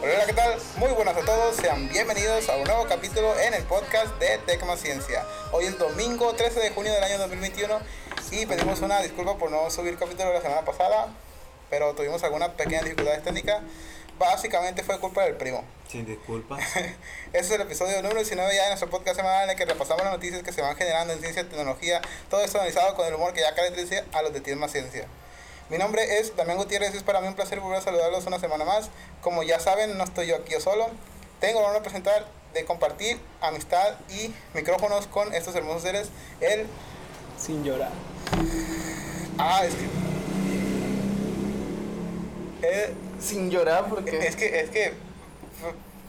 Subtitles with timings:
[0.00, 0.56] ¿qué tal?
[0.76, 4.76] Muy buenas a todos, sean bienvenidos a un nuevo capítulo en el podcast de Tecma
[4.76, 5.24] Ciencia.
[5.50, 7.80] Hoy es domingo 13 de junio del año 2021
[8.30, 11.08] y pedimos una disculpa por no subir capítulo la semana pasada,
[11.68, 13.62] pero tuvimos algunas pequeñas dificultades técnicas.
[14.18, 15.64] Básicamente fue culpa del primo.
[15.88, 16.60] Sin disculpas.
[17.32, 20.04] Este es el episodio número 19 ya de nuestro podcast semanal en el que repasamos
[20.04, 23.14] las noticias que se van generando en ciencia y tecnología, todo esto analizado con el
[23.14, 25.08] humor que ya caracteriza a los de Tecma Ciencia.
[25.70, 28.38] Mi nombre es Damián Gutiérrez y es para mí un placer volver a saludarlos una
[28.38, 28.88] semana más.
[29.20, 30.88] Como ya saben, no estoy yo aquí yo solo.
[31.40, 36.08] Tengo el honor de presentar, de compartir amistad y micrófonos con estos hermosos seres.
[36.40, 36.66] El...
[37.38, 37.90] Sin llorar.
[39.36, 39.84] Ah, es que...
[42.66, 42.94] El...
[43.20, 44.26] Sin llorar porque...
[44.26, 44.94] Es que, es que...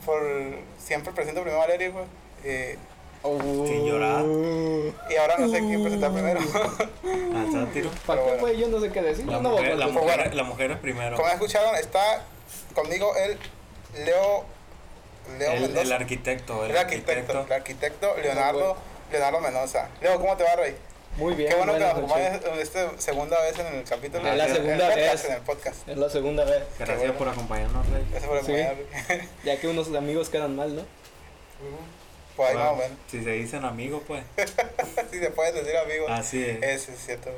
[0.06, 0.22] Por,
[0.82, 2.06] siempre presento primero a Valeria, pues.
[3.22, 4.24] Eh, Sin llorar.
[5.10, 6.40] y ahora no sé quién presentar primero.
[7.36, 7.90] Al sátiro.
[8.06, 8.40] ¿Para Pero qué, bueno.
[8.40, 8.58] güey?
[8.58, 9.26] Yo no sé qué decir.
[9.26, 11.16] La no mujer, la, mujer, la mujer es primero.
[11.16, 12.22] Como escucharon, está
[12.74, 13.38] conmigo el
[14.04, 14.44] Leo...
[15.38, 15.82] Leo El, Mendoza.
[15.82, 16.64] el arquitecto.
[16.64, 18.76] El, El arquitecto, el arquitecto Leonardo,
[19.12, 19.88] Leonardo Mendoza.
[20.00, 20.74] Leo, ¿cómo te va, Rey?
[21.16, 21.50] Muy bien.
[21.50, 24.26] Qué bueno que nos acompañes esta segunda vez en el capítulo.
[24.28, 25.24] Es la en el segunda podcast, vez.
[25.26, 25.88] En el podcast.
[25.88, 26.62] Es la segunda vez.
[26.78, 27.14] Gracias bueno.
[27.14, 28.06] por acompañarnos, Rey.
[28.10, 28.52] Gracias por Sí.
[28.60, 29.28] acompañarme.
[29.44, 30.82] Ya que unos amigos quedan mal, ¿no?
[32.40, 32.98] Pues ahí Bueno, más o menos.
[33.10, 34.24] Si se dicen amigos, pues.
[35.10, 36.08] Si se puede decir, amigo.
[36.08, 36.62] Así es.
[36.62, 37.30] Eso es cierto.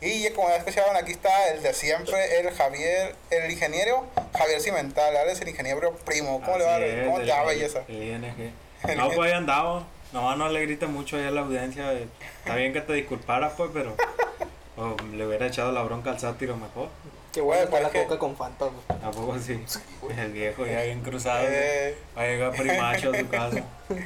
[0.00, 4.04] Y como ya escuchaban, aquí está el de siempre, el Javier, el ingeniero
[4.36, 5.16] Javier Cimental.
[5.16, 6.40] Ahora es el ingeniero primo.
[6.44, 7.82] ¿Cómo le va, es, ¿Cómo te va, el- belleza?
[7.88, 8.52] El ING.
[8.96, 9.84] No, pues ahí andamos.
[10.12, 11.92] Nomás no le grite mucho ahí a la audiencia.
[11.92, 13.94] Está bien que te disculparas, pues, pero.
[14.76, 16.88] o le hubiera echado la bronca al sátiro mejor.
[17.34, 19.00] Qué bueno está la pues, coca con Fanta, güey.
[19.00, 19.60] Tampoco sí.
[20.16, 21.44] El viejo ya bien cruzado.
[21.48, 23.62] Eh, Va a llegar primacho a su casa.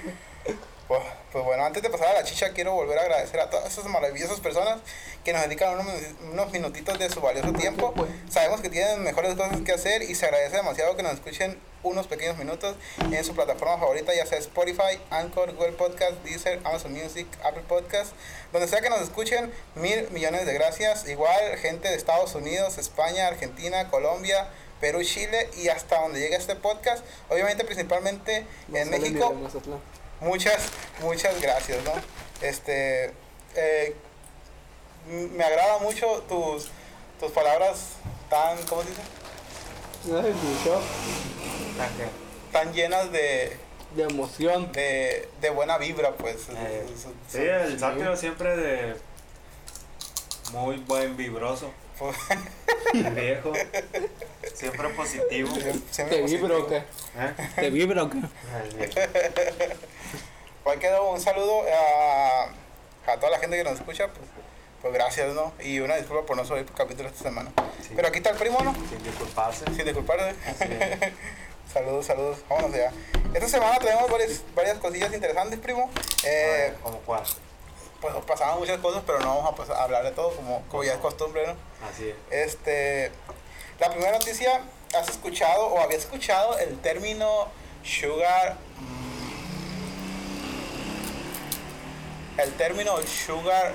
[0.88, 3.70] Pues, pues bueno, antes de pasar a la chicha, quiero volver a agradecer a todas
[3.70, 4.78] esas maravillosas personas
[5.22, 5.86] que nos dedican unos,
[6.32, 7.92] unos minutitos de su valioso tiempo.
[8.30, 12.06] Sabemos que tienen mejores cosas que hacer y se agradece demasiado que nos escuchen unos
[12.06, 17.26] pequeños minutos en su plataforma favorita, ya sea Spotify, Anchor, Google Podcast, Deezer, Amazon Music,
[17.44, 18.12] Apple Podcast,
[18.52, 21.08] donde sea que nos escuchen, mil millones de gracias.
[21.08, 24.48] Igual, gente de Estados Unidos, España, Argentina, Colombia.
[24.80, 29.34] Perú, Chile y hasta donde llegue este podcast, obviamente principalmente No en México,
[30.20, 30.68] muchas,
[31.00, 31.92] muchas gracias, ¿no?
[32.40, 33.12] Este,
[33.56, 33.96] eh,
[35.08, 36.68] me agrada mucho tus,
[37.18, 37.94] tus palabras
[38.28, 39.02] tan, ¿cómo se dice?
[40.14, 41.37] Ay,
[42.52, 43.56] Tan llenas de,
[43.94, 44.72] De emoción.
[44.72, 46.48] de, de buena vibra, pues.
[46.54, 46.86] Eh,
[47.28, 48.96] Sí, el sátiro siempre de.
[50.52, 51.70] Muy buen vibroso.
[52.94, 53.52] El viejo.
[54.54, 55.48] Siempre positivo.
[55.90, 56.48] siempre ¿Te positivo.
[56.48, 56.76] vibra o qué?
[56.76, 57.34] ¿Eh?
[57.56, 58.18] ¿Te vibra o qué?
[60.64, 62.44] Pues quedó un saludo a,
[63.10, 64.28] a toda la gente que nos escucha, pues,
[64.82, 65.50] pues gracias, ¿no?
[65.64, 67.50] Y una disculpa por no subir capítulo esta semana.
[67.80, 67.94] Sí.
[67.96, 68.74] Pero aquí está el primo, ¿no?
[68.74, 69.64] Sin disculparse.
[69.74, 70.34] Sin disculparse.
[71.72, 72.38] Saludos, saludos.
[72.48, 72.92] Vámonos ya.
[73.34, 75.90] Esta semana tenemos varias, varias cosillas interesantes, primo.
[76.24, 77.22] Eh, ¿Cómo cuál?
[78.00, 80.98] pues pasaban muchas cosas, pero no vamos a hablar de todo, como, como ya es
[80.98, 81.54] costumbre, ¿no?
[81.88, 82.16] Así es.
[82.30, 83.10] Este,
[83.80, 84.62] la primera noticia,
[84.96, 87.48] ¿has escuchado o habías escuchado el término
[87.82, 88.56] sugar?
[92.36, 93.72] El término sugar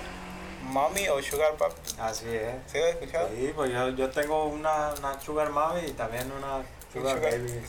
[0.64, 1.74] mommy o sugar pop.
[2.00, 2.56] Así es.
[2.72, 3.30] ¿Sí lo has escuchado?
[3.36, 7.32] Sí, pues yo, yo tengo una, una sugar mami y también una sugar, sugar.
[7.32, 7.62] baby.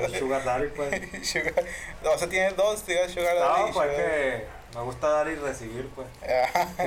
[0.00, 0.06] ¿no?
[0.06, 1.00] Un sugar daddy, pues.
[1.28, 1.64] sugar,
[2.04, 4.44] o sea, tienes dos, tienes sugar daddy No, y pues sugar- que
[4.76, 6.06] me gusta dar y recibir, pues.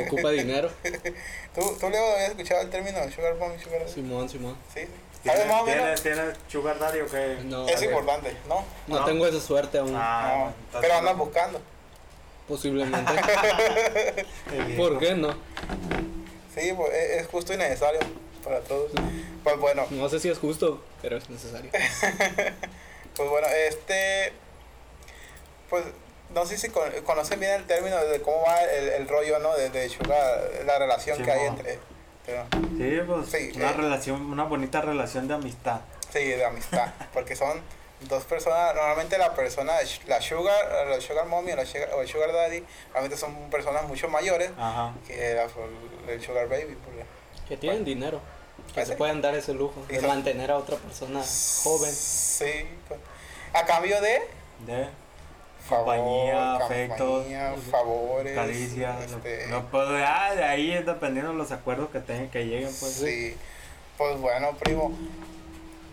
[0.08, 0.70] Ocupa dinero.
[1.56, 3.92] ¿Tú, tú Leo, habías escuchado el término sugar mommy, sugar daddy?
[3.94, 4.58] Simón, Simón.
[4.74, 4.82] Sí.
[5.26, 6.02] ¿Sabes más o ¿Tienes, menos?
[6.04, 7.38] ¿Tienes sugar daddy o qué?
[7.46, 8.64] No, Es importante, ¿no?
[8.88, 9.06] no No.
[9.06, 9.94] tengo esa suerte aún.
[9.96, 11.00] Ah, No, pero no.
[11.00, 11.62] andas buscando.
[12.48, 13.14] Posiblemente.
[14.78, 15.32] ¿Por qué no?
[16.54, 18.02] Sí, pues, es es justo y necesario
[18.44, 18.92] para todos.
[19.44, 21.72] Pues bueno, No sé si es justo, pero es necesario.
[23.16, 24.34] pues bueno, este,
[25.70, 25.84] pues
[26.34, 29.56] no sé si con- conocen bien el término de cómo va el, el rollo, ¿no?
[29.56, 31.58] De, de sugar, la relación que hay Simón.
[31.60, 31.80] entre,
[32.26, 32.46] pero,
[32.78, 33.74] Sí, pues Sí, una eh.
[33.74, 35.82] relación, una bonita relación de amistad.
[36.12, 37.62] sí, de amistad, porque son
[38.02, 39.74] dos personas, normalmente la persona,
[40.08, 43.84] la sugar, la sugar mommy o, la sugar, o el sugar daddy, realmente son personas
[43.88, 44.94] mucho mayores Ajá.
[45.08, 46.76] que la- el sugar baby.
[46.84, 47.06] porque-
[47.54, 48.20] Que tienen dinero.
[48.74, 51.22] Que Ah, se pueden dar ese lujo de mantener a otra persona
[51.64, 51.94] joven.
[51.94, 52.46] Sí,
[52.88, 53.00] pues,
[53.54, 54.22] a cambio de
[54.66, 54.88] De
[55.70, 59.04] favor, Compañía, afecto, compañía, favores, caricias.
[59.04, 62.74] este, No puedo, ah, de ahí es dependiendo de los acuerdos que tengan, que lleguen,
[62.80, 62.94] pues.
[62.94, 63.38] sí.
[64.00, 64.92] Pues bueno, primo.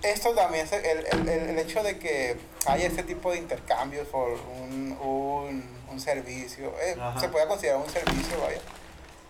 [0.02, 4.30] Esto también es el, el, el- hecho de que haya este tipo de intercambios por
[4.30, 6.72] un, un, un servicio.
[6.80, 8.60] eh, se puede considerar un servicio, vaya.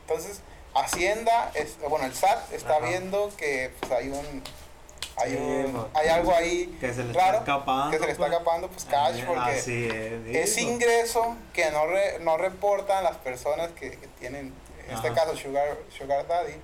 [0.07, 0.41] Entonces,
[0.75, 2.87] Hacienda, es, bueno, el SAT está Ajá.
[2.87, 4.43] viendo que pues, hay un
[5.17, 7.91] hay, un- pues, hay algo ahí Que se le raro, está escapando.
[7.91, 8.33] que se le está pues.
[8.39, 10.37] escapando, pues cash, Eh, porque Así es.
[10.51, 10.71] es digo.
[10.71, 14.55] ingreso que no, re- no reportan las personas que, que tienen,
[14.89, 16.55] en este caso, Sugar, sugar Daddy.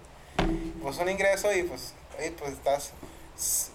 [0.83, 2.93] Pues un ingreso y pues, oye, pues estás,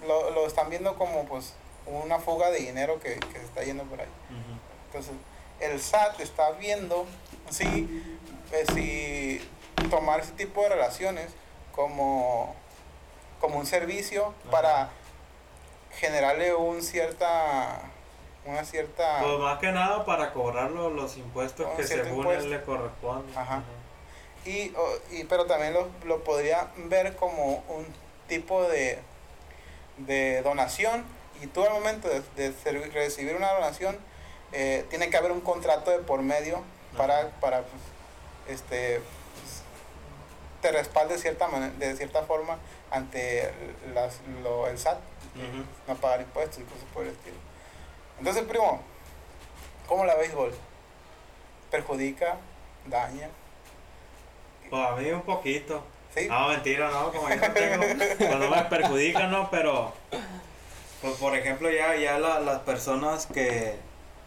[0.07, 1.53] lo, lo están viendo como pues
[1.85, 4.07] una fuga de dinero que, que se está yendo por ahí.
[4.87, 5.13] Entonces,
[5.59, 7.05] el SAT está viendo
[7.49, 7.65] si,
[8.51, 9.47] eh, si
[9.89, 11.31] tomar ese tipo de relaciones
[11.73, 12.55] como,
[13.39, 14.51] como un servicio Ajá.
[14.51, 14.89] para
[15.99, 17.81] generarle un cierta
[18.43, 22.43] una cierta Pues más que nada para cobrar lo- los impuestos que según impuesto.
[22.45, 23.37] él le corresponden.
[23.37, 23.61] Ajá.
[24.45, 27.85] y, o- y pero también lo, lo podría ver como un
[28.27, 28.99] tipo de,
[29.97, 31.05] de donación
[31.41, 32.51] y tú al momento de,
[32.93, 33.99] recibir una donación
[34.53, 36.63] eh, tiene que haber un contrato de por medio
[36.97, 37.29] para, Ajá.
[37.39, 37.81] para pues,
[38.57, 39.01] este
[40.61, 42.57] te respalde cierta mane- de cierta forma
[42.91, 43.51] ante
[43.93, 44.99] las, lo, el SAT
[45.87, 47.37] no pagar impuestos y cosas por el estilo
[48.19, 48.81] entonces primo
[49.87, 50.53] ¿cómo la béisbol?
[51.69, 52.37] perjudica
[52.85, 53.29] daña
[54.69, 55.83] Pues a mí un poquito.
[56.15, 56.27] ¿sí?
[56.27, 57.83] No, mentira, no, como yo no tengo,
[58.17, 59.49] pues no me perjudica, ¿no?
[59.49, 59.93] Pero,
[61.01, 63.75] pues por ejemplo, ya, ya la- las personas que,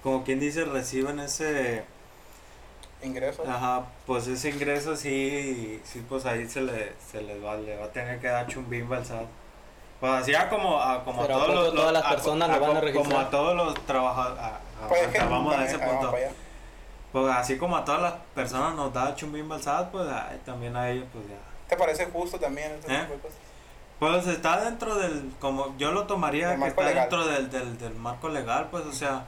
[0.02, 1.84] como quien dice, reciben ese,
[3.04, 7.76] ingresos ajá, pues ese ingreso sí, sí, pues ahí se le, se les va, le
[7.76, 9.26] va a tener que dar chumbimba al SAT.
[10.00, 12.48] Pues así a como a, como a Pero ¿a todos los, todas las a- personas
[12.50, 13.06] a- lo van a como- registrar?
[13.12, 14.46] Como a todos los trabajadores, a-
[14.84, 16.10] a- Pues es que- vamos a ese vamos punto.
[16.10, 16.34] para allá.
[17.12, 20.76] Pues así como a todas las personas nos da chumbimba al SAT, pues ay, también
[20.76, 21.36] a ellos, pues ya.
[21.68, 22.98] ¿Te parece justo también este ¿Eh?
[23.02, 23.36] tipo de cosas?
[24.00, 26.94] Pues está dentro del, como yo lo tomaría, que está legal.
[27.08, 29.24] dentro del, del, del marco legal, pues, o sea,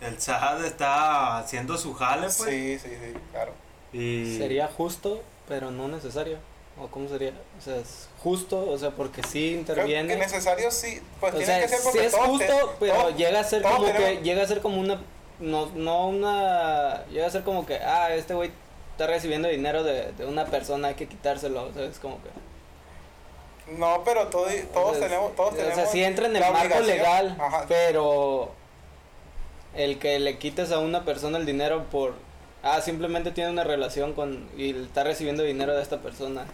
[0.00, 3.52] el SAD está haciendo su jale, pues, Sí, sí, sí, claro.
[3.92, 4.36] y...
[4.38, 6.38] Sería justo, pero no necesario.
[6.80, 7.32] ¿O cómo sería?
[7.58, 10.16] O sea, es justo, o sea, porque sí Creo que interviene.
[10.16, 13.10] necesario sí, pues O tiene sea, que ser sí porque es todos justo, te- pero
[13.10, 15.00] llega a ser como que tenemos- llega a ser como una
[15.40, 18.50] no no una llega a ser como que ah, este güey
[18.92, 23.72] está recibiendo dinero de, de una persona, hay que quitárselo, o sea, es como que
[23.72, 26.52] No, pero todo- todos o sea, tenemos, todos o tenemos sea, sí entra en el
[26.52, 27.64] marco legal, Ajá.
[27.68, 28.52] pero
[29.74, 32.14] el que le quites a una persona el dinero por
[32.62, 36.44] ah, simplemente tiene una relación con y está recibiendo dinero de esta persona.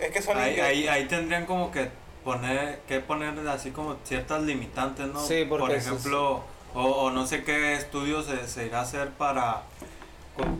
[0.00, 1.90] Es que son ahí, ahí, ahí tendrían como que
[2.24, 5.24] poner, que poner así como ciertas limitantes, ¿no?
[5.24, 6.42] Sí, porque Por eso es- ejemplo,
[6.74, 9.62] o, o no sé qué estudio se, se irá a hacer para,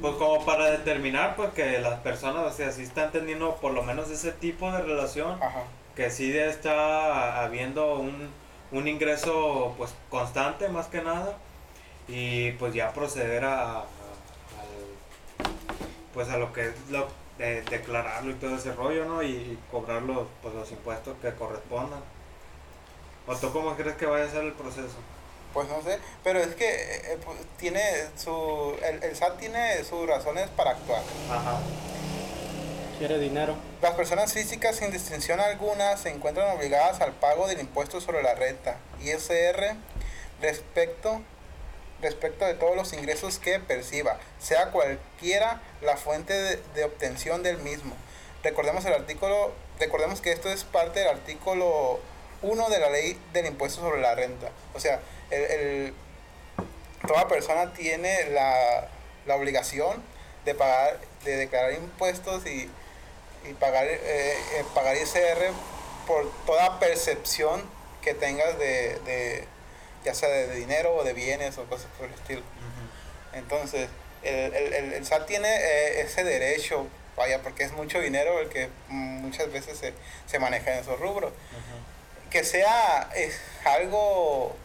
[0.00, 3.82] pues como para determinar, pues que las personas, o sea, si están teniendo por lo
[3.82, 5.62] menos ese tipo de relación, Ajá.
[5.96, 8.28] que sí está habiendo un,
[8.72, 11.36] un ingreso pues constante más que nada
[12.08, 13.84] y pues ya proceder a,
[16.12, 17.08] pues a lo que es lo
[17.38, 21.34] de declararlo y todo ese rollo no y, y cobrar los, pues, los impuestos que
[21.34, 22.00] correspondan
[23.26, 24.96] o tú cómo crees que vaya a ser el proceso
[25.52, 27.80] Pues no sé, pero es que eh, pues, tiene
[28.16, 31.02] su el, el SAT tiene sus razones para actuar.
[31.30, 31.58] ajá
[32.98, 33.56] Quiere dinero.
[33.82, 38.36] Las personas físicas sin distinción alguna se encuentran obligadas al pago del impuesto sobre la
[38.36, 39.74] renta, ISR,
[40.40, 41.20] respecto,
[42.04, 47.58] respecto de todos los ingresos que perciba, sea cualquiera la fuente de, de obtención del
[47.58, 47.96] mismo.
[48.44, 51.98] Recordemos el artículo, recordemos que esto es parte del artículo
[52.42, 54.50] 1 de la ley del impuesto sobre la renta.
[54.74, 55.94] O sea, el,
[57.06, 58.88] toda persona tiene la,
[59.26, 60.02] la obligación
[60.44, 62.70] de pagar, de declarar impuestos y,
[63.48, 65.52] y pagar, eh, eh, pagar ICR
[66.06, 67.62] por toda percepción
[68.02, 69.48] que tengas de, de
[70.04, 72.42] ya sea de dinero o de bienes o cosas por el estilo.
[73.32, 73.88] Entonces,
[74.22, 78.48] el, el, el- el SAT tiene eh, ese derecho, vaya, porque es mucho dinero el
[78.48, 79.92] que mm, muchas veces se,
[80.26, 81.32] se maneja en esos rubros.
[82.30, 83.32] Que sea eh,
[83.64, 84.56] algo,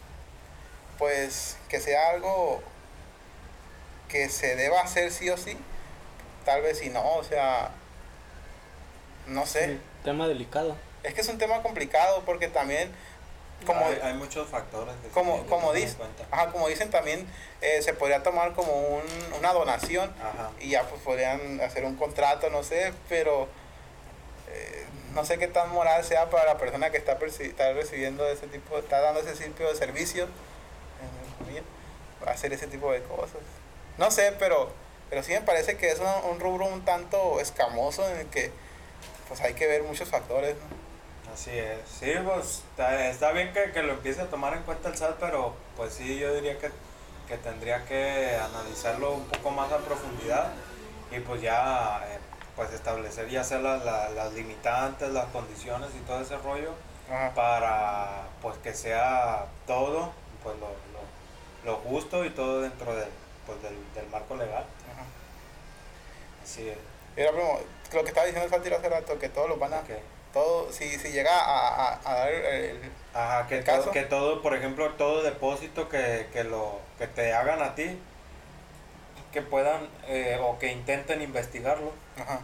[0.98, 2.62] pues, que sea algo
[4.08, 5.55] que se deba hacer sí o sí,
[6.46, 7.69] tal vez si no, o sea,
[9.27, 9.77] no sé.
[10.03, 10.75] Tema delicado.
[11.03, 12.91] Es que es un tema complicado porque también,
[13.66, 16.24] como, hay, hay muchos factores que como, como, tomar en dice, cuenta.
[16.32, 17.28] ajá, como dicen también,
[17.62, 19.04] eh, se podría tomar como un,
[19.38, 20.51] una donación Ajá.
[20.60, 23.48] y ya pues podrían hacer un contrato, no sé, pero
[24.48, 28.48] eh, no sé qué tan moral sea para la persona que está, está recibiendo ese
[28.48, 30.28] tipo, está dando ese tipo de servicio,
[32.25, 33.42] hacer ese tipo de cosas.
[33.98, 34.72] No sé, pero,
[35.10, 38.51] pero sí me parece que es un, un rubro un tanto escamoso en el que
[39.28, 40.88] pues hay que ver muchos factores, ¿no?
[41.34, 44.90] Así es, sí, pues está, está bien que, que lo empiece a tomar en cuenta
[44.90, 46.70] el SAT, pero pues sí, yo diría que,
[47.28, 50.52] que tendría que analizarlo un poco más a profundidad
[51.12, 52.18] y pues ya eh,
[52.56, 56.74] pues establecer ya sea la- la- las limitantes, las condiciones y todo ese rollo
[57.10, 57.32] Ajá.
[57.34, 60.12] para pues que sea todo
[60.44, 63.10] pues lo, lo, lo justo y todo dentro del,
[63.46, 64.64] pues, del, del marco legal.
[64.94, 65.04] Ajá.
[66.44, 66.78] Así es.
[67.16, 67.60] Mira, primo,
[67.94, 69.82] lo que estaba diciendo el Saltiro hace rato, que todos los van a...
[70.34, 72.80] Todo, si, si llega a, a, a dar el...
[73.14, 73.92] Ajá, que ¿El todo, caso?
[73.92, 77.98] que todo, por ejemplo, todo depósito que, que lo que te hagan a ti,
[79.32, 81.92] que puedan eh, o que intenten investigarlo.
[82.20, 82.42] Ajá.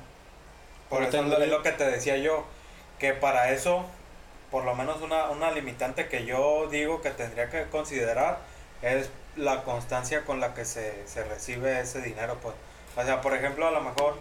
[0.89, 2.44] Por eso es lo- tendría- es lo que te decía yo,
[3.00, 3.86] que para eso,
[4.51, 8.39] por lo menos una, una limitante que yo digo que tendría que considerar
[8.82, 12.38] es la constancia con la que se, se recibe ese dinero.
[12.42, 12.56] Pues.
[12.96, 14.18] O sea, por ejemplo, a lo mejor,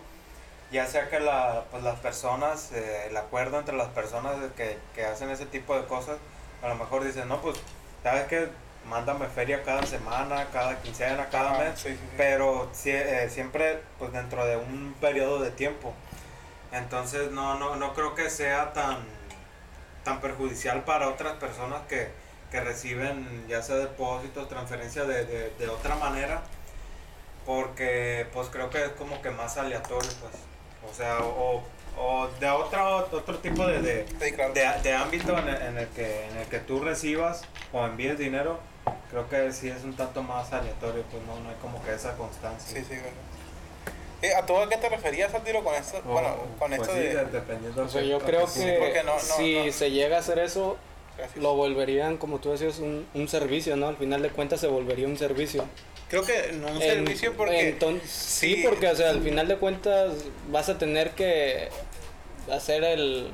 [0.74, 5.04] ya sea que la, pues, las personas, eh, el acuerdo entre las personas que, que
[5.04, 6.16] hacen ese tipo de cosas,
[6.62, 7.56] a lo mejor dicen, no, pues,
[8.02, 8.48] ¿sabes qué?
[8.88, 12.00] Mándame feria cada semana, cada quincena, cada mes sí, sí, sí.
[12.16, 15.94] pero eh, siempre pues dentro de un periodo de tiempo.
[16.72, 18.98] Entonces no, no, no creo que sea tan,
[20.02, 22.10] tan perjudicial para otras personas que,
[22.50, 26.42] que reciben ya sea depósitos, transferencias de, de, de otra manera,
[27.46, 30.34] porque pues creo que es como que más aleatorio pues,
[30.90, 31.62] o sea, o,
[31.98, 34.52] o de otro, otro tipo de, de, Sí, claro.
[34.52, 38.18] de, de ámbito en el, en el que en el que tú recibas o envíes
[38.18, 38.58] dinero
[39.10, 42.16] creo que sí es un tanto más aleatorio pues no, no hay como que esa
[42.16, 43.14] constancia Sí, sí, claro.
[44.22, 45.98] Eh, ¿A tú a qué te referías, Saltiro, con esto?
[46.06, 47.14] O- bueno, con pues esto sí, de...
[47.14, 49.72] de- dependiendo O sea, de yo creo que porque no- no- si no.
[49.72, 50.76] se llega a hacer eso,
[51.18, 51.42] Gracias.
[51.42, 53.88] lo volverían, como tú decías, un, un servicio, ¿no?
[53.88, 55.64] Al final de cuentas se volvería un servicio.
[56.22, 57.76] Creo que no un En- servicio porque...
[58.04, 58.62] sí, sí.
[58.64, 60.12] porque, o sea, al final de cuentas
[60.50, 61.68] vas a tener que
[62.52, 63.30] hacer el...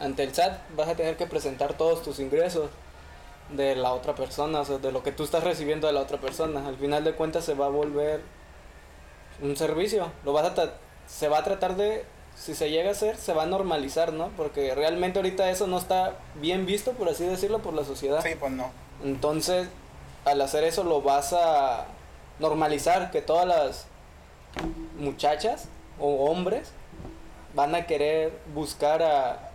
[0.00, 2.68] Ante el SAT vas a tener que presentar todos tus ingresos
[3.50, 6.18] de la otra persona, o sea, de lo que tú estás recibiendo de la otra
[6.18, 6.66] persona.
[6.68, 8.20] Al final de cuentas se va a volver
[9.40, 10.12] un servicio.
[10.24, 10.72] Lo vas a
[11.06, 12.04] se va a tratar de
[12.36, 14.28] si se llega a hacer, se va a normalizar, ¿no?
[14.36, 18.22] Porque realmente ahorita eso no está bien visto, por así decirlo, por la sociedad.
[18.22, 18.70] Sí, pues no.
[19.02, 19.68] Entonces,
[20.24, 21.86] al hacer eso lo vas a
[22.42, 23.86] normalizar, que todas las
[24.98, 25.68] muchachas
[25.98, 26.72] o hombres
[27.54, 29.50] van a querer buscar a...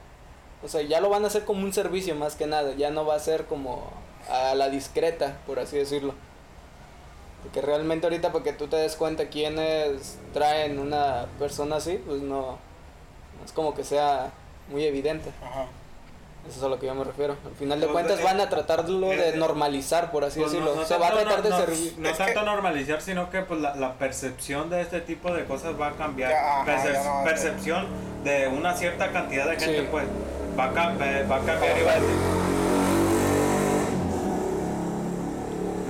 [0.64, 3.06] O sea, ya lo van a hacer como un servicio más que nada, ya no
[3.06, 3.92] va a ser como
[4.30, 6.16] a la discreta, por así decirlo.
[7.44, 12.22] Porque realmente ahorita para que tú te des cuenta quiénes traen una persona así, pues
[12.22, 12.58] no,
[13.46, 14.32] es como que sea
[14.72, 15.32] muy evidente.
[15.44, 15.68] Ajá.
[16.50, 17.36] Eso es a lo que yo me refiero.
[17.46, 20.76] Al final de Pues, cuentas eh, van a tratarlo de normalizar, por así Pues decirlo.
[20.76, 21.94] no Se va a tanto- tratar de no- no- servir.
[21.98, 25.44] No Es tanto que- normalizar, sino que pues la, la percepción de este tipo de
[25.46, 26.32] cosas va a cambiar.
[26.32, 27.88] Ya, Percep- percepción
[28.24, 29.88] de una cierta cantidad de gente, Sí.
[29.92, 30.06] pues
[30.58, 32.16] va a, cam- eh, va a cambiar y va a decir.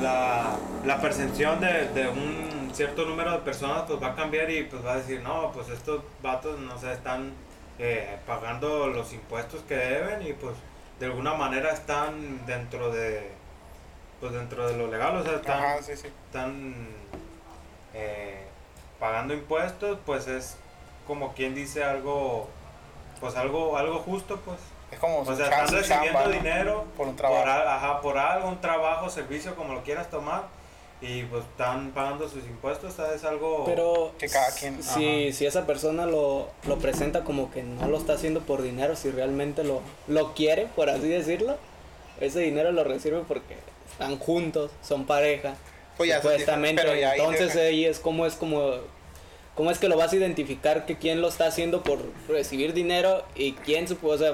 [0.01, 4.63] La, la percepción de, de un cierto número de personas pues va a cambiar y
[4.63, 7.31] pues va a decir, no, pues estos vatos no sé, están
[7.79, 10.55] eh, pagando los impuestos que deben y pues
[10.99, 13.31] de alguna manera están dentro de
[14.19, 16.07] pues dentro de lo legal, o sea, están, Ajá, sí, sí.
[16.25, 16.73] están
[17.93, 18.47] eh,
[18.99, 20.57] pagando impuestos, pues es
[21.05, 22.49] como quien dice algo,
[23.19, 24.57] pues algo, algo justo, pues.
[24.89, 27.45] Es como O sea, están recibiendo dinero Por un trabajo.
[27.45, 30.43] ajá, por algo, un trabajo, servicio, como lo quieras tomar,
[31.01, 33.23] y pues están pagando sus impuestos, ¿sabes?
[33.23, 33.65] Algo...
[33.65, 37.97] Pero Que cada quien- si, si esa persona lo, lo presenta como que no lo
[37.97, 41.57] está haciendo por dinero, si realmente lo, lo quiere, por así decirlo,
[42.19, 43.55] ese dinero lo recibe porque
[43.91, 45.55] están juntos, son pareja,
[45.97, 46.99] Pues ya, es supuestamente.
[46.99, 48.73] ya Entonces ahí es como es como
[49.55, 53.23] cómo es que lo vas a identificar que quién lo está haciendo por recibir dinero
[53.35, 54.33] y quién supo, o sea,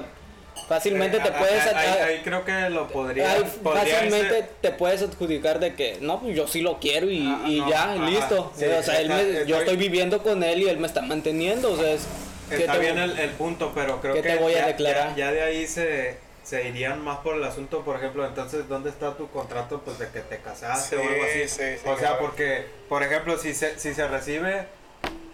[0.68, 3.28] fácilmente Eh, te a- puedes a- ahí, creo que lo podría...
[3.62, 7.44] Fácilmente ser- te puedes adjudicar de que no, pues yo sí lo quiero y, Ah,
[7.46, 8.52] y no, ya, ajá, listo.
[8.56, 11.02] sí, o sea, él está- me- yo estoy- viviendo con él y él me está
[11.02, 11.72] manteniendo.
[11.72, 12.06] O sea, es,
[12.48, 15.08] ¿qué Está bien el, el punto, pero creo ¿Qué que te voy a ya, declarar?
[15.10, 18.90] ya- ya de ahí se, se irían más por el asunto, por ejemplo, entonces, ¿dónde
[18.90, 21.48] está tu contrato pues de que te casaste Sí, o algo así?
[21.48, 22.18] sí, sí, o sea, claro.
[22.20, 24.66] porque, por ejemplo, si se, si se recibe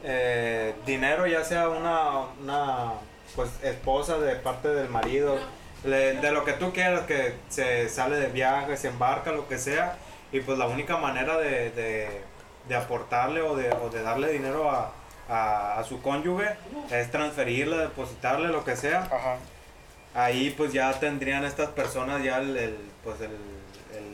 [0.02, 2.92] eh, dinero, ya sea una, una
[3.36, 5.38] pues, esposa de parte del marido,
[5.84, 9.58] le- de lo que tú quieras, que se sale de viaje, se embarca, lo que
[9.58, 9.96] sea,
[10.32, 12.08] y pues la única manera de, de,
[12.68, 14.92] de aportarle o de, o de darle dinero a,
[15.28, 16.48] a, a su cónyuge
[16.90, 19.00] es transferirle, depositarle, lo que sea.
[19.10, 19.36] Ajá.
[20.14, 23.30] Ahí pues ya tendrían estas personas ya el, el, pues el,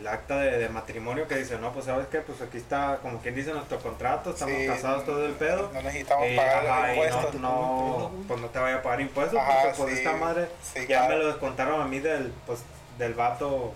[0.07, 3.19] el acta de, de matrimonio que dice, no, pues sabes qué, pues aquí está, como
[3.21, 5.71] quien dice, nuestro contrato, estamos Sí, casados todo el pedo.
[5.73, 7.35] No necesitamos Eh, pagar ajá, y impuestos.
[7.35, 10.49] no, no, pues no te vaya a pagar impuestos Ajá, porque pues sí, esta madre
[10.63, 11.09] sí, ya claro.
[11.09, 12.61] me lo descontaron a mí del, pues,
[12.99, 13.75] del vato,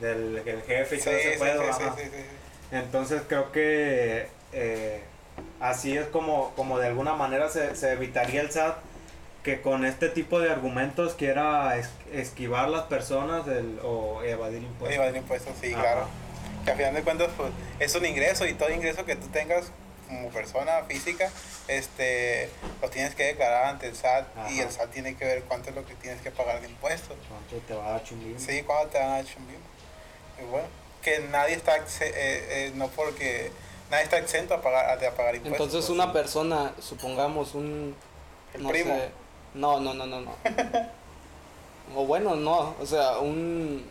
[0.00, 1.62] del, del jefe y todo ese pedo.
[1.70, 1.94] ajá.
[2.72, 5.02] Entonces creo que eh,
[5.60, 8.76] así es como, como de alguna manera se, se evitaría el SAT
[9.46, 14.92] que con este tipo de argumentos quiera es- esquivar las personas del, o evadir impuestos.
[14.96, 15.82] Evadir impuestos, sí, Ajá.
[15.82, 16.08] claro.
[16.64, 19.66] Que al final de cuentas, pues, es un ingreso y todo ingreso que tú tengas
[20.08, 21.30] como persona física,
[21.68, 22.48] este,
[22.82, 25.76] lo tienes que declarar ante el SAT y el SAT tiene que ver cuánto es
[25.76, 27.16] lo que tienes que pagar de impuestos.
[27.28, 28.40] ¿Cuánto te va a dar chumbín?
[28.40, 29.58] Sí, cuando te van a chumbir.
[30.42, 30.66] Y bueno,
[31.02, 32.12] que nadie está, exe- eh,
[32.66, 33.52] eh, no porque
[33.92, 35.66] nadie está exento a pagar, a, de pagar impuestos.
[35.66, 37.94] Entonces pues, una persona, supongamos un...
[38.54, 38.92] El no primo.
[38.96, 39.10] sé,
[39.56, 40.30] no, no, no, no, no.
[41.96, 43.84] o bueno, no, o sea, un,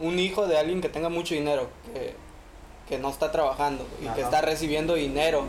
[0.00, 2.14] un hijo de alguien que tenga mucho dinero, que,
[2.88, 5.44] que no está trabajando y que está recibiendo dinero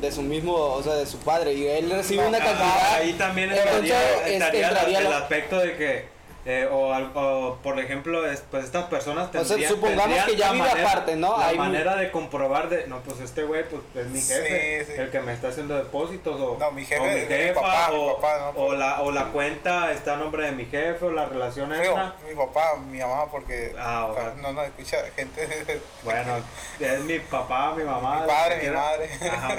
[0.00, 2.94] de su mismo, o sea, de su padre, y él recibe No, una cantidad...
[2.94, 6.08] ahí también entraría, entraría la- entraría el aspecto de que,
[6.46, 10.36] eh, o, o, por ejemplo, es- pues estas personas O sea, tendrían, supongamos tendrían que
[10.36, 11.38] ya la vive manera- aparte, ¿no?
[11.38, 14.92] La Hay manera de comprobar de, no, pues este güey pues, es mi jefe, Sí,
[14.92, 15.00] sí.
[15.00, 17.60] el que me está haciendo depósitos, o, No, mi jefe o mi es mi jefa,
[17.62, 20.66] papá, mi o, papá, no, o la, o la cuenta está a nombre de mi
[20.66, 22.14] jefe, o la relación extra.
[22.28, 25.80] mi papá, mi mamá, porque Ah, o sea, no nos escucha gente.
[26.04, 26.34] Bueno,
[26.80, 28.20] es mi papá, mi mamá.
[28.20, 29.10] Mi padre, mi madre.
[29.30, 29.54] Ajá.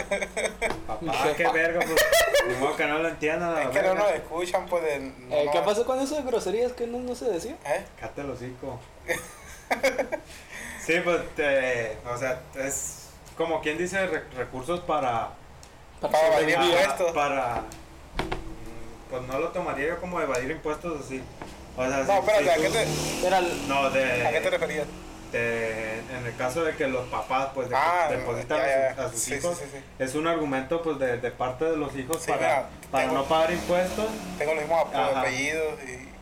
[1.02, 1.36] Mi Papá, jefa.
[1.36, 2.06] qué verga, pues.
[2.48, 3.58] Ni modo que no lo entiendan.
[3.58, 4.84] es que no nos escuchan, pues.
[4.84, 6.22] de- no Eh, ¿Qué pasó con eso de
[6.76, 7.56] que no, no se decía?
[7.66, 7.86] ¿Eh?
[8.00, 8.80] Cállate el hocico.
[10.86, 15.30] sí, pues, te- o sea, es como quien dice re- recursos para.
[16.02, 17.12] Para evadir impuestos.
[17.14, 17.56] Para.
[17.62, 21.22] mm, Pues no lo tomaría yo como evadir impuestos así.
[21.78, 24.28] O sea, No, si- espérate, si ¿a qué te, Era el- No, de.
[24.28, 24.88] a qué te referías?
[25.32, 28.96] de- en el caso de que los papás pues de- Ah, depositan ya, a, ya,
[28.96, 29.78] sus- a sus sí, hijos, sí, sí.
[30.00, 33.18] es un argumento pues de, de parte de los hijos Sí, para, mira, para tengo-
[33.20, 34.06] no pagar impuestos.
[34.38, 36.15] Tengo los mismos apellidos y.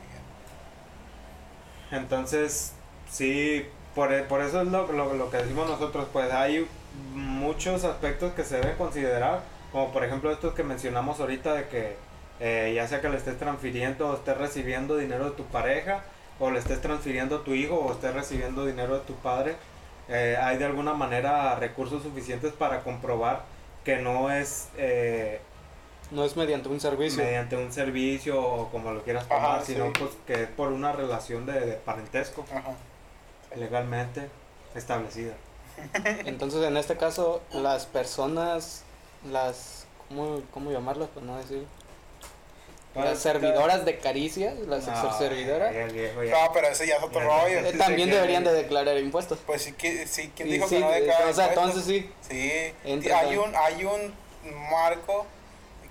[1.94, 2.74] Entonces,
[3.10, 6.68] sí, por, e- por eso es lo, lo, lo que decimos nosotros, pues hay
[7.14, 11.96] muchos aspectos que se deben considerar, como por ejemplo estos que mencionamos ahorita de que
[12.40, 16.04] eh, ya sea que le estés transfiriendo o estés recibiendo dinero de tu pareja,
[16.40, 19.56] o le estés transfiriendo a tu hijo o estés recibiendo dinero de tu padre,
[20.10, 23.44] eh, hay de alguna manera recursos suficientes para comprobar
[23.86, 25.42] que no es eh,
[26.14, 27.24] no es mediante un servicio.
[27.24, 29.92] mediante un servicio o como lo quieras Ajá, tomar, sino sí.
[30.00, 32.74] pues que es por una relación de, de parentesco Ajá.
[33.56, 34.30] legalmente
[34.76, 35.34] establecida.
[36.26, 38.84] Entonces, en este caso, las personas,
[39.32, 41.10] las, ¿cómo, cómo llamarlas?
[41.10, 41.66] Para no decir.
[42.96, 46.46] Las servidoras de caricias, las No, ya.
[46.46, 47.60] No, pero ese ya es otro Ya, rollo.
[47.62, 49.40] eh, sí, también deberían de declarar impuestos.
[49.48, 51.88] Pues sí, que- sí, ¿quién Y dijo sí, que no eh, declara o sea, impuestos?
[51.88, 54.14] entonces sí, Sí, Entra hay un, hay un
[54.70, 55.26] marco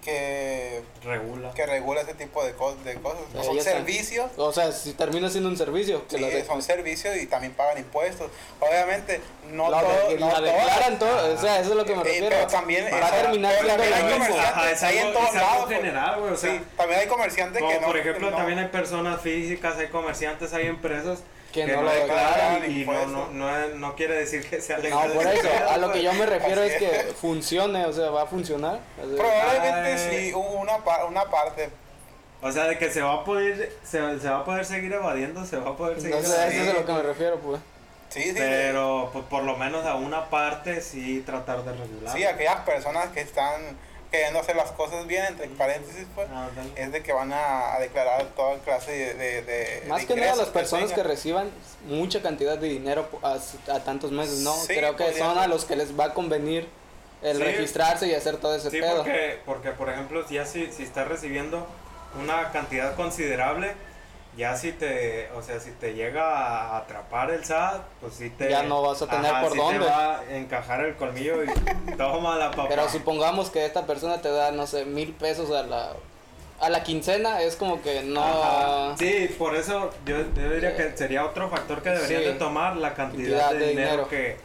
[0.03, 1.53] que, regula.
[1.55, 3.21] que regula ese tipo de, cos- de cosas.
[3.45, 7.27] Son servicios, o sea, si termina siendo un servicio, que sí, de- son servicios y
[7.27, 8.29] también pagan impuestos.
[8.61, 11.95] Obviamente, no la, todo, de- no la declaran todo, o sea, eso es lo que
[11.95, 12.29] me Eh, refiero.
[12.31, 14.25] pero también Va a terminar pero siendo también hay lo mismo.
[14.27, 15.77] comerciantes, Ajá, es hay en todos lados, pues.
[15.79, 16.33] general, güey.
[16.33, 17.87] O sea, sí, también hay comerciantes como que no.
[17.87, 21.21] por ejemplo, no- también hay personas físicas, hay comerciantes, hay empresas
[21.53, 25.13] Que no lo declaran y no, no, no, no quiere decir que sea No, legal.
[25.13, 28.27] por eso, a lo que yo me refiero es que funcione, o sea, va a
[28.27, 28.81] funcionar.
[29.03, 30.29] O sea, Probablemente Ay.
[30.29, 31.69] sí, hubo una, pa- una parte.
[32.41, 35.45] O sea, de que se va a poder, se, se va a poder seguir evadiendo,
[35.47, 36.63] se va a poder seguir o sea, evadiendo.
[36.63, 37.61] eso es a lo que me refiero, pues.
[38.09, 42.15] Sí, sí, Pero pues, por lo menos a una parte sí tratar de regular.
[42.17, 43.61] sí, aquellas personas que están
[44.13, 46.29] queriendo hacer las cosas bien, entre paréntesis, pues.
[46.33, 50.07] Ah, es de que van a, a declarar toda clase de, de, de- Más de
[50.15, 51.51] que nada las personas que reciban
[51.87, 53.39] mucha cantidad de dinero a,
[53.73, 54.53] a tantos meses, ¿no?
[54.55, 55.43] Sí, Creo que son ser.
[55.43, 56.69] a los que les va a convenir
[57.23, 57.43] el Sí.
[57.43, 58.97] registrarse y hacer todo ese Sí, pedo.
[58.99, 61.67] porque, porque por ejemplo, ya si, si estás recibiendo
[62.21, 63.73] una cantidad considerable,
[64.37, 68.49] ya si te, o sea, si te llega a atrapar el SAT, pues sí te...
[68.51, 69.79] Ya no vas a tener por sí dónde.
[69.81, 71.49] te va a encajar el colmillo y
[71.97, 72.69] toma la papá.
[72.69, 75.93] Pero supongamos que esta persona te da, no sé, mil pesos a la,
[76.61, 78.23] a la quincena, es como que no...
[78.25, 78.97] Ajá.
[78.99, 82.29] Sí, por eso yo, yo diría que sería otro factor que deberían Sí.
[82.29, 84.09] de tomar la cantidad, Cantidad de, de dinero, dinero.
[84.09, 84.37] Que,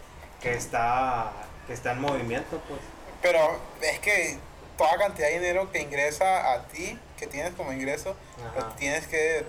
[0.41, 1.31] que está
[1.65, 2.79] que está en movimiento, pues.
[3.21, 3.39] Pero
[3.81, 4.37] es que
[4.77, 8.15] toda cantidad de dinero que ingresa a ti, que tienes como ingreso,
[8.53, 9.43] pues tienes que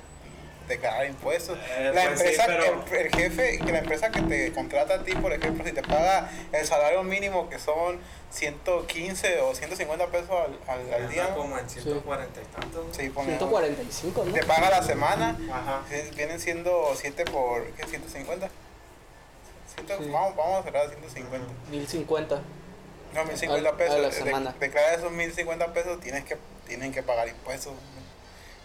[0.69, 1.59] declarar impuestos.
[1.77, 4.95] Eh, la pues sí, empresa, pero- el, el jefe, que la empresa que te contrata
[4.95, 7.99] a ti, por ejemplo, si te paga el salario mínimo que son
[8.31, 12.87] 115 o 150 pesos al, al, al día, como en 140 y tantos.
[12.87, 12.95] ¿no?
[12.95, 14.33] Sí, ponle- 145, ¿no?
[14.33, 15.83] te paga la semana, Ajá.
[15.91, 17.87] eh, vienen siendo 7 por, ¿qué?
[17.87, 18.49] 150.
[19.75, 20.11] Ciento- Sí.
[20.11, 21.47] vamos, vamos a cerrar a 150.
[21.71, 22.43] 1050.
[23.15, 23.95] No, 1050 Al- pesos.
[23.95, 24.55] a la de- semana.
[24.61, 27.73] declara esos 1050 pesos, tienes que, tienen que pagar impuestos.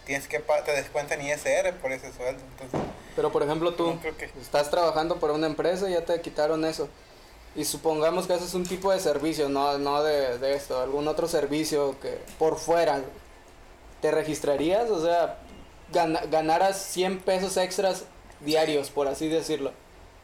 [0.06, 2.42] Tienes que te descuentan ISR por ese sueldo.
[2.52, 2.80] Entonces,
[3.16, 4.30] Pero por ejemplo tú que.
[4.42, 6.90] estás trabajando por una empresa y ya te quitaron eso.
[7.56, 11.28] Y supongamos que haces un tipo de servicio, no, no de, de esto, algún otro
[11.28, 13.02] servicio que por fuera.
[14.02, 14.90] ¿te registrarías?
[14.90, 15.38] O sea,
[15.94, 18.04] gana- ganaras 100 pesos extras
[18.42, 19.72] diarios, por así decirlo.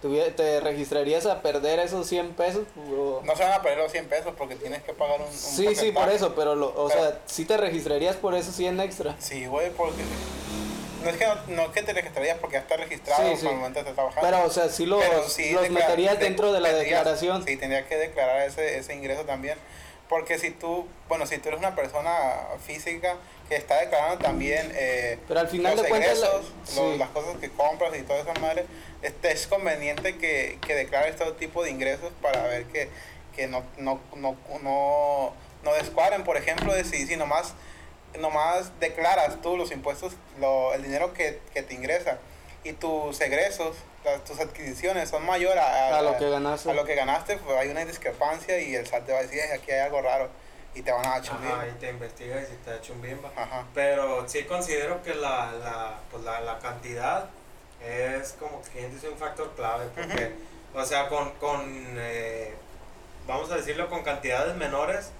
[0.01, 2.63] ¿Te registrarías a perder esos 100 pesos?
[2.89, 5.33] O- No se van a perder los 100 pesos porque tienes que pagar un, un
[5.33, 8.79] Sí, sí, por eso, pero, lo, o Pero- sea, ¿sí te registrarías por esos 100
[8.79, 9.15] extra?
[9.19, 10.01] Sí, güey, porque...
[11.03, 13.47] No es, que no, no es que te registrarías porque ya está registrado Sí, sí.
[13.47, 14.21] el momento de trabajando.
[14.29, 17.45] Pero, o sea, sí los, Pero sí los meterías de- dentro de la declaración.
[17.45, 19.57] Sí, tendrías que declarar ese, ese ingreso también.
[20.09, 22.11] Porque si tú, bueno, si tú eres una persona
[22.65, 23.15] física
[23.47, 26.97] que está declarando también eh, Pero al final los de cuentas, la- ingresos, los- sí.
[26.97, 28.65] las cosas que compras y todas esas madres,
[29.03, 32.89] este, es conveniente que, que declares todo tipo de ingresos para ver que,
[33.35, 36.23] que no, no, no, no, no descuadren.
[36.23, 37.53] Por ejemplo, de si, si nomás,
[38.17, 42.17] nomás declaras tú los impuestos, lo, el dinero que, que te ingresa
[42.69, 46.69] y tus egresos, las- tus adquisiciones son mayor a, A lo que ganaste.
[46.69, 49.41] a lo que ganaste, pues hay una discrepancia y el SAT te va a decir,
[49.41, 50.29] "Ay, aquí hay algo raro
[50.75, 51.51] y te van a chumbir.
[51.51, 53.31] Ajá, y te investiga y te ha hecho un bimba.
[53.35, 53.65] Ajá.
[53.73, 57.25] Pero sí considero que la, la, pues la, la cantidad
[57.85, 60.33] es como que quien dice un factor clave, porque,
[60.73, 61.63] o sea, con, con
[61.97, 62.53] eh,
[63.25, 65.11] vamos a decirlo, con cantidades menores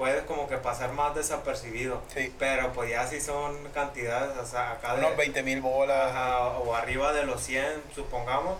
[0.00, 2.34] puedes como que pasar más desapercibido, Sí.
[2.38, 6.06] pero pues ya si son cantidades, o sea, acá de, Unos 20 mil bolas.
[6.10, 8.56] ajá, o arriba de los 100, supongamos,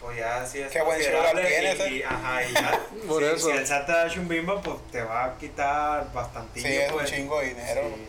[0.00, 3.50] pues ya sí es Qué buen tienes, y, y- ajá, y ya, Por si, eso.
[3.50, 6.76] si el SAT te ha hecho un bimba, pues te va a quitar bastantillo, Sí,
[6.76, 7.10] es un pues.
[7.10, 7.80] chingo de dinero.
[7.96, 8.08] Sí.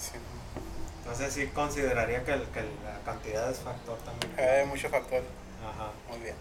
[0.00, 0.18] Sí.
[0.98, 4.34] Entonces sí consideraría que, el- que la cantidad es factor también.
[4.36, 5.22] Hay muchos factores.
[5.64, 5.90] Ajá.
[6.10, 6.34] Muy bien.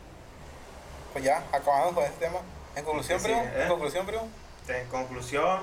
[1.13, 2.39] Pues ya, acabamos con este tema.
[2.75, 3.43] En conclusión, Sí, primo.
[3.43, 3.61] ¿eh?
[3.61, 4.27] En conclusión, primo.
[4.71, 5.59] En conclusión,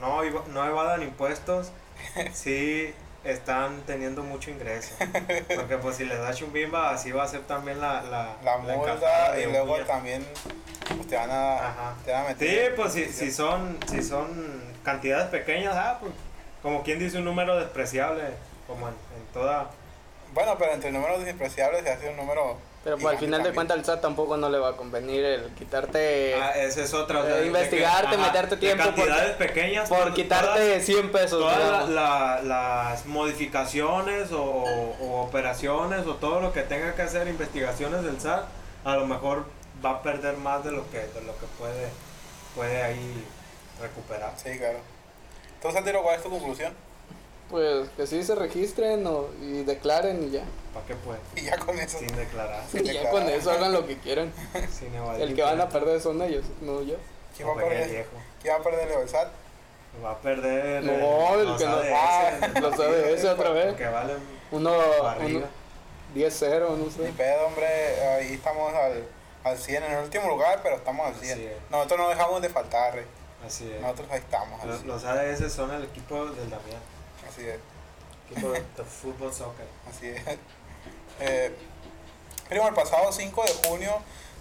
[0.00, 1.70] no, no evadan impuestos,
[2.32, 2.94] sí
[3.24, 4.94] están teniendo mucho ingreso.
[5.54, 8.58] Porque pues si les das un bimba, así va a ser también la, la, La
[8.58, 10.26] multa de y luego también
[10.94, 11.94] pues, te van a, Ajá.
[12.04, 12.74] te van a Sí, meter.
[12.74, 16.12] pues si, si son si son cantidades pequeñas, ah, pues
[16.62, 18.22] como quien dice un número despreciable,
[18.66, 19.70] como en, en toda...
[20.32, 22.56] Bueno, pero entre números despreciables se hace un número.
[22.84, 25.48] Pero pues, al final de cuentas el SAT tampoco no le va a convenir el
[25.54, 27.20] quitarte Ah, esa es otra.
[27.20, 29.88] o sea, eh, de que- investigarte, ajá, meterte de tiempo por- cantidades pequeñas.
[29.88, 31.40] por todas- quitarte 100 pesos.
[31.40, 31.88] todas digamos.
[31.90, 38.02] la- la- las modificaciones o, o operaciones o todo lo que tenga que hacer investigaciones
[38.04, 38.44] del SAT
[38.84, 39.46] a lo mejor
[39.84, 41.88] va a perder más de lo que de lo que puede
[42.54, 43.24] puede ahí
[43.80, 44.78] recuperar Sí, claro.
[45.54, 46.74] Entonces, Altero, ¿cuál es tu conclusión?
[47.50, 50.42] Pues que sí se registren o, y declaren y ya.
[50.72, 51.98] para qué puede Y ya con eso.
[51.98, 53.10] sin declarar Sí, Y ya declarar.
[53.12, 54.32] con eso hagan lo que quieran.
[54.72, 56.96] sin evadir El que van a perder son ellos, no yo.
[57.36, 57.90] ¿Quién va a el perder?
[57.90, 58.10] viejo.
[58.42, 59.28] ¿Quién va a perder el SAT?
[60.04, 63.76] va a perder No, el que no- sabe ah, ese, Lo sabe ese otra vez.
[63.76, 64.14] que vale
[64.50, 65.38] Uno, Barriga.
[65.38, 65.46] uno
[66.16, 67.12] 10-0, no Ni sé.
[67.16, 67.66] pedo, hombre.
[68.16, 69.04] Ahí estamos al,
[69.44, 71.32] al 100, en el último lugar, pero estamos al 100.
[71.32, 71.52] Así es.
[71.70, 73.04] Nosotros no dejamos de faltar, rey.
[73.46, 74.60] así es Nosotros ahí estamos.
[74.62, 74.88] al los, 100.
[74.88, 76.80] los ADS son el equipo del Damián
[77.34, 77.58] Así es.
[78.30, 80.22] equipo de, fútbol soccer Así es.
[81.20, 81.54] Eh,
[82.48, 83.92] primo, el pasado 5 de junio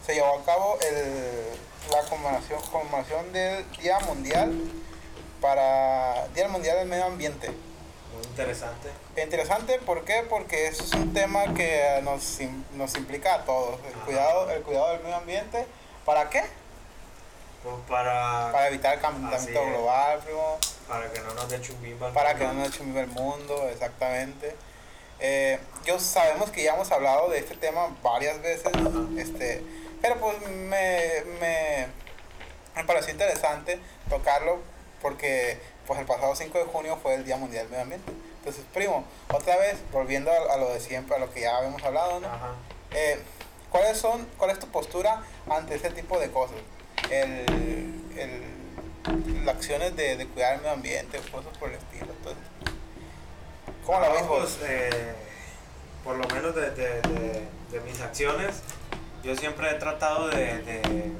[0.06, 4.54] se llevó a cabo el, la conmemoración, conmemoración del Día Mundial
[5.42, 7.48] para Día Mundial del Medio Ambiente.
[7.48, 8.90] muy interesante
[9.22, 10.26] Interesante, ¿por qué?
[10.30, 12.40] Porque eso es un tema que nos,
[12.76, 13.80] nos implica a todos.
[13.86, 14.06] El Ajá.
[14.06, 15.66] cuidado, el cuidado del medio ambiente.
[16.06, 16.44] ¿Para qué?
[17.64, 20.58] Pues para, Para evitar el calentamiento global, primo.
[20.88, 24.56] para que no nos dé chumbimba al para que no nos eche el mundo, exactamente.
[25.20, 28.70] Eh, yo sabemos que ya hemos hablado de este tema varias veces,
[29.18, 29.64] este,
[30.02, 31.88] pero pues me, me,
[32.76, 34.60] me pareció interesante tocarlo
[35.02, 38.12] porque pues el pasado 5 de junio fue el Día Mundial del Medio Ambiente.
[38.40, 41.82] Entonces, primo, otra vez, volviendo a, a lo de siempre, a lo que ya habíamos
[41.84, 42.28] hablado, ¿no?
[42.28, 42.56] Ajá.
[42.92, 43.20] Eh,
[43.70, 46.58] ¿cuáles son, ¿Cuál es tu postura ante ese tipo de cosas?
[47.10, 47.46] El,
[48.18, 52.08] el, las acciones de, de cuidar el medio ambiente, cosas por el estilo.
[52.12, 52.44] Entonces,
[53.86, 55.14] ¿Cómo la No, ves pues, eh,
[56.04, 58.62] por lo menos de, de, de- de mis acciones,
[59.24, 61.12] yo siempre he tratado de, de-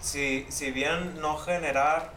[0.00, 2.12] si, si bien no generar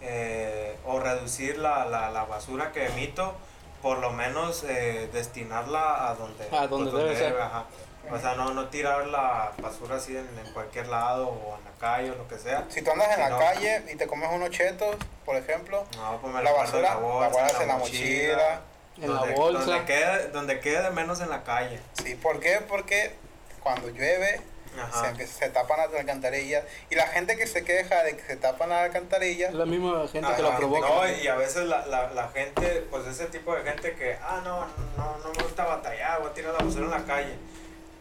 [0.00, 3.34] eh, o reducir la, la, la basura que emito,
[3.82, 7.40] por lo menos eh, destinarla a donde, A donde debe ser.
[7.40, 7.64] ajá.
[8.10, 11.70] O sea, no, no tirar la basura así en, en cualquier lado o en la
[11.78, 12.64] calle o lo que sea.
[12.68, 13.38] Si tú andas en la No.
[13.38, 16.90] calle y te comes unos chetos, por ejemplo, No, pues me la basura en la
[16.94, 18.60] la bolsa, guardas en la mochila.
[19.00, 19.64] En la bolsa.
[19.64, 21.78] Donde quede, donde quede menos en la calle.
[22.02, 22.60] Sí, ¿por qué?
[22.68, 23.14] Porque
[23.62, 24.40] cuando llueve
[24.74, 25.08] se, Ajá.
[25.10, 28.68] empieza- se tapan las alcantarillas y la gente que se queja de que se tapan
[28.68, 30.88] las alcantarillas, Es la misma gente que lo provoca.
[30.88, 34.40] No, y a veces la, la, la gente, pues ese tipo de gente que, ah,
[34.44, 34.66] no,
[34.96, 37.34] no, no me gusta batallar, voy a tirar la basura en la calle.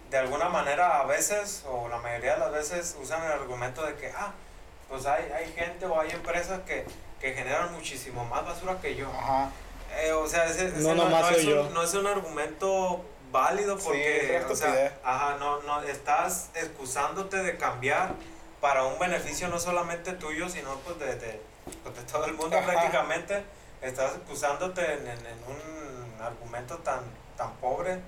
[0.09, 3.95] De alguna manera, a veces, o la mayoría de las veces, usan el argumento de
[3.95, 4.31] que, ah,
[4.87, 6.85] pues hay, hay gente o hay empresas que,
[7.19, 9.09] que generan muchísimo más basura que yo.
[9.09, 9.49] Ajá.
[9.99, 11.63] Eh, o sea, ese, ese No, nomás es soy yo.
[11.63, 16.49] un, no es un argumento válido Sí, porque, es o sea, ajá, no, no, estás
[16.55, 18.11] excusándote de cambiar
[18.61, 21.41] para un beneficio no solamente tuyo, sino pues de, de,
[21.83, 22.65] pues, de todo el mundo Ajá.
[22.65, 23.43] prácticamente.
[23.81, 27.01] Estás excusándote en, en, en un argumento tan,
[27.35, 27.99] tan pobre.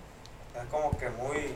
[0.56, 1.56] Es como que muy,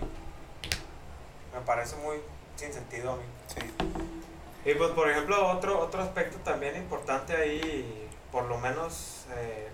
[1.53, 2.17] me parece muy
[2.55, 3.23] sin sentido a mí.
[3.47, 4.69] Sí.
[4.69, 9.67] Y pues por ejemplo otro otro aspecto también importante ahí, por lo menos eh,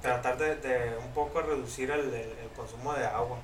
[0.00, 3.38] tratar de, de un poco reducir el, el- el consumo de agua,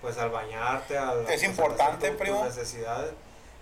[0.00, 2.44] pues al bañarte, al Es importante, tu- primo.
[2.44, 3.12] necesidades.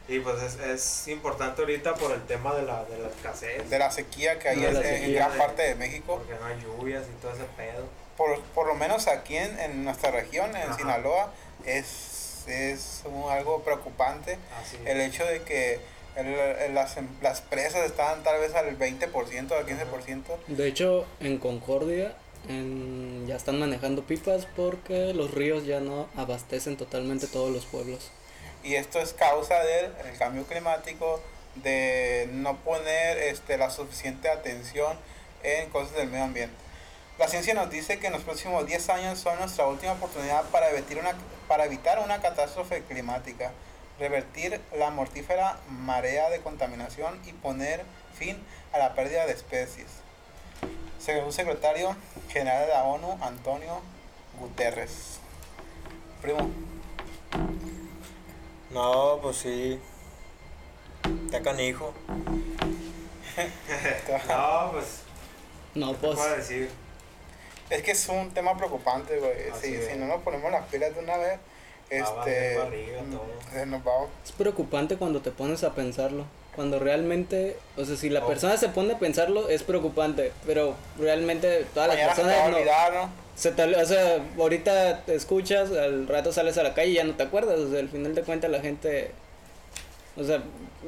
[0.08, 3.78] Y pues es, es importante ahorita por el tema de la, de la escasez, De
[3.78, 6.16] la sequía que hay en, gran de- parte de México.
[6.18, 7.84] porque no hay lluvias y todo ese pedo.
[8.16, 10.76] Por, por lo menos aquí en, en nuestra región, en Ajá.
[10.76, 11.30] Sinaloa,
[11.64, 11.86] es,
[12.48, 14.76] es un- algo preocupante Así.
[14.84, 15.80] el hecho de que
[16.16, 20.38] el- el- las, em- las presas están tal vez al 20%, al 15%.
[20.48, 22.14] De hecho, en Concordia
[22.48, 28.10] en- ya están manejando pipas porque los ríos ya no abastecen totalmente todos los pueblos.
[28.64, 31.20] Y esto es causa del el cambio climático,
[31.56, 34.96] de no poner este, la suficiente atención
[35.42, 36.56] en cosas del medio ambiente.
[37.22, 40.70] La ciencia nos dice que en los próximos 10 años son nuestra última oportunidad para
[40.70, 41.12] evitar una,
[41.46, 43.52] para evitar una catástrofe climática,
[44.00, 47.84] revertir la mortífera marea de contaminación y poner
[48.18, 48.36] fin
[48.72, 49.86] a la pérdida de especies.
[50.98, 51.94] Según secretario
[52.28, 53.82] general de la ONU, Antonio
[54.40, 55.20] Guterres.
[56.22, 56.50] Primo,
[58.70, 59.80] No, pues sí.
[61.26, 61.94] Está canijo.
[64.28, 65.02] No, pues,
[65.76, 66.81] No, ¿qué pues, puedo decir?
[67.70, 69.32] Es que es un tema preocupante, güey.
[69.60, 71.38] Si, si no nos ponemos las pilas de una vez,
[71.90, 72.56] Va a este.
[72.58, 73.66] barriga todo.
[73.66, 76.24] nos a- es preocupante cuando te pones a pensarlo.
[76.54, 78.28] Cuando realmente, o sea, si la Oh.
[78.28, 82.32] persona se pone a pensarlo es preocupante, pero realmente todas las Mañana se te va
[82.32, 86.74] a personas no, se te- o sea, ahorita te escuchas, al rato sales a la
[86.74, 89.12] calle y ya no te acuerdas, o sea, al final de cuentas la gente,
[90.18, 90.42] o sea,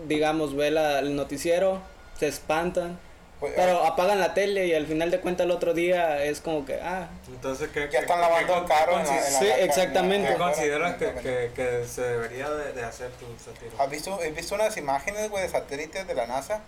[0.07, 1.81] digamos, ve la- el noticiero,
[2.19, 2.99] se espantan,
[3.41, 6.81] pero apagan la tele y al final de cuentas el otro día es como que,
[6.81, 10.29] ah, Entonces, ¿qué, ya qué- están lavando el carro en la, en la- Sí, exactamente.
[10.29, 13.73] en ¿Qué consideras que, que, que se debería de, de hacer tu satiro?
[13.79, 16.63] ¿Has visto, he visto unas imágenes, güey, de satélites de la NASA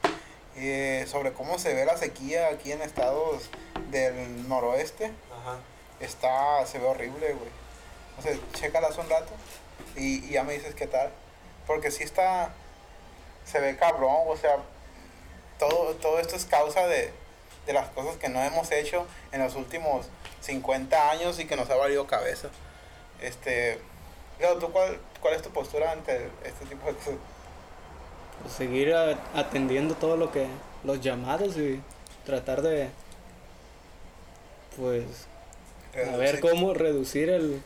[0.57, 3.48] eh, sobre cómo se ve la sequía aquí en estados
[3.90, 5.12] del noroeste?
[5.33, 5.59] Ajá.
[6.00, 7.50] Está, se ve horrible, güey.
[8.18, 9.33] O sea, chécalas un rato
[9.96, 11.11] y, y ya me dices qué tal.
[11.66, 12.50] Porque sí está,
[13.44, 14.57] se ve cabrón, o sea,
[15.59, 17.12] todo, todo esto es causa de,
[17.66, 20.07] de las cosas que no hemos hecho en los últimos
[20.40, 22.49] 50 años y que nos ha valido cabeza.
[23.21, 23.79] Este,
[24.38, 27.14] Leo, ¿tú cuál, cuál es tu postura ante este tipo de cosas?
[28.42, 30.47] pues, seguir a- atendiendo todo lo que,
[30.85, 31.81] los llamados y
[32.27, 32.88] tratar de,
[34.77, 35.05] pues,
[36.12, 37.62] a ver cómo reducir el,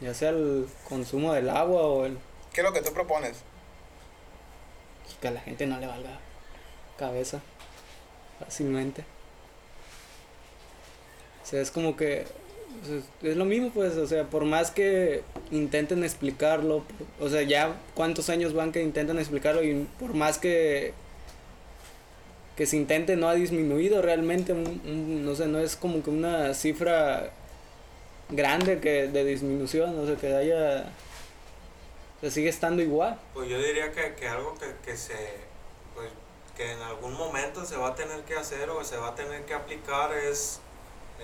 [0.00, 2.18] ya sea el consumo del agua o el,
[2.52, 3.36] ¿Qué es lo que tú propones?
[5.20, 6.10] que a la gente no le valga
[6.98, 7.40] cabeza
[8.38, 9.04] fácilmente.
[11.42, 12.26] O sea, es como que
[13.22, 16.84] es lo mismo, pues, o sea, por más que intenten explicarlo,
[17.18, 20.92] o sea, ya cuántos años van que intentan explicarlo y por más que
[22.56, 26.54] que se intente no ha disminuido realmente, un- no sé, no es como que una
[26.54, 27.30] cifra
[28.30, 30.90] grande que de disminución, o sea, que haya,
[32.30, 33.16] sigue estando igual.
[33.32, 35.14] Pues yo diría que, que algo que, que se,
[36.58, 39.44] que en algún momento se va a tener que hacer o se va a tener
[39.46, 40.60] que aplicar es,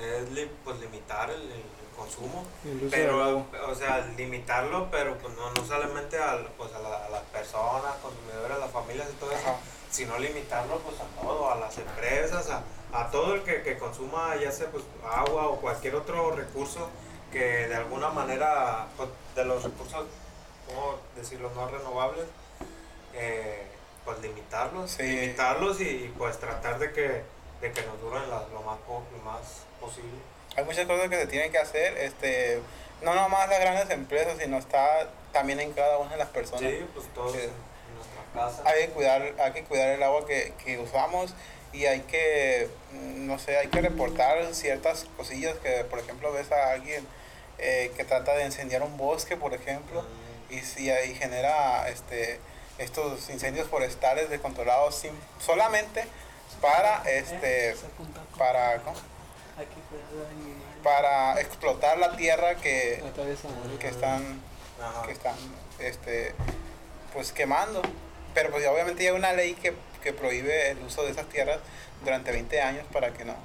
[0.01, 1.63] es pues limitar el, el
[1.97, 2.47] consumo.
[2.91, 7.23] Pero, o sea, limitarlo, pero pues no, no solamente al, pues, a, la- a las
[7.25, 9.57] personas, consumidores, a las familias y todo eso,
[9.91, 14.37] sino limitarlo pues a todo, a las empresas, a, a todo el que, que consuma
[14.37, 16.89] ya sea pues agua o cualquier otro recurso
[17.33, 20.07] que de alguna manera, pues, de los recursos,
[20.69, 22.27] ¿cómo decirlo?, no renovables,
[23.15, 23.67] eh,
[24.05, 25.03] pues limitarlos, Sí.
[25.03, 27.23] limitarlos y, pues tratar de que,
[27.61, 29.41] de que nos duren la- lo, más, lo más
[29.81, 30.19] posible.
[30.57, 32.61] Hay muchas cosas que se tienen que hacer, este,
[33.03, 36.61] no nomás las grandes empresas, sino está también en cada una de las personas.
[36.71, 37.39] Sí, pues todos Sí.
[37.39, 38.63] en, en nuestra casa.
[38.67, 41.35] Hay que cuidar, hay que cuidar el agua que, que usamos
[41.73, 46.53] y hay que, mm, no sé, hay que reportar ciertas cosillas que, por ejemplo, ves
[46.53, 47.07] a alguien
[47.59, 52.39] eh, que trata de incendiar un bosque, por ejemplo, Mm, y si ahí genera este
[52.79, 56.05] estos incendios forestales descontrolados sin, solamente
[56.61, 57.77] para este
[58.37, 58.83] para
[60.83, 63.03] para explotar la tierra que,
[63.79, 64.41] que están
[65.07, 65.37] que están
[65.79, 66.35] este
[67.13, 67.83] pues quemando.
[68.35, 71.61] Pero pues obviamente hay una ley que, que prohíbe el uso de esas tierras
[72.03, 73.37] durante 20 años para que no,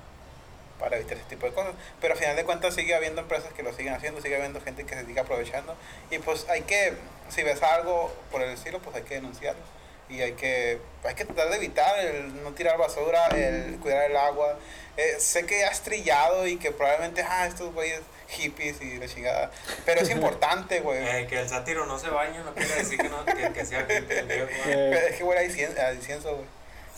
[0.80, 1.74] para evitar ese tipo de cosas.
[2.02, 4.86] Pero al final de cuentas sigue habiendo empresas que lo siguen haciendo, sigue habiendo gente
[4.86, 5.76] que se sigue aprovechando.
[6.10, 6.94] Y pues hay que,
[7.30, 9.62] si ves algo por el estilo, pues hay que denunciarlo.
[10.10, 14.18] Y hay que, hay que tratar de evitar el no tirar basura, el cuidar el
[14.18, 14.58] agua.
[14.98, 19.52] Eh, sé que has trillado y que probablemente, ah, estos güeyes hippies y la chingada.
[19.86, 20.98] Pero es importante, güey.
[21.08, 23.82] Eh, que el sátiro no se bañe no quiere decir que, no, que, que sea
[23.82, 24.20] hippie.
[24.20, 26.48] Eh, Pero es que huele a incien- a incienso, güey.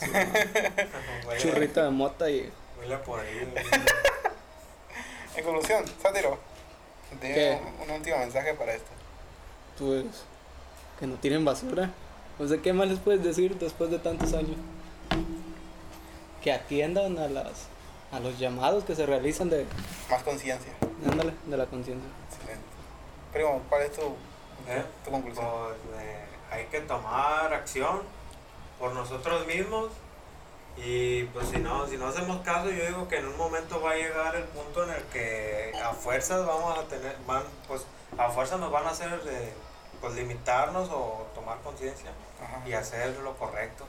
[1.27, 2.51] Huele- Churrito de mota y...
[2.81, 3.45] Huele por ahí.
[3.51, 3.65] güey.
[5.35, 6.37] En conclusión, sátiro,
[7.21, 7.59] ¿Qué?
[7.79, 8.89] un, un último mensaje para esto.
[9.77, 10.05] Pues...
[10.99, 11.89] Que no tiren basura.
[12.37, 14.57] O sea, ¿qué más les puedes decir después de tantos años?
[16.43, 17.67] Que atiendan a las...
[18.11, 19.65] A los llamados que se realizan de...
[20.09, 20.73] Más conciencia.
[21.09, 22.09] Ándale, de la conciencia.
[22.29, 22.65] Excelente.
[23.31, 24.01] Primo, ¿cuál es tu,
[24.67, 24.83] ¿Eh?
[25.05, 25.45] tu conclusión?
[25.45, 28.01] Pues, eh, hay que tomar acción
[28.77, 29.91] por nosotros mismos
[30.77, 33.91] y pues si no, si no hacemos caso yo digo que en un momento va
[33.91, 37.85] a llegar el punto en el que a fuerzas vamos a tener, van, pues
[38.17, 39.53] a fuerzas nos van a hacer eh,
[39.99, 42.11] pues limitarnos o tomar conciencia
[42.65, 43.85] y hacer lo correcto.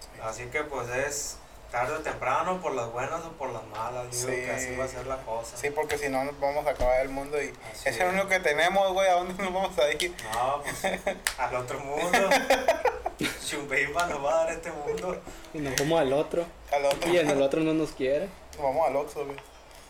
[0.00, 0.20] Sí.
[0.22, 1.36] Así que pues es
[1.70, 4.76] tarde o temprano por las buenas o por las malas, digo que así Sí.
[4.76, 5.56] va a ser la cosa.
[5.56, 8.28] Sí, porque si no nos vamos a acabar el mundo y Así es el único
[8.28, 10.14] que tenemos, güey, ¿a dónde nos vamos a ir?
[10.32, 11.00] No, pues
[11.38, 12.30] al otro mundo.
[13.48, 15.20] Chumbimba nos va a dar este mundo.
[15.52, 16.44] Y nos vamos al otro.
[16.72, 17.10] Al otro.
[17.12, 18.28] Y en el otro no nos quiere.
[18.60, 19.36] Vamos al güey.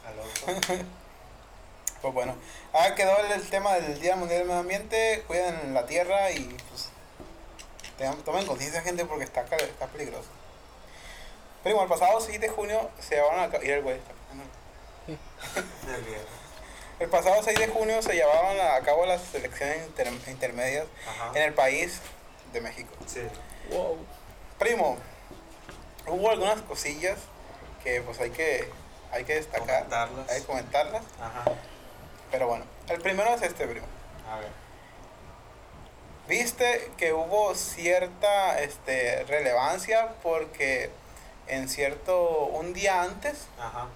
[0.07, 0.85] Al otro.
[2.03, 2.35] Pues bueno,
[2.75, 6.41] ah, quedó el, el tema del Día Mundial del Medio Ambiente, cuiden la tierra y
[6.69, 6.91] pues
[7.97, 10.29] tengan- tomen conciencia gente porque está, está peligroso.
[11.63, 13.97] Primo, el pasado 6 de junio se llevaron a cabo, el güey.
[17.01, 21.33] El pasado 6 de junio se llevaron a cabo las elecciones inter- intermedias Ajá.
[21.35, 22.01] en el país
[22.55, 22.95] de México.
[23.07, 23.21] Sí.
[23.71, 23.99] Wow.
[24.59, 24.97] Primo,
[26.07, 27.19] hubo algunas cosillas
[27.83, 28.71] que pues hay que,
[29.12, 30.31] hay que destacar, Comentarlas.
[30.31, 31.45] hay que comentarlas, Ajá.
[32.31, 33.87] pero bueno, el primero es este, primo.
[34.31, 34.49] A ver.
[36.27, 40.90] Viste que hubo cierta este, relevancia porque
[41.49, 43.88] en cierto, un día antes, Ajá.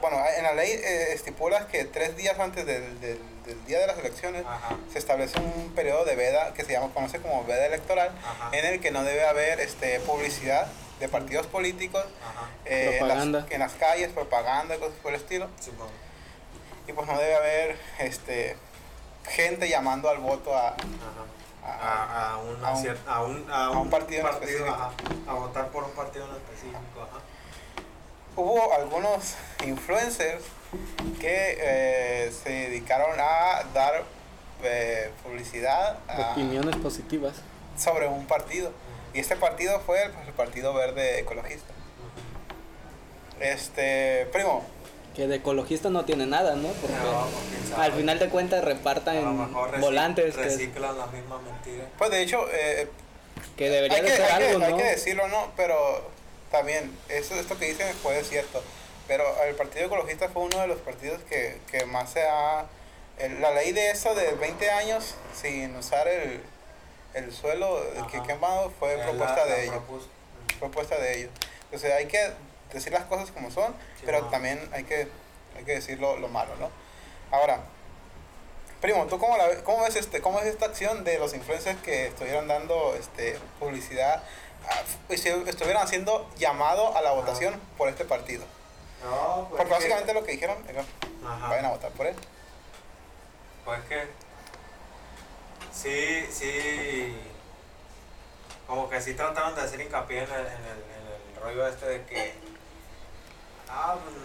[0.00, 3.86] Bueno, en la ley eh, estipula que tres días antes del, del, del día de
[3.86, 4.76] las elecciones Ajá.
[4.92, 8.50] se establece un periodo de veda que se llama, conoce como veda electoral, Ajá.
[8.56, 10.66] en el que no debe haber este, publicidad
[11.00, 12.04] de partidos políticos
[12.64, 15.48] eh, en, las, en las calles, propaganda, cosas por el estilo,
[16.86, 18.56] y pues no debe haber este,
[19.28, 20.74] gente llamando al voto a, a-
[21.64, 24.70] A, a, una a un- cier- a, un, a, a un partido en específico.
[24.70, 24.90] ajá.
[25.28, 26.78] A votar por un partido en específico.
[27.02, 27.20] Ajá.
[28.38, 29.34] Hubo algunos
[29.66, 30.44] influencers
[31.20, 34.04] que eh, se dedicaron a dar
[34.62, 37.34] eh, publicidad a- Opiniones positivas.
[37.76, 38.72] sobre un partido.
[39.14, 41.72] Y este partido fue el, el Partido Verde Ecologista.
[43.40, 44.64] Este, primo,
[45.14, 46.68] Que de ecologista no tiene nada, ¿no?
[46.68, 47.26] Porque No,
[47.66, 51.86] pues, al final de cuentas a lo repartan volantes que, reciclan la misma mentira.
[51.96, 52.88] pues de hecho, eh,
[53.56, 54.76] que debería hay, de que, ser hay que- algo, hay ¿no?
[54.78, 55.52] que decirlo, ¿no?
[55.56, 56.10] Pero
[56.50, 58.62] también, eso, esto que dicen puede ser cierto.
[59.06, 62.66] Pero el Partido Ecologista fue uno de los partidos que, que más se ha...
[63.18, 66.42] el- la ley de eso de 20 años sin usar el,
[67.14, 67.82] el suelo
[68.12, 70.08] que quemado fue Eh, propuesta la- de la ellos.
[70.58, 71.30] propuesta de ellos.
[71.64, 72.32] Entonces hay que
[72.72, 74.28] decir las cosas como son, Sí, pero no.
[74.28, 75.08] también hay que,
[75.56, 76.70] hay que decir lo, lo malo, ¿no?
[77.30, 77.60] Ahora,
[78.82, 82.06] primo, ¿tú cómo, la, cómo ves este, cómo es esta acción de los influencers que
[82.08, 84.22] estuvieron dando este, publicidad
[85.08, 88.44] estuvieron haciendo llamado a la votación por este partido?
[89.04, 90.82] No, pues Porque que- básicamente lo que dijeron era,
[91.26, 91.48] Ajá.
[91.48, 92.16] vayan a votar por él.
[93.64, 94.08] Pues que
[95.72, 97.16] sí, sí,
[98.66, 101.86] como que sí trataron de hacer hincapié en el, en el, en el rollo este
[101.86, 102.34] de que,
[103.68, 104.16] ah, pues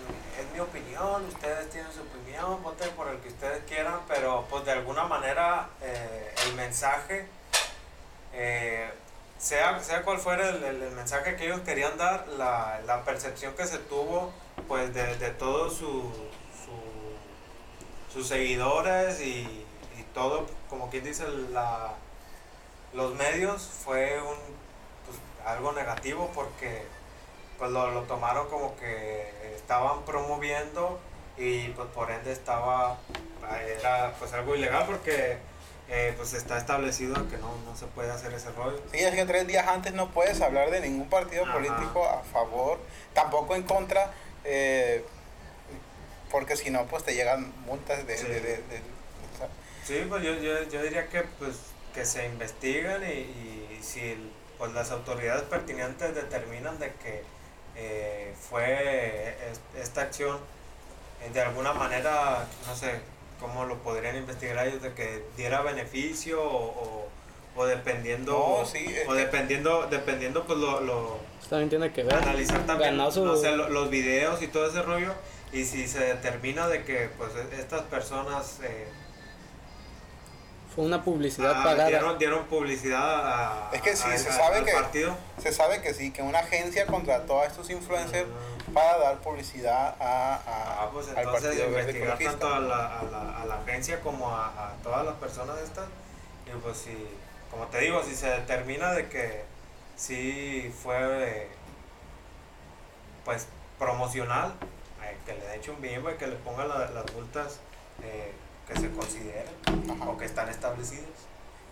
[0.45, 4.65] es mi opinión, ustedes tienen su opinión, voten por el que ustedes quieran, pero pues
[4.65, 7.28] de alguna manera eh, el mensaje,
[8.34, 8.89] eh,
[9.39, 13.65] sea, sea cual fuera el, el- mensaje que ellos querían dar, la, la percepción que
[13.65, 14.31] se tuvo
[14.67, 16.11] pues de, de todos su-
[18.13, 19.41] sus seguidores y,
[19.97, 21.93] y todo, como quien dice, la,
[22.93, 24.36] los medios fue un,
[25.05, 25.17] pues,
[25.47, 26.86] algo negativo porque
[27.57, 30.99] pues lo, lo tomaron como que estaban promoviendo
[31.38, 32.97] y pues por ende estaba,
[33.79, 35.38] era pues algo ilegal porque
[35.89, 38.81] eh, pues está establecido que no, no se puede hacer ese rollo.
[38.91, 41.53] Sí, es que tres días antes no puedes hablar de ningún partido Ajá.
[41.53, 42.79] político a favor,
[43.13, 44.11] tampoco en contra,
[44.45, 45.03] eh,
[46.31, 48.17] porque si no, pues te llegan multas de...
[48.17, 48.27] Sí.
[48.27, 48.93] de- de-
[49.86, 51.57] Sí, pues yo, yo, yo diría que pues
[51.93, 57.23] que se investiguen y, y si pues las autoridades pertinentes determinan de que
[57.75, 60.39] eh, fue es- esta acción
[61.21, 63.01] eh, de alguna manera, no sé
[63.44, 67.08] cómo lo podrían investigar ellos, de que diera beneficio o, o,
[67.58, 68.32] o dependiendo,
[68.62, 71.20] No, sí, es o que- dependiendo, dependiendo pues lo, lo
[71.50, 72.16] también tiene que ver.
[72.16, 75.14] analizar también su- no sé, lo- los videos y todo ese rollo
[75.52, 78.88] y si se determina de que pues estas personas eh,
[80.76, 81.88] Fue una publicidad ah, pagada.
[81.89, 85.82] dieron, dieron publicidad a, Es que sí, a- se a- sabe que- partido Se sabe
[85.82, 88.71] que sí, que una agencia contrató a estos influencers Ah.
[88.74, 93.03] para dar publicidad a, a- Ah, pues al entonces Partido investigar tanto a la, a,
[93.03, 95.86] la, a la agencia como a, a todas las personas estas.
[96.47, 96.97] Y pues si,
[97.51, 99.43] como te digo, si se determina de que
[99.95, 100.97] sí fue
[101.43, 101.47] eh,
[103.26, 103.47] pues
[103.78, 104.53] promocional,
[105.03, 107.59] eh, que le eche un y que le pongan la- las multas
[108.03, 108.32] eh,
[108.68, 110.09] que se consideren Ajá.
[110.09, 111.09] o que están establecidas.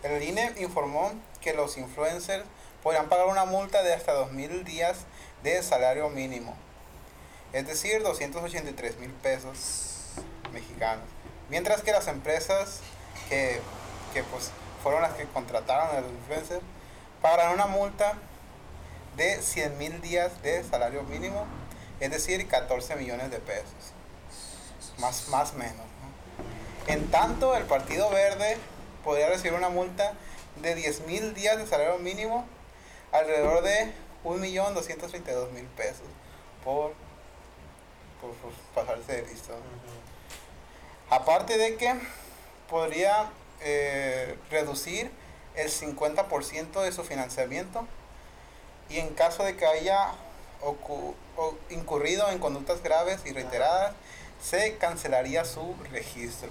[0.03, 1.11] El INE informó
[1.41, 2.45] que los influencers
[2.83, 5.05] podrán pagar una multa de hasta 2.000 días
[5.43, 6.55] de salario mínimo,
[7.53, 10.05] es decir, 283 mil pesos
[10.53, 11.05] mexicanos.
[11.49, 12.79] Mientras que las empresas
[13.29, 13.59] que,
[14.13, 16.63] que, pues, fueron las que contrataron a los influencers
[17.21, 18.13] pagarán una multa
[19.15, 21.45] de 100 mil días de salario mínimo,
[21.99, 23.93] es decir, 14 millones de pesos.
[24.97, 25.90] Más, más menos.
[26.87, 28.57] En tanto, el Partido Verde
[29.03, 30.13] podría recibir una multa
[30.61, 32.45] de 10 mil días de salario mínimo,
[33.11, 36.01] alrededor de 1.232.000 pesos
[36.63, 36.93] por,
[38.19, 39.53] por, por pasarse de listo.
[41.09, 41.93] Aparte de que
[42.69, 43.29] podría
[43.61, 45.11] eh, reducir
[45.55, 47.85] el 50% de su financiamiento
[48.89, 50.11] y en caso de que haya
[50.61, 53.93] o- incurrido en conductas graves y reiteradas,
[54.41, 56.49] se cancelaría su registro.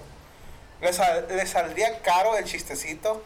[0.80, 3.22] Le, sal- le saldría caro el chistecito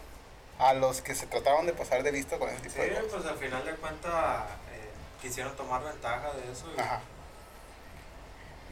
[0.59, 3.05] a los que se trataron de pasar de listo con Sí, tipo de cosas.
[3.13, 4.89] pues al final de cuentas eh,
[5.23, 6.67] quisieron tomar ventaja de eso.
[6.77, 7.01] y- Ajá.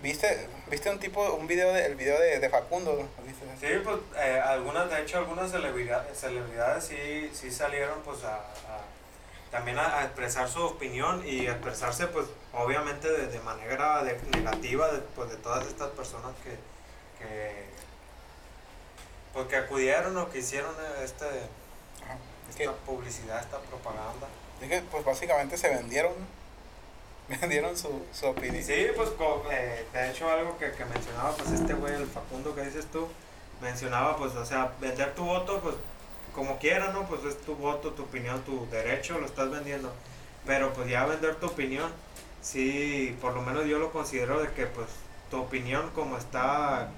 [0.02, 3.08] ¿Viste, ¿Viste un tipo, un video de, el video de, de Facundo?
[3.24, 3.44] ¿Viste?
[3.60, 8.82] Sí, pues eh, algunas, de hecho, algunas celebridades, celebridades sí, sí salieron pues a, a-
[9.52, 14.90] también a, a expresar su opinión y expresarse pues obviamente de, de manera de- negativa
[14.90, 16.50] de, pues, de todas estas personas que,
[17.24, 17.66] que,
[19.32, 22.16] pues, que acudieron o que hicieron este, Ajá.
[22.48, 24.28] esta Que- publicidad, esta propaganda.
[24.60, 26.12] es que, pues básicamente se vendieron,
[27.40, 28.62] vendieron su, su opinión.
[28.64, 32.54] Sí, pues co- eh, de hecho algo que, que mencionaba pues este güey, el Facundo
[32.54, 33.08] que dices tú,
[33.60, 35.74] mencionaba pues, o sea, vender tu voto pues
[36.34, 37.06] como quieras, ¿no?
[37.06, 39.92] Pues es tu voto, tu opinión, tu derecho, lo estás vendiendo.
[40.46, 41.90] Pero pues ya vender tu opinión,
[42.40, 44.88] sí, por lo menos yo lo considero de que pues
[45.30, 46.88] tu opinión como está,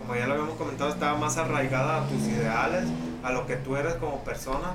[0.00, 2.88] como ya lo habíamos comentado, está más arraigada a tus ideales,
[3.22, 4.74] a lo que tú eres como persona.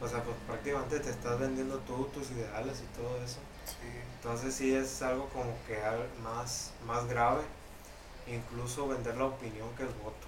[0.00, 3.38] O sea, pues prácticamente te estás vendiendo tú, tus ideales y todo eso.
[3.64, 3.88] Sí.
[4.16, 5.78] Entonces sí es algo como que
[6.22, 7.40] más, más grave,
[8.26, 10.26] incluso vender la opinión que el voto.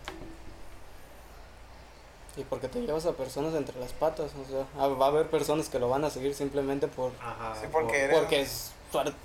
[2.36, 5.28] Y porque te llevas a personas entre las patas, o sea, ah, va a haber
[5.28, 8.72] personas que lo van a seguir simplemente por Ajá, Sí, porque eres- porque es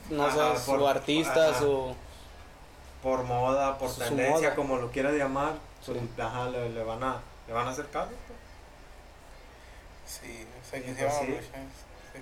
[0.10, 1.60] no Ajá, sé, por- su artista, ajá.
[1.60, 1.96] su
[3.04, 4.56] por, moda, por Su tendencia, moda.
[4.56, 5.54] como lo quiera llamar,
[5.86, 6.10] pues, Sí.
[6.22, 8.10] ajá, le, le van a, le van a hacer caso.
[8.28, 8.40] pues.
[10.06, 11.32] Sí, se Sí, quisieron pues sí.
[11.34, 11.62] aprovechar.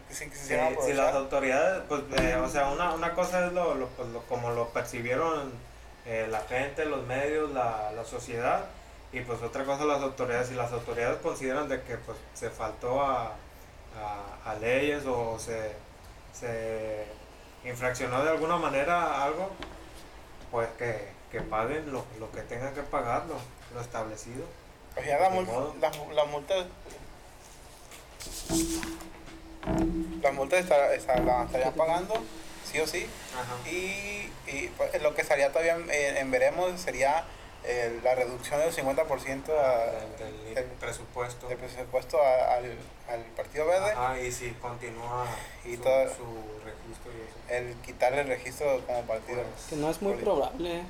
[0.09, 3.87] Sí, sí, Si, las autoridades, pues, eh, o sea, una, una cosa es lo, lo,
[3.89, 5.51] pues, lo- como lo percibieron
[6.05, 8.65] eh, la gente, los medios, la, la sociedad,
[9.11, 10.47] y pues otra cosa las autoridades.
[10.47, 13.33] Si las autoridades consideran de que pues, se faltó a,
[13.97, 15.73] a, a leyes o se,
[16.33, 17.05] se
[17.65, 19.49] infraccionó de alguna manera algo,
[20.51, 23.35] pues que, que paguen lo, lo que tengan que pagar, lo,
[23.73, 24.43] lo establecido.
[24.93, 26.65] Pues ya la multa, las la multas.
[30.21, 32.13] Las multas estar- estar- las estarían pagando,
[32.69, 33.07] sí o sí.
[33.35, 33.69] Ajá.
[33.69, 37.23] Y, y, pues, lo que estaría todavía en, en veremos sería
[37.63, 39.85] eh, la reducción del 50% a-
[40.17, 41.47] Del- del el- presupuesto.
[41.47, 42.65] del presupuesto a- al,
[43.09, 43.91] al Partido Verde.
[43.91, 45.25] Ajá, y si continúa
[45.65, 46.25] Y su, todo- su
[46.65, 47.37] registro y eso.
[47.49, 49.43] El quitarle el registro como partido.
[49.43, 50.35] Pues, que no es muy Político.
[50.35, 50.81] probable.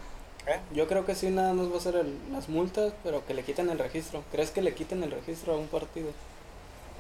[0.48, 0.60] ¿Eh?
[0.72, 3.44] Yo creo que sí nada más va a ser el- las multas, pero que le
[3.44, 4.24] quiten el registro.
[4.32, 6.12] ¿Crees que le quiten el registro a un partido?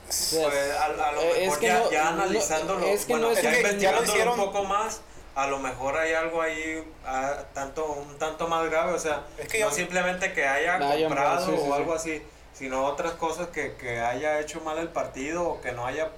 [0.09, 3.05] sea, Pues, a, a lo eh, es mejor que ya, no- ya no- analizándolo, es
[3.05, 5.01] que bueno, no es ya que- ya lo investigándolo hicieron- un poco más,
[5.35, 9.47] a lo mejor hay algo ahí ah, tanto un tanto más grave, o sea, Es
[9.47, 11.71] que no yo- simplemente que haya comprado sí, sí, o sí.
[11.71, 12.23] algo así,
[12.53, 16.09] sino otras cosas que, que haya hecho mal el partido o que no haya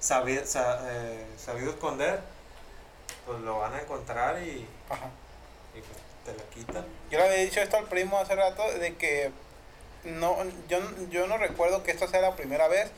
[0.00, 2.20] sabido, sabido esconder,
[3.26, 5.06] pues lo van a encontrar y, Ajá.
[5.74, 6.84] y pues te la quitan.
[7.10, 9.30] Yo le había dicho esto al primo hace rato de que
[10.04, 10.36] no,
[10.68, 10.78] yo,
[11.10, 12.90] yo no recuerdo que esta sea la primera vez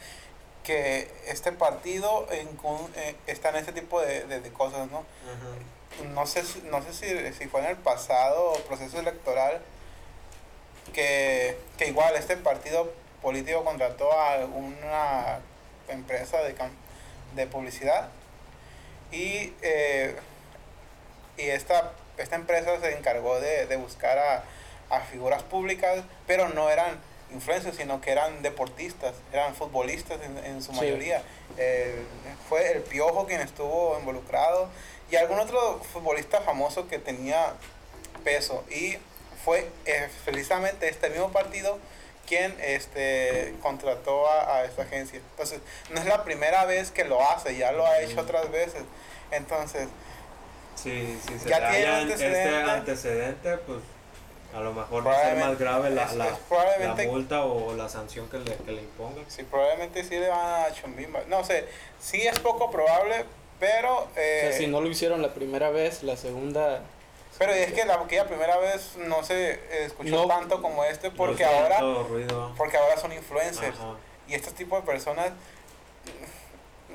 [0.65, 2.49] que este partido en,
[2.97, 5.05] eh, está en este tipo de, de- de cosas, ¿no?
[6.15, 9.61] No sé, si- no sé si, si fue en el pasado proceso electoral
[10.93, 12.93] que, que igual este partido
[13.23, 15.41] político contrató a una
[15.89, 16.55] empresa de,
[17.35, 18.09] de publicidad
[19.13, 20.17] y, eh,
[21.37, 24.45] y esta, esta empresa se encargó de, de buscar a,
[24.91, 26.99] a figuras públicas, pero no eran
[27.33, 30.79] influencers, sino que eran deportistas, eran futbolistas en, en su Sí.
[30.79, 31.23] mayoría.
[31.59, 32.03] Eh,
[32.49, 34.69] fue el Piojo quien estuvo involucrado
[35.11, 37.55] y algún otro futbolista famoso que tenía
[38.25, 38.97] peso y
[39.45, 41.79] fue eh, precisamente este mismo partido
[42.29, 45.61] quien este contrató a, a esta agencia entonces
[45.91, 48.83] no es la primera vez que lo hace ya lo ha hecho otras veces
[49.33, 49.89] entonces
[50.77, 52.43] Sí, sí, se Ya tiene antecedente.
[52.61, 53.81] este antecedente, pues
[54.55, 56.35] a lo mejor va a ser más grave la, es- la, es
[56.99, 59.25] la multa o la sanción que le, que le impongan.
[59.29, 61.67] sí probablemente sí le van a Chumbimba no sé
[62.01, 63.25] sí es poco probable
[63.61, 66.81] pero O eh, sea, si no lo hicieron la primera vez, la segunda...
[67.39, 70.27] pero es que la aquella primera vez no se eh, escuchó No.
[70.27, 72.55] tanto como este porque No ahora ruido.
[72.57, 73.95] porque ahora son influencers Ajá.
[74.27, 75.31] y estos tipos de personas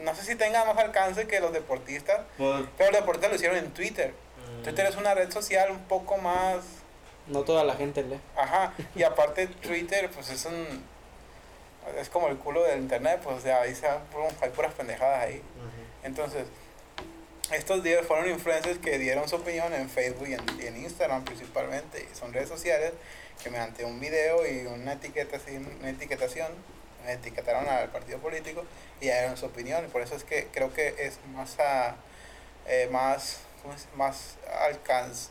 [0.03, 3.57] no sé si tengan más alcance que los deportistas, Pues, pero los deportistas lo hicieron
[3.57, 4.13] en Twitter.
[4.59, 6.57] mm, Twitter es una red social un poco más,
[7.27, 8.19] No toda la gente lee.
[8.35, 10.83] ajá, y aparte Twitter pues es un
[11.99, 15.41] es como el culo del internet, pues sea, ahí se hay puras pendejadas ahí.
[16.03, 16.45] Entonces,
[17.51, 21.23] estos días fueron influencers que dieron su opinión en Facebook y en, y en Instagram
[21.23, 22.93] principalmente, y son redes sociales
[23.43, 25.37] que mediante un video y una etiqueta
[25.79, 26.47] una etiquetación
[27.07, 28.63] etiquetaron al partido político
[28.99, 31.95] y dieron su opinión y por eso es que creo que es más a,
[32.67, 33.87] eh, más ¿cómo es?
[33.95, 35.29] más alcance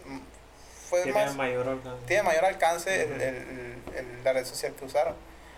[0.89, 2.07] fue Tiene más mayor alcance.
[2.07, 3.21] tiene mayor alcance el- Ujú.
[3.23, 5.15] el- el- la red social que usaron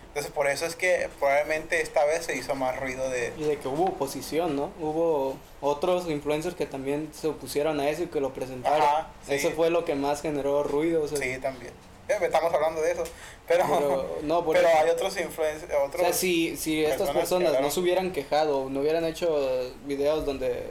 [0.09, 3.59] entonces por eso es que probablemente esta vez se hizo más ruido de Y de
[3.59, 4.71] que hubo oposición, ¿no?
[4.81, 8.81] Hubo otros influencers que también se opusieron a eso y que lo presentaron.
[8.81, 9.35] Ajá, sí.
[9.35, 11.03] Eso fue lo que más generó ruido.
[11.03, 11.71] o sea, Sí, también.
[12.09, 13.05] Eh, Estamos hablando de eso.
[13.47, 15.71] Pero, pero, Pero, no, por hay eso- otros influencers.
[15.75, 20.25] O Otros, sea, si, si estas personas no se hubieran quejado, no hubieran hecho videos
[20.25, 20.67] donde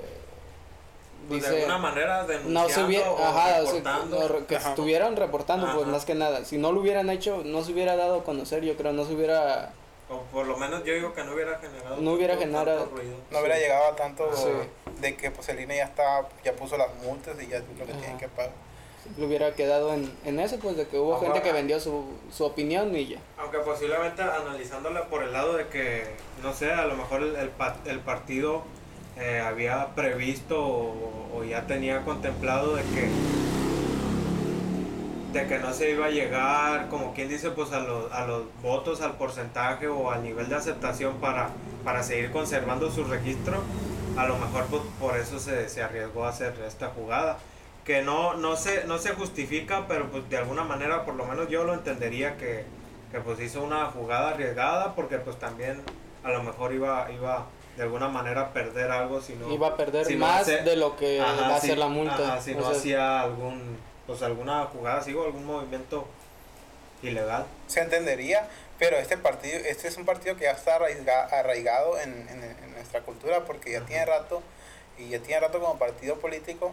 [1.28, 4.20] Pues de dice alguna manera no denunciando se hubiera, o ajá, o sea, reportando.
[4.20, 4.70] no, re- que Ajá.
[4.70, 5.92] estuvieran reportando, pues Ajá.
[5.92, 6.46] más que nada.
[6.46, 9.14] Si no lo hubieran hecho, no se hubiera dado a conocer, yo creo, no se
[9.14, 9.74] hubiera.
[10.10, 12.96] O por lo menos yo digo que no hubiera generado No hubiera tanto- generado- tanto
[12.96, 13.16] ruido.
[13.32, 14.50] no hubiera llegado a tanto Sí.
[15.02, 17.86] de que pues el INE ya está, ya puso las multas y ya es lo
[17.86, 18.00] que Ajá.
[18.02, 18.52] tienen que pagar.
[19.18, 22.06] Lo hubiera quedado en, en eso, pues de que hubo Ahora- gente que vendió su,
[22.32, 23.20] su opinión y ya.
[23.38, 26.06] Aunque posiblemente analizándola por el lado de que,
[26.44, 28.64] no sé, a lo mejor el, el, pa- el partido
[29.18, 33.10] eh, había previsto o, o ya tenía contemplado de que
[35.36, 38.44] de que no se iba a llegar, como quien dice, pues a los, a los
[38.62, 41.50] votos, al porcentaje o al nivel de aceptación para,
[41.84, 43.62] para seguir conservando su registro,
[44.16, 47.38] a lo mejor pues, por eso se, se arriesgó a hacer esta jugada.
[47.84, 51.50] Que no, no, se, no se justifica, pero pues de alguna manera por lo menos
[51.50, 52.64] yo lo entendería que,
[53.12, 55.82] que pues hizo una jugada arriesgada porque pues también
[56.24, 57.46] a lo mejor iba, iba
[57.76, 59.52] de alguna manera a perder algo si no...
[59.52, 61.88] Iba a perder si no más hace- de lo que Ajá, va a ser la
[61.88, 62.34] multa.
[62.34, 66.08] ajá, si O no sea, hacía algún, pues alguna jugada, sigo algún movimiento
[67.02, 67.46] ilegal.
[67.68, 68.48] Se entendería,
[68.80, 72.72] pero este partido, este es un partido que ya está arraiga- arraigado en, en- en
[72.74, 73.88] nuestra cultura porque ya Ajá.
[73.88, 74.42] tiene rato
[74.98, 76.72] y ya tiene rato como partido político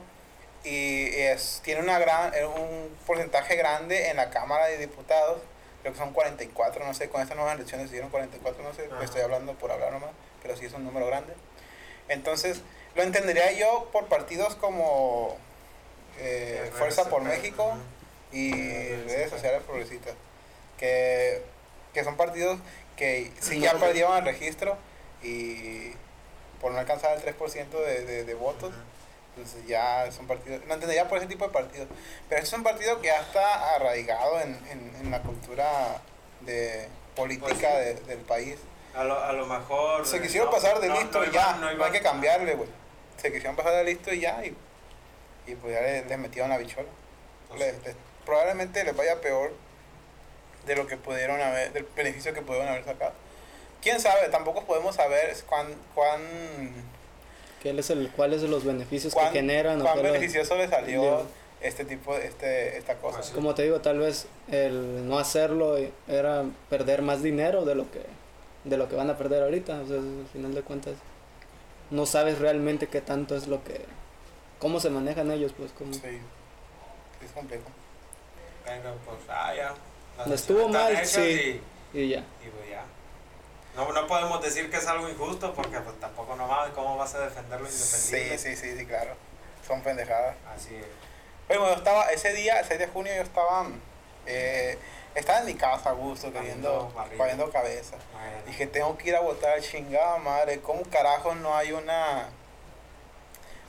[0.65, 5.39] y es, tiene una gran, eh, un porcentaje grande en la Cámara de Diputados,
[5.81, 8.89] creo que son 44, no sé, con estas nuevas elecciones se dieron 44, no sé,
[8.93, 9.03] Ajá.
[9.03, 10.11] estoy hablando por hablar nomás,
[10.43, 11.35] pero sí es un número grande.
[12.09, 12.61] Entonces,
[12.95, 15.37] lo entendería yo por partidos como
[16.19, 17.73] eh, Fuerza por México
[18.33, 20.15] y redes sociales progresistas,
[20.79, 21.43] que,
[21.95, 22.59] que son partidos
[22.97, 23.81] que sí ya No.
[23.81, 24.77] perdieron el registro
[25.23, 25.93] y
[26.61, 28.73] por no alcanzar el 3% de, de, de votos,
[29.35, 31.89] entonces ya son partidos, no entendería por ese tipo de partidos,
[32.29, 36.03] pero es un partido que ya está arraigado en, en, en la cultura
[36.41, 37.63] de política Pues sí.
[37.65, 38.57] de- del país.
[38.95, 40.07] A lo, a lo mejor...
[40.07, 41.93] Se quisieron no, pasar de no, listo no y iba- ya, no no, iba- hay
[41.93, 42.69] que cambiarle, güey.
[43.17, 44.55] Se quisieron pasar de listo y ya, y,
[45.47, 46.89] y pues ya les, les metieron la bichola.
[47.49, 49.53] Pues Les- les- probablemente les vaya peor
[50.67, 53.13] de lo que pudieron haber, del beneficio que pudieron haber sacado.
[53.83, 56.21] Quién sabe, tampoco podemos saber cuán, cuán,
[57.63, 59.81] ¿qué es el, ¿Cuáles son los beneficios cuán, que generan?
[59.81, 61.27] o cuán lo- beneficioso le salió
[61.61, 63.19] este tipo, este, esta cosa.
[63.19, 63.31] Pues.
[63.31, 65.77] Como te digo, tal vez el no hacerlo
[66.09, 68.03] era perder más dinero de lo que
[68.65, 69.81] de lo que van a perder ahorita.
[69.81, 70.95] O sea, al final de cuentas,
[71.91, 73.85] no sabes realmente qué tanto es lo que...
[74.59, 75.93] Cómo se manejan ellos, pues, como...
[75.93, 76.21] Sí,
[77.25, 77.65] es complejo.
[78.65, 79.75] Venga, pues, ah, ya.
[80.27, 81.61] No estuvo mal, sí.
[81.93, 82.21] Y, Y ya.
[82.21, 82.85] y pues ya.
[83.77, 87.15] No, no podemos decir que es algo injusto porque pues tampoco no mames, ¿cómo vas
[87.15, 88.39] a defender lo indefendible?
[88.39, 89.15] Sí, sí, sí, sí, claro.
[89.67, 90.37] Son pendejadas.
[90.55, 90.85] Así es.
[91.49, 93.67] Bueno, yo estaba, ese día, el 6 de junio, yo estaba,
[94.27, 94.79] eh,
[95.15, 97.97] estaba en mi casa a gusto, queriendo, poniendo cabeza.
[98.13, 100.61] Bueno, Dije, tengo que ir a votar, chingada madre.
[100.61, 102.29] ¿Cómo carajo no hay una.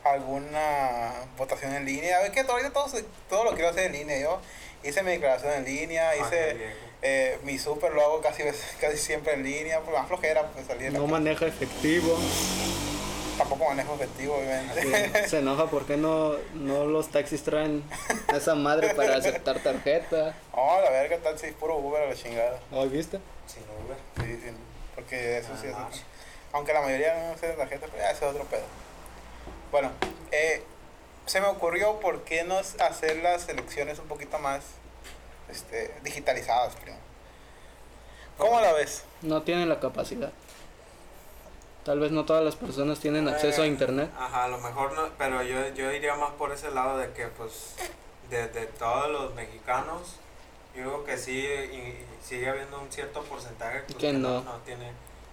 [0.04, 2.18] alguna votación en línea?
[2.18, 2.88] A ver, que todavía todo,
[3.30, 4.20] todo lo quiero hacer en línea.
[4.20, 4.40] Yo
[4.84, 6.58] hice mi declaración en línea, ah, hice
[7.02, 8.44] eh, mi súper, lo hago casi,
[8.82, 12.18] casi siempre en línea, pues más flojera, pues salir No maneja efectivo.
[13.38, 15.28] Tampoco manejo efectivo, obviamente.
[15.28, 17.84] Se enoja porque no, no los taxis traen
[18.34, 20.36] esa madre para aceptar tarjeta.
[20.56, 22.60] Oh, la verga, tal si es puro Uber a la chingada.
[22.72, 23.20] ¿Lo viste?
[23.48, 23.98] Sin Uber.
[24.18, 24.54] Sí, sí,
[24.94, 25.74] porque eso sí es.
[25.76, 25.90] Ah,
[26.52, 28.64] Aunque la mayoría no usa tarjeta, pero ya ese es otro pedo.
[29.72, 29.92] Bueno,
[30.32, 30.62] eh,
[31.26, 34.62] se me ocurrió por qué no hacer las elecciones un poquito más
[35.50, 36.98] este, digitalizadas, primo.
[38.38, 39.04] ¿Cómo la ves?
[39.22, 40.32] No tienen la capacidad.
[41.86, 44.10] Tal vez no todas las personas tienen acceso a Eh, internet.
[44.18, 47.28] Ajá, a lo mejor no, pero yo, yo iría más por ese lado de que
[47.28, 47.76] pues
[48.30, 50.16] de, de todos los mexicanos,
[50.76, 54.42] yo digo que sí y sigue habiendo un cierto porcentaje pues, Que no.
[54.42, 54.92] no tiene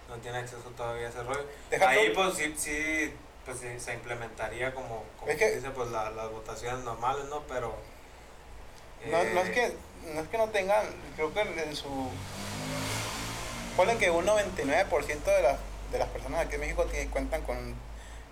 [0.09, 1.45] no tiene acceso todavía a ese rollo.
[1.69, 3.13] Deja Ahí tú- pues sí, sí
[3.45, 7.41] pues sí, se implementaría como, como Es que- dice pues la- las votaciones normales, ¿no?
[7.47, 7.73] Pero
[9.09, 10.85] No, no, es eh, que, no es que no tengan,
[11.15, 12.09] creo que en su...
[13.77, 15.57] Ponen que un 99% de las,
[15.91, 17.75] de las personas aquí en México tienen, cuentan con...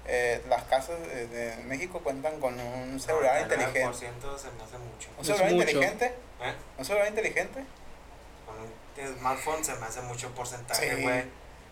[0.08, 3.98] eh, las casas de, de México cuentan con un celular 99% inteligente.
[4.38, 5.10] se me hace mucho.
[5.18, 5.62] ¿Un celular mucho.
[5.70, 6.06] inteligente?
[6.42, 6.54] ¿eh?
[6.78, 7.64] ¿Un celular inteligente?
[8.46, 8.56] Con
[9.06, 11.02] un smartphone se me hace mucho porcentaje, Sí.
[11.04, 11.24] güey.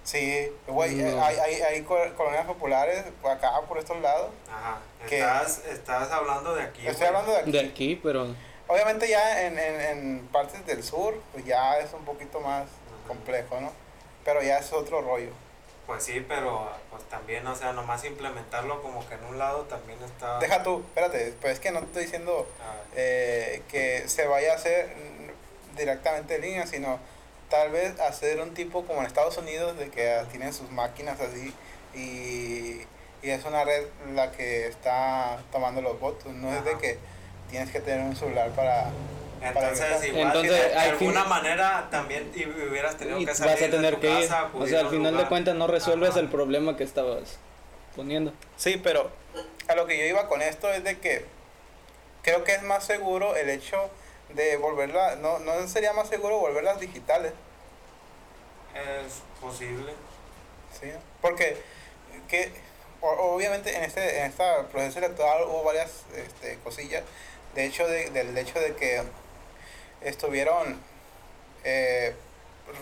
[0.04, 1.22] Sí, güey, No.
[1.26, 4.30] hay, hay, hay col- colonias populares por acá, por estos lados.
[4.50, 4.78] Ajá.
[5.08, 5.18] ¿Qué?
[5.20, 6.88] Estás, estás hablando de aquí.
[6.88, 7.52] Estoy hablando de aquí.
[7.52, 8.34] De aquí, pero
[8.70, 13.08] Obviamente ya en, en, en partes del sur, pues ya es un poquito más Ajá.
[13.08, 13.72] complejo, ¿no?
[14.26, 15.32] Pero ya es otro rollo.
[15.88, 19.98] Pues sí, pero pues también, o sea, nomás implementarlo como que en un lado también
[20.04, 20.38] está...
[20.38, 24.52] Deja tú, espérate, pues es que no te estoy diciendo Ah, eh, que se vaya
[24.52, 24.94] a hacer
[25.78, 27.00] directamente en línea, sino
[27.50, 31.54] tal vez hacer un tipo como en Estados Unidos, de que tienen sus máquinas así
[31.96, 32.82] y,
[33.26, 37.00] y es una red la que está tomando los votos, no es de que
[37.50, 38.90] tienes que tener un celular para...
[39.42, 43.38] Entonces, igual Entonces, de, de al alguna fin- manera también y hubieras tenido que vas
[43.38, 44.30] salir a de tener tu que ir.
[44.54, 46.20] O sea, a al final de cuentas no resuelves Ajá.
[46.20, 47.38] el problema que estabas
[47.96, 48.34] poniendo.
[48.58, 49.10] Sí, pero
[49.68, 51.26] a lo que yo iba con esto es de que
[52.24, 53.90] creo que es más seguro el hecho
[54.34, 57.32] de volverla, no, no sería más seguro volverlas digitales,
[58.76, 59.94] Es posible.
[60.80, 60.92] ¿sí?
[61.22, 61.58] Porque
[62.28, 62.52] que,
[63.02, 67.04] o- obviamente en este, en este proceso electoral hubo varias este, cosillas,
[67.56, 69.02] de hecho de- del hecho de que
[70.02, 70.78] estuvieron
[71.64, 72.16] eh,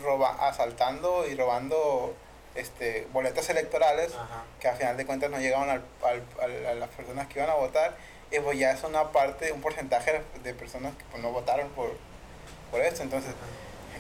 [0.04, 2.14] roba, asaltando y robando
[2.56, 4.44] este, boletas electorales Ajá.
[4.60, 7.50] que al final de cuentas no llegaban al, al- al- a las personas que iban
[7.50, 7.96] a votar
[8.32, 11.96] y pues ya es una parte, un porcentaje de personas que pues, no votaron por,
[12.72, 13.04] por esto.
[13.04, 13.32] Entonces,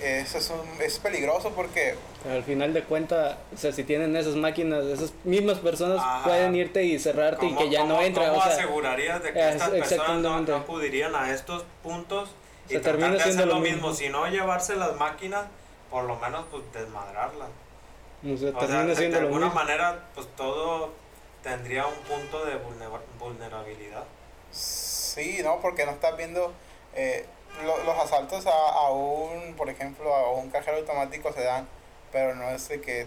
[0.02, 4.16] eso es, un- es peligroso porque Pero al final de cuentas, o sea, si tienen
[4.16, 6.24] esas máquinas, esas mismas personas Ajá.
[6.24, 8.28] pueden irte y cerrarte y ¿Cómo- que ya no cómo- entra.
[8.30, 12.30] ¿Cómo O sea, asegurarías de que es- estas personas no, no acudirían a estos puntos
[12.68, 13.90] Se termina de hacer siendo lo mismo?
[13.90, 13.94] mismo.
[13.94, 15.46] Si no llevarse las máquinas,
[15.90, 17.50] por lo menos pues desmadrarlas.
[18.24, 19.62] o sea, O sea, termina de, siendo de lo alguna mismo.
[19.62, 20.92] manera, pues todo
[21.44, 24.04] tendría un punto de vulnera- vulnerabilidad.
[24.52, 25.60] sí, ¿no?
[25.62, 26.52] Porque no estás viendo
[26.96, 27.26] eh,
[27.66, 31.68] lo- los asaltos a, a un, por ejemplo, a un cajero automático se dan,
[32.12, 33.06] pero no es de que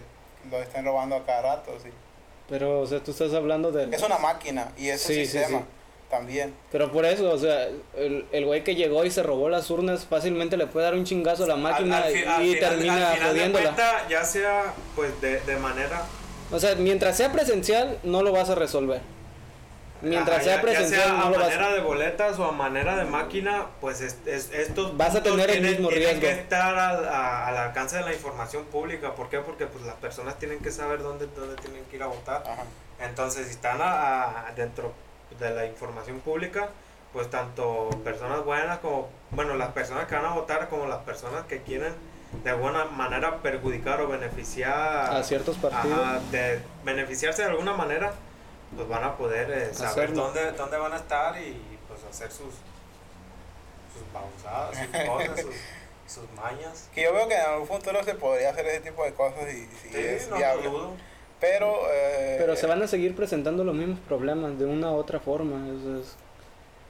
[0.49, 1.89] lo estén robando a cada rato, sí.
[2.47, 3.93] Pero, o sea, tú estás hablando de...
[3.95, 5.65] Es una máquina y es un sí, sistema sí.
[6.09, 6.53] También.
[6.71, 10.05] Pero por eso, o sea, el, el güey que llegó y se robó las urnas
[10.05, 12.69] fácilmente le puede dar un chingazo a la máquina Al- al fi- al y final-
[12.69, 13.75] termina jodiéndola.
[14.09, 16.03] ya sea pues de, de manera
[16.51, 19.01] O sea, mientras sea presencial, no lo vas a resolver.
[20.01, 21.73] Mientras Ajá, sea ya- ya presencial, sea no a lo vas manera a...
[21.73, 25.61] de boletas o a manera de máquina, pues es, es- estos Vas a tener el
[25.61, 26.21] mismo riesgo.
[26.21, 29.13] que estar al, a- al alcance de la información pública.
[29.13, 29.39] ¿Por qué?
[29.39, 32.43] Porque pues las personas tienen que saber dónde, dónde tienen que ir a votar.
[32.47, 32.63] Ajá.
[33.05, 34.93] Entonces, si están a- a- dentro
[35.39, 36.69] de la información pública,
[37.13, 41.45] pues tanto personas buenas como, bueno, las personas que van a votar como las personas
[41.45, 41.93] que quieren
[42.43, 45.97] de alguna manera perjudicar o beneficiar A ciertos partidos.
[45.99, 48.13] Ajá, de beneficiarse de alguna manera,
[48.75, 52.53] pues van a poder eh, saber dónde, dónde van a estar y pues hacer sus
[53.91, 55.55] sus pausadas, sus cosas, sus,
[56.23, 56.87] sus mañas.
[56.93, 59.65] Que yo veo que en algún futuro se podría hacer ese tipo de cosas y
[59.81, 60.69] si Sí, es no viable.
[60.69, 60.93] dudo.
[61.39, 65.19] Pero, eh, Pero se van a seguir presentando los mismos problemas de una u otra
[65.19, 65.65] forma.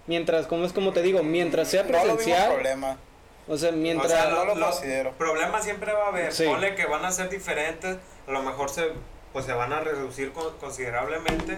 [0.07, 2.97] Mientras, como es como te digo, mientras sea no los presencial, problemas.
[3.47, 4.11] O sea, mientras...
[4.11, 5.11] O sea, no lo lo- considero.
[5.13, 6.33] Problemas siempre va a haber.
[6.33, 6.45] Sí.
[6.45, 7.97] Ponle que van a ser diferentes.
[8.27, 8.89] A lo mejor se,
[9.33, 11.57] pues se van a reducir con- considerablemente.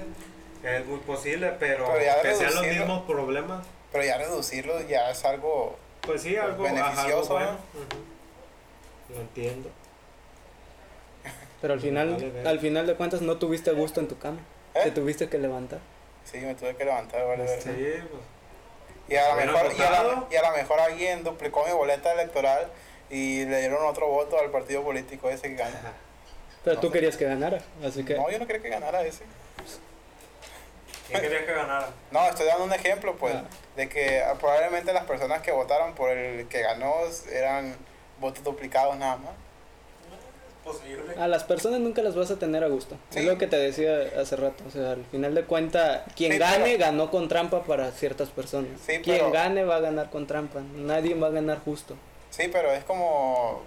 [0.63, 3.65] Es muy posible, pero, Pero ya que sean los mismos problemas.
[3.91, 5.77] Pero ya reducirlo ya es algo...
[6.01, 7.51] Pues sí, algo, ajá, Beneficioso, algo bueno.
[7.73, 7.79] ¿no?
[7.81, 9.15] Ujú.
[9.15, 9.69] Lo entiendo.
[11.61, 12.47] Pero al final, Vale, ver.
[12.47, 14.39] al final de cuentas no tuviste gusto en tu cama.
[14.73, 14.79] ¿Eh?
[14.85, 15.79] Te tuviste que levantar.
[16.25, 17.47] Sí, me tuve que levantar, vale.
[17.61, 18.21] Sí, pues.
[19.09, 20.27] Y a, lo mejor, y, a la, votado.
[20.31, 22.67] y a lo mejor alguien duplicó mi boleta electoral
[23.09, 25.93] y le dieron otro voto al partido político ese que gana.
[26.63, 26.93] Pero No tú sé.
[26.93, 27.59] querías que ganara.
[27.85, 28.15] Así que...
[28.15, 29.23] No, yo no quería que ganara ese.
[31.09, 31.89] ¿Quién quería que ganara?
[32.11, 33.43] No, estoy dando un ejemplo, pues, Ah.
[33.75, 36.93] de que probablemente las personas que votaron por el que ganó
[37.31, 37.75] eran
[38.19, 39.31] votos duplicados nada más.
[40.63, 41.15] Posible.
[41.19, 42.95] A las personas nunca las vas a tener a gusto.
[43.09, 43.19] Sí.
[43.19, 44.63] Es lo que te decía hace rato.
[44.67, 48.29] O sea, al final de cuentas, quien Sí, gane, pero- ganó con trampa para ciertas
[48.29, 48.71] personas.
[48.85, 50.61] Sí, quien pero- gane va a ganar con trampa.
[50.75, 51.95] Nadie va a ganar justo.
[52.29, 53.61] Sí, pero es como,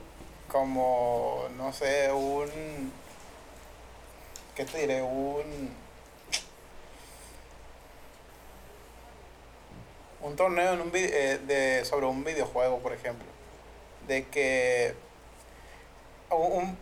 [0.49, 2.92] como, no sé, un,
[4.55, 5.03] ¿qué te diré?
[5.03, 5.70] Un,
[10.22, 13.26] un torneo en un vi- eh, de, sobre un videojuego, por ejemplo.
[14.09, 14.95] De que
[16.37, 16.78] un,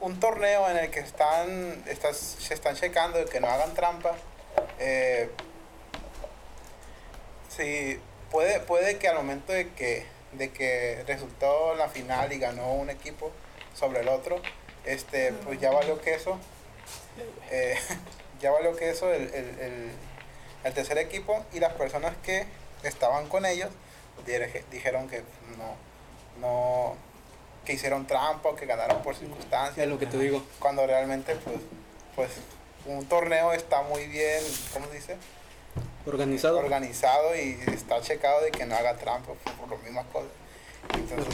[0.00, 4.14] un, torneo en el que están, estás, se están checando de que no hagan trampa.
[4.78, 5.30] eh,
[7.48, 8.00] sí,
[8.30, 12.90] puede, puede que al momento de que, de que resultó la final y ganó un
[12.90, 13.30] equipo
[13.74, 14.40] sobre el otro,
[14.84, 16.38] este, pues ya valió queso.
[17.50, 17.76] eh,
[18.40, 19.90] ya valió queso el, el, el,
[20.64, 22.46] el tercer equipo y las personas que
[22.82, 23.70] estaban con ellos
[24.70, 25.22] dijeron que
[25.58, 25.76] no,
[26.40, 26.94] no,
[27.70, 30.42] que hicieron trampa o que ganaron por circunstancias Es lo que te digo.
[30.58, 31.58] cuando realmente pues
[32.16, 32.30] pues
[32.86, 34.42] un torneo está muy bien
[34.72, 35.16] ¿cómo se dice?
[36.06, 36.58] Organizado.
[36.58, 40.30] organizado y está checado de que no haga trampa por, por las mismas cosas
[40.94, 41.32] entonces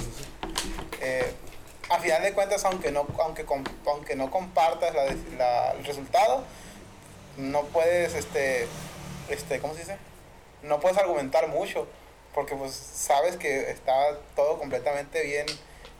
[1.01, 1.33] eh,
[1.89, 5.05] a final de cuentas aunque no aunque com- aunque no compartas la,
[5.39, 6.45] la- el resultado
[7.39, 8.67] no puedes este
[9.31, 9.97] este ¿cómo se dice?
[10.63, 11.87] no puedes argumentar mucho
[12.35, 13.95] porque pues sabes que está
[14.35, 15.47] todo completamente bien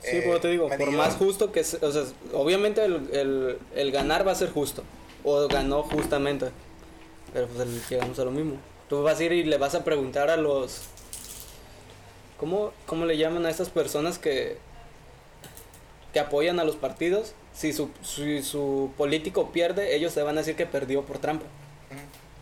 [0.09, 2.03] Sí, eh, como te digo, por más justo que sea, o sea,
[2.33, 4.83] obviamente el, el, el ganar va a ser justo,
[5.23, 6.47] o ganó justamente,
[7.33, 8.55] pero pues llegamos a lo mismo.
[8.89, 10.81] Tú vas a ir y le vas a preguntar a los,
[12.39, 14.57] ¿cómo, cómo le llaman a estas personas que,
[16.13, 17.33] que apoyan a los partidos?
[17.53, 21.45] Si su, si su político pierde, ellos te van a decir que perdió por trampa.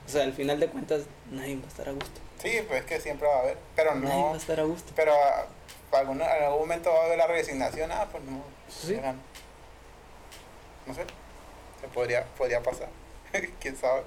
[0.06, 2.22] O sea, al final de cuentas, nadie va a estar a gusto.
[2.40, 3.58] Sí, pues es que siempre va a haber.
[3.76, 4.34] Pero Nadie va no.
[4.34, 4.92] a estar a gusto.
[4.96, 5.14] Pero
[5.92, 7.92] alguna- en algún momento va a haber la resignación.
[7.92, 8.44] Ah, pues no.
[8.70, 8.98] Sí.
[10.86, 11.04] No sé.
[11.82, 12.90] Se podría, podría pasar.
[13.60, 14.02] Quién sabe.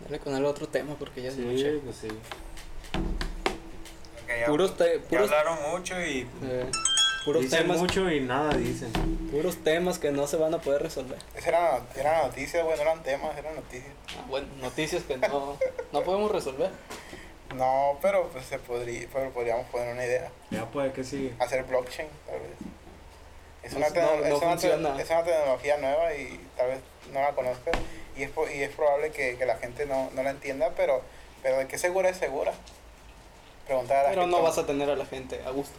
[0.00, 1.72] Dale con el otro tema porque ya es noche.
[1.74, 2.08] Sí, pues sí.
[4.28, 6.66] Ya- Puros, te- ya hablaron mucho y eh,
[7.24, 8.90] puros Dicen temas mucho y nada dicen.
[9.30, 11.18] Puros temas que no se van a poder resolver.
[11.36, 13.92] Esa era, era noticias, bueno, eran temas, eran noticias.
[14.18, 15.56] Ah, bueno, noticias que no,
[15.92, 16.70] no podemos resolver.
[17.54, 20.30] No, pero pues se podría, pero podríamos poner una idea.
[20.50, 21.34] Ya puede que sí.
[21.38, 22.50] Hacer blockchain, tal vez.
[23.62, 26.78] Es una, no- tecno- no es, una es tecnología nueva y tal vez
[27.12, 27.74] no la conozcas.
[28.16, 31.02] Y es, y es probable que, que la gente no, no la entienda, pero,
[31.42, 32.52] pero de qué segura es segura.
[33.66, 34.36] Preguntar a la Pero gente.
[34.36, 35.76] no vas a tener a la gente a gusto.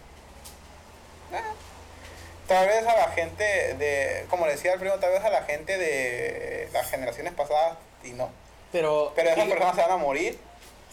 [2.48, 5.78] Tal vez a la gente de, como decía el primo, tal vez a la gente
[5.78, 8.30] de las generaciones pasadas y no.
[8.72, 10.38] Pero, Pero esas personas se van a morir.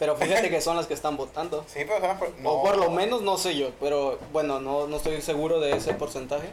[0.01, 1.65] Pero fíjate que son las que están votando.
[1.73, 2.01] Sí, pero
[2.41, 2.51] no.
[2.51, 5.95] O por lo menos no sé yo, pero bueno, no, no estoy seguro de ese
[5.95, 6.49] porcentaje.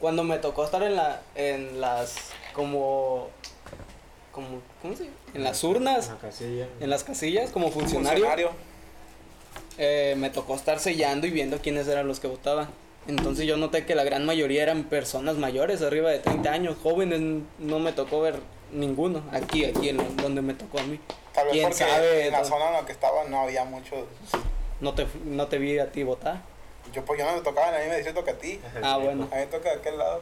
[0.00, 2.14] Cuando me tocó estar en la en las
[2.54, 3.28] como
[4.30, 5.16] como ¿cómo se llama?
[5.34, 6.68] En las urnas, En la casilla.
[6.80, 8.50] en las casillas como funcionario, funcionario.
[9.78, 12.68] eh, me tocó estar sellando y viendo quiénes eran los que votaban.
[13.06, 17.20] Entonces yo noté que la gran mayoría eran personas mayores, arriba de 30 años, jóvenes
[17.58, 18.36] no me tocó ver
[18.72, 21.00] ninguno, aquí, aquí en donde me tocó a mí.
[21.32, 22.26] Tal vez ¿Quién porque sabe?
[22.26, 24.06] en la zona en la que estaba no había mucho.
[24.80, 26.40] No te, no te vi a ti votar.
[26.92, 28.60] Yo, pues yo no me tocaba en el mismo distrito que a ti.
[28.82, 29.24] Ah, bueno.
[29.32, 30.20] A mí me toca de aquel lado.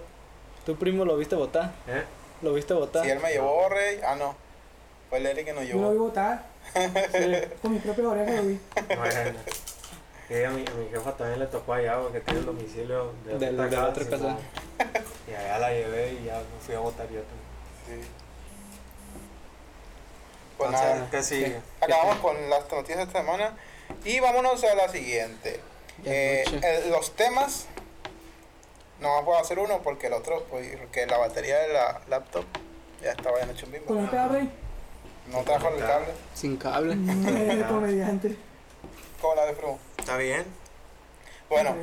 [0.64, 1.72] ¿Tu primo lo viste votar?
[1.88, 2.02] ¿Eh?
[2.42, 3.04] ¿Lo viste votar?
[3.04, 4.00] Si él me llevó, Rey.
[4.06, 4.34] Ah, no.
[5.08, 6.04] Fue el Eric que nos Yo lo vi llevó.
[6.06, 6.44] votar.
[6.74, 7.56] Sí.
[7.60, 8.60] Con mi propia oreja lo vi.
[8.96, 9.38] Bueno.
[10.46, 13.56] A mi, a mi jefa también le tocó allá porque tiene el domicilio de, Del-
[13.56, 14.36] de la otra casa.
[15.28, 18.00] Y allá la llevé y ya me fui a votar yo también.
[18.02, 18.08] Sí.
[20.58, 20.92] Pues nada.
[20.96, 21.60] Entonces, ¿qué sigue?
[21.80, 23.56] Acabamos con las noticias de esta semana.
[24.04, 25.60] Y vámonos a la siguiente.
[26.04, 27.66] Eh, el- los temas.
[29.00, 32.44] No puedo hacer uno porque el otro, pues, porque la batería de la laptop
[33.02, 33.86] ya estaba en hecho bimbo.
[33.86, 34.50] Con el rey.
[35.28, 36.08] No trajo el cable.
[36.34, 36.92] Sin cable.
[37.52, 38.36] El comediante.
[39.20, 39.78] ¿Cómo la de primo?
[39.90, 40.44] Está Está bien.
[41.48, 41.76] Bueno,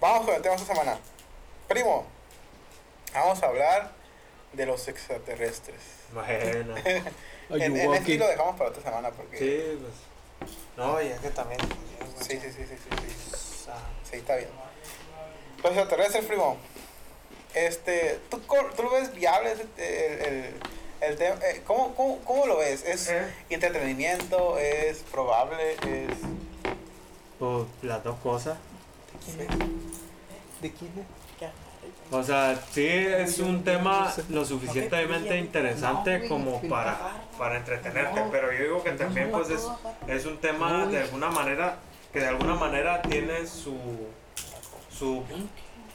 [0.00, 0.98] vamos con el tema de esta semana.
[1.68, 2.04] Primo,
[3.14, 3.92] vamos a hablar
[4.52, 5.80] de los extraterrestres.
[6.12, 6.74] Bueno.
[7.50, 9.38] Are En, you en este lo dejamos para otra semana porque...
[9.38, 10.50] Sí, pues.
[10.76, 11.60] No, y es que también.
[12.20, 13.70] Sí, sí, sí, sí, sí, sí.
[14.10, 14.48] Sí, está bien.
[15.62, 16.56] Los extraterrestres, primo.
[17.54, 18.38] Este, ¿tú,
[18.76, 20.54] tú lo ves viable el, el,
[21.00, 21.36] el tema?
[21.44, 22.84] eh, ¿cómo, cómo, cómo lo ves?
[22.84, 23.26] ¿Es Eh.
[23.50, 24.58] entretenimiento?
[24.58, 25.72] ¿Es probable?
[25.74, 26.16] ¿Es...?
[27.38, 28.58] Pues las dos cosas.
[30.60, 31.19] ¿De quién es?
[32.12, 36.98] O sea, sí es un tema lo suficientemente interesante como para,
[37.38, 39.68] para entretenerte, pero yo digo que también pues es,
[40.08, 41.76] es un tema de alguna manera,
[42.12, 43.76] que de alguna manera tiene su,
[44.90, 45.22] su,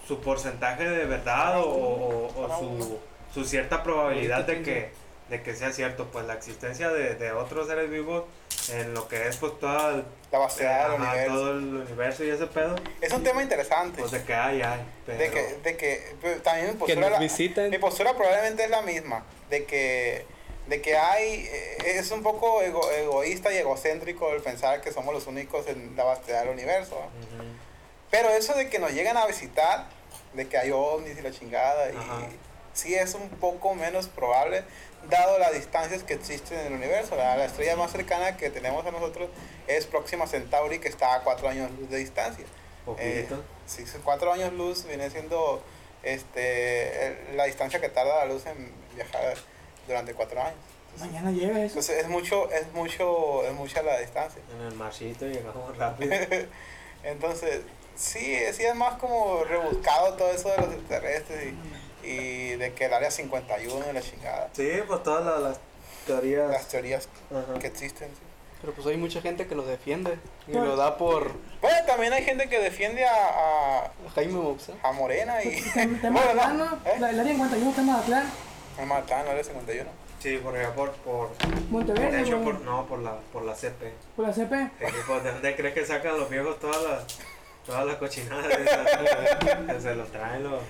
[0.07, 2.97] su porcentaje de verdad o, o- su,
[3.33, 4.91] su cierta probabilidad de que,
[5.29, 8.25] de que sea cierto, pues la existencia de, de otros seres vivos
[8.71, 11.33] en lo que es pues toda el, La vastedad del ajá, universo.
[11.33, 13.99] todo el universo y ese pedo, Es un tema interesante.
[14.01, 15.17] pues de que hay, hay, pero...
[15.17, 18.81] de que, de que pues, también mi Que postura, la- mi postura probablemente es la
[18.83, 20.25] misma, de que,
[20.67, 25.13] de que hay, eh, es un poco ego- egoísta y egocéntrico el pensar que somos
[25.13, 26.95] los únicos en la vastedad del universo.
[26.99, 27.41] ¿no?
[27.43, 27.49] Ujú.
[28.11, 29.87] Pero eso de que nos llegan a visitar,
[30.33, 32.27] de que hay ovnis y la chingada, y Ajá.
[32.73, 34.63] sí es un poco menos probable,
[35.09, 37.11] dado las distancias que existen en el universo.
[37.11, 37.37] ¿verdad?
[37.37, 39.29] La estrella más cercana que tenemos a nosotros
[39.67, 42.45] es Próxima Centauri, que está a cuatro años luz de distancia.
[42.99, 43.27] Eh,
[43.65, 45.63] sí, son cuatro años luz viene siendo
[46.03, 49.35] este, la distancia que tarda la luz en viajar
[49.87, 50.59] durante cuatro años.
[50.99, 51.79] Mañana llega eso.
[51.79, 54.41] Entonces es mucho, es mucho, es mucha la distancia.
[54.55, 56.13] En el marchito llegamos rápido.
[57.03, 57.61] Entonces,
[57.95, 61.57] sí, sí es más como rebuscado todo eso de los extraterrestres y,
[62.05, 64.49] y de que el área 51 y la chingada.
[64.53, 65.59] Sí, pues todas las, las
[66.05, 66.49] teorías.
[66.49, 67.59] Las teorías Ajá.
[67.59, 68.09] que existen.
[68.09, 68.21] sí.
[68.61, 70.67] Pero pues hay mucha gente que lo defiende y Bueno.
[70.69, 73.11] lo da por Bueno, también hay gente que defiende a,
[73.83, 74.75] a, Jaime Maussan.
[74.81, 75.49] a Morena y...
[75.73, 76.65] Tem- bueno, Tematlán, no.
[76.85, 76.95] ¿eh?
[76.99, 78.31] La- El área 51 está en Mazatlán.
[78.79, 79.89] Me mataron, área 51.
[80.19, 81.29] Sí, por allá por, por,
[81.69, 83.93] Monteverde, de hecho, por, por, no, por la, por la CP.
[84.15, 84.55] por la CP.
[84.79, 87.03] Sí, pues, ¿De dónde crees que sacan los viejos todas las,
[87.65, 89.65] todas las cochinadas esas?
[89.73, 90.61] que se los traen los,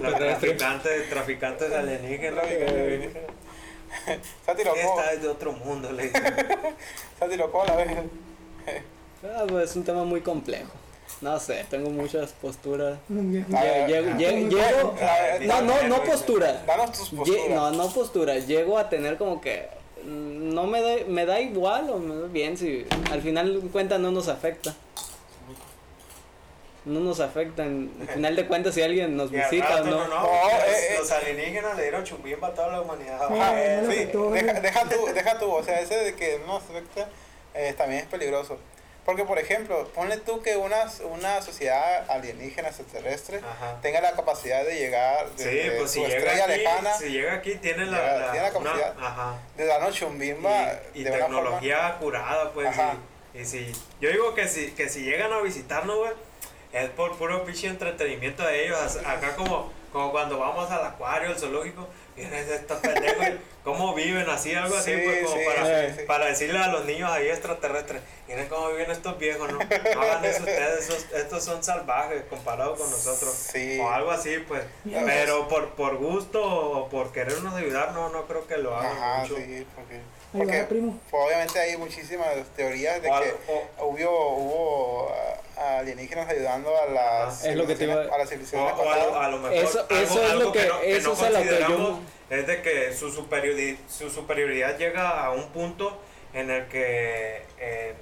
[0.00, 2.44] los traficantes, traficantes alienígenas.
[4.46, 6.22] Esta es de otro mundo, le dicen.
[7.20, 7.88] La vez.
[9.24, 10.70] Ah, pues es un tema muy complejo.
[11.20, 12.98] No sé, tengo muchas posturas.
[13.08, 14.94] Llego, lle- llego-
[15.46, 16.62] no, no, no postura.
[16.66, 17.48] Danos tus Lle- posturas.
[17.50, 18.38] No, no postura.
[18.38, 19.68] Llego a tener como que
[20.04, 23.68] mm, no me da, me da igual o me da bien si al final de
[23.68, 24.74] cuentas no nos afecta.
[26.84, 27.64] No nos afecta.
[27.64, 29.90] en- Al final de cuentas si alguien nos visita o rato, no.
[29.90, 30.96] no, no, No, porque eh, eh.
[30.98, 33.18] los alienígenas le dieron chumbimba a toda la humanidad.
[33.20, 33.52] Ah, Ajá,
[33.82, 34.60] no le sí, deja, ¿no?
[34.60, 37.08] deja tú, deja tú, o sea, ese de que no afecta
[37.54, 38.58] eh, también es peligroso.
[39.04, 40.76] Porque, por ejemplo, ponle tú que una,
[41.10, 43.78] una sociedad alienígena extraterrestre Ajá.
[43.82, 47.08] tenga la capacidad de llegar Sí, desde pues si su llega estrella aquí, lejana, si
[47.10, 48.94] llega aquí tiene la, Llega- la- tiene la una- capacidad.
[49.04, 49.34] ajá.
[49.56, 51.36] de darnos chumbimba y, y de una forma...
[51.40, 52.68] tecnología curada, pues.
[52.68, 52.94] Ajá.
[53.34, 56.12] Y, y si, yo digo que si, que si llegan a visitarnos, güey,
[56.72, 58.98] es por puro pinche entretenimiento de ellos.
[59.06, 63.26] Acá como, como cuando vamos al acuario, al zoológico, miren estos pendejos,
[63.64, 66.84] cómo viven así, algo así, Sí, pues como sí, para, sí, para decirle a los
[66.84, 69.58] niños ahí extraterrestres, miren cómo viven estos viejos, ¿no?
[69.58, 73.32] No hagan eso ustedes, esos- estos son salvajes comparados con nosotros.
[73.34, 73.78] Sí.
[73.80, 74.62] O algo así, pues.
[74.84, 79.16] Pero por, por gusto o por querernos ayudar, no, no creo que lo hagan Ajá,
[79.22, 79.36] mucho.
[79.36, 80.00] sí, porque...
[80.32, 80.98] Porque va, primo.
[81.10, 85.14] pues, obviamente hay muchísimas teorías de O que o- hubo, hubo
[85.62, 88.72] alienígenas ayudando a las, Ah, es lo que te iba- civilizaciones- a las O, civilizaciones
[88.72, 89.16] o a, lo, pasadas.
[89.16, 91.98] a lo mejor Eso- eso es lo que- eso es a lo que yo- consideramos
[92.30, 95.98] es de que su, superiori- su superioridad llega a un punto
[96.34, 97.94] en el que eh,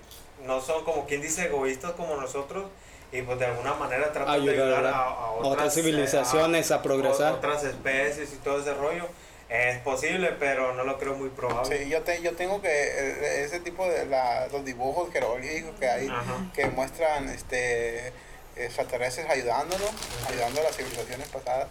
[0.45, 2.65] no son como quien dice egoístas como nosotros
[3.13, 5.77] y pues de alguna manera tratan de Ayudar ayudar a- a, a a otras, otras
[5.77, 7.33] eh, civilizaciones a progresar.
[7.35, 9.07] otras especies y todo ese rollo
[9.51, 13.45] es posible pero no lo creo muy probable Sí, yo, te, yo tengo que eh,
[13.45, 16.51] ese tipo de la, los dibujos jeroglíficos que hay Ajá.
[16.55, 18.13] que muestran este
[18.57, 19.91] extraterrestres ayudándonos,
[20.29, 21.69] ayudando a las civilizaciones pasadas.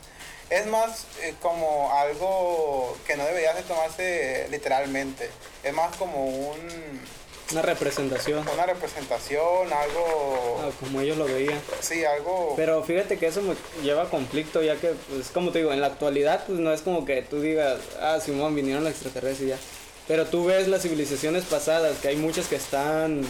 [0.50, 5.30] Es más eh, como algo que no debería de tomarse literalmente.
[5.64, 7.02] Es más como un,
[7.52, 8.46] Una representación.
[8.48, 10.62] una representación, algo...
[10.62, 11.60] ah, como ellos lo veían.
[11.82, 12.54] Sí, algo...
[12.56, 15.82] Pero fíjate que eso me lleva a conflicto, ya que, pues, como te digo, en
[15.82, 19.50] la actualidad, pues no es como que tú digas, ah, Simón, vinieron los extraterrestres y
[19.50, 19.58] ya.
[20.08, 23.22] Pero tú ves las civilizaciones pasadas, que hay muchas que están.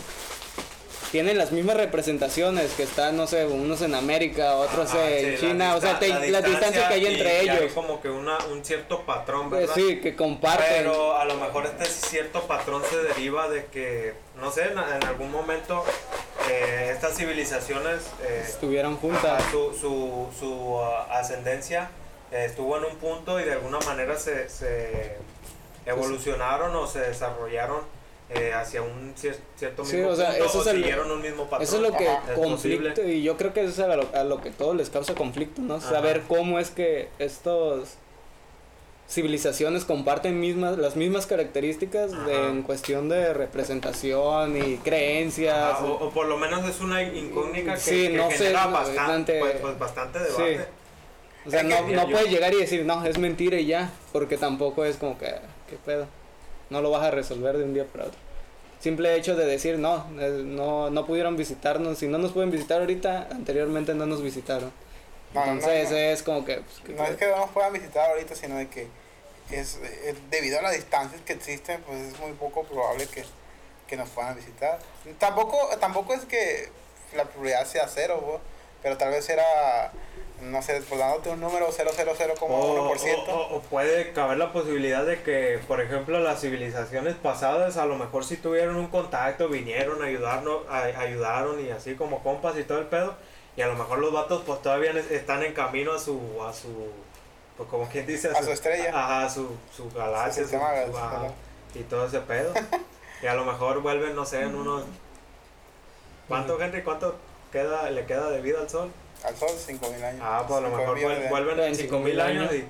[1.11, 5.47] Tienen las mismas representaciones, que están, no sé, unos en América, otros Ajá, en sí,
[5.47, 7.73] China, o sea, te- la, distancia que hay y- entre y hay ellos.
[7.73, 9.73] como que una, un cierto patrón, Pues ¿verdad?
[9.75, 10.67] sí, que comparten.
[10.83, 15.03] Pero a lo mejor este cierto patrón se deriva de que, no sé, en, en
[15.03, 15.83] algún momento
[16.47, 19.43] eh, estas civilizaciones eh, Estuvieron Ajá, juntas.
[19.51, 21.89] su, su, su ah, ascendencia
[22.31, 25.17] eh, estuvo en un punto y de alguna manera se, se
[25.87, 27.81] evolucionaron o se desarrollaron
[28.29, 31.11] eh, hacia un cier- cierto Sí, mismo o sea, punto eso o es el- siguieron
[31.11, 31.61] un mismo patrón.
[31.63, 33.13] Eso es lo que es conflicto, posible.
[33.15, 35.61] y yo creo que eso es a lo, a lo que todo les causa conflicto,
[35.61, 35.75] ¿no?
[35.75, 35.89] Ajá.
[35.89, 37.95] Saber cómo es que estos
[39.09, 45.55] civilizaciones comparten mismas las mismas características de- en cuestión de representación y creencias.
[45.57, 48.99] Ajá, o, o por lo menos es una incógnita que, Sí, que no genera bastante,
[48.99, 50.25] bastante- pues, pues, bastante Sí.
[50.43, 50.67] debate.
[51.47, 54.85] O sea, no, no puedes llegar y decir, no, es mentira y ya, porque tampoco
[54.85, 55.33] es como que,
[55.67, 56.05] ¿qué pedo?
[56.69, 58.19] No lo vas a resolver de un día para otro.
[58.79, 62.79] Simple hecho de decir, no, eh, no, no pudieron visitarnos, si no nos pueden visitar
[62.79, 64.71] ahorita, anteriormente no nos visitaron.
[65.33, 65.97] No, no, no, Entonces no.
[65.97, 66.57] es como que...
[66.57, 68.87] pues, ¿qué No es que no nos puedan visitar ahorita, sino de que
[69.51, 73.23] es, eh, debido a las distancias que existen, pues es muy poco probable que,
[73.87, 74.79] que nos puedan visitar.
[75.17, 76.69] Tampoco, tampoco es que
[77.15, 78.39] la probabilidad sea cero, bo,
[78.81, 79.91] pero tal vez era,
[80.41, 81.89] no sé, por dándote un número 000
[82.39, 83.31] como O, 1%.
[83.31, 87.85] o- o- o puede caber la posibilidad de que, por ejemplo, las civilizaciones pasadas a
[87.85, 92.57] lo mejor sí tuvieron un contacto, vinieron a ayudarnos, a- ayudaron y así como compas
[92.57, 93.15] y todo el pedo.
[93.55, 96.91] Y a lo mejor los vatos pues todavía están en camino a su, a su,
[97.57, 98.89] pues como quien dice, A su estrella.
[98.89, 100.47] Ajá, a su, su galaxia.
[100.47, 101.27] Su ajá,
[101.75, 102.53] y todo ese pedo.
[103.21, 104.83] y a lo mejor vuelven, no sé, en unos...
[106.27, 106.83] ¿Cuánto, Henry?
[106.83, 107.15] ¿Cuánto
[107.51, 108.91] queda, le queda de vida al sol?
[109.23, 110.21] Al sol, 5.000 años.
[110.23, 112.65] Ah, pues a lo 5.000 mejor vuelven en 5 mil 5.000 años y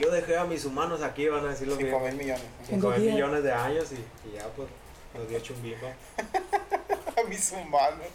[0.00, 2.02] yo dejé a mis humanos aquí, van a decir los 5 viejos.
[2.08, 2.44] mil millones.
[2.68, 3.14] 5 mil días.
[3.14, 4.68] millones de años y, y ya pues
[5.14, 5.88] nos dio chumbimba.
[7.28, 8.06] Mis humanos.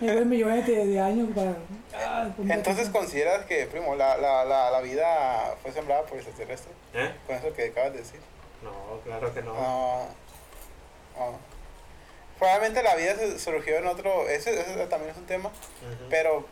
[0.00, 1.54] Llevo millones de, de años para.
[1.94, 6.74] Ah, pues, Entonces, ¿consideras que, primo, la, la, la, la vida fue sembrada por extraterrestres?
[6.94, 7.12] ¿Eh?
[7.26, 8.20] Con eso que acabas de decir.
[8.62, 9.52] No, claro que no.
[9.52, 10.06] No.
[11.18, 11.38] no.
[12.38, 14.26] Probablemente la vida se- surgió en otro.
[14.28, 15.50] Ese, ese también es un tema.
[16.08, 16.46] Pero.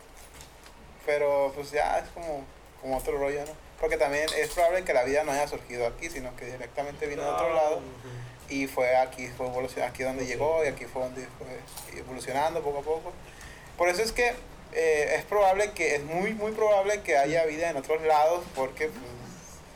[1.07, 2.43] Pero, pues ya es como,
[2.81, 3.51] como otro rollo, ¿no?
[3.79, 7.23] Porque también es probable que la vida no haya surgido aquí, sino que directamente vino
[7.23, 7.81] de otro Ah, lado.
[8.49, 12.79] Y fue aquí, fue evolucionando, aquí donde llegó y aquí fue donde fue evolucionando poco
[12.79, 13.11] a poco.
[13.77, 14.33] Por eso es que
[14.73, 18.87] eh, es probable que, es muy, muy probable que haya vida en otros lados porque,
[18.87, 19.01] pues,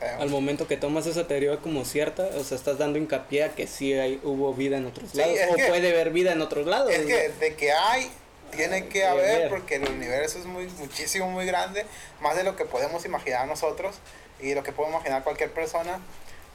[0.00, 3.48] sabemos Al momento que tomas esa teoría como cierta, o sea, estás dando hincapié a
[3.54, 6.40] que sí hay, hubo vida en otros Sí, lados, o que- puede haber vida en
[6.42, 6.90] otros lados.
[6.92, 8.10] Es o que de que hay,
[8.56, 11.84] tiene que haber, porque el universo es muy, muchísimo, muy grande,
[12.20, 13.96] más de lo que podemos imaginar nosotros
[14.40, 16.00] y lo que puede imaginar cualquier persona,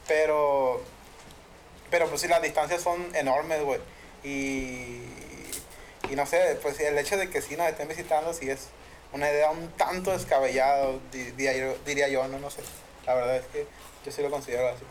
[0.06, 0.82] pero,
[1.90, 3.80] pero pues sí, las distancias son enormes, güey,
[4.24, 5.02] y,
[6.10, 8.68] y no sé, pues el hecho de que sí nos estén visitando, sí es
[9.12, 12.60] una idea un tanto descabellada, di- diría yo, diría yo, no, no sé,
[13.06, 13.66] la verdad es que
[14.04, 14.84] yo sí lo considero así,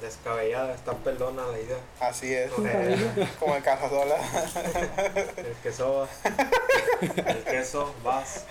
[0.00, 1.78] Descabellada, está perdona la idea.
[2.00, 2.50] así es,
[3.38, 4.16] como el Casasola.
[5.36, 6.08] El queso va.
[7.26, 8.44] El queso vas.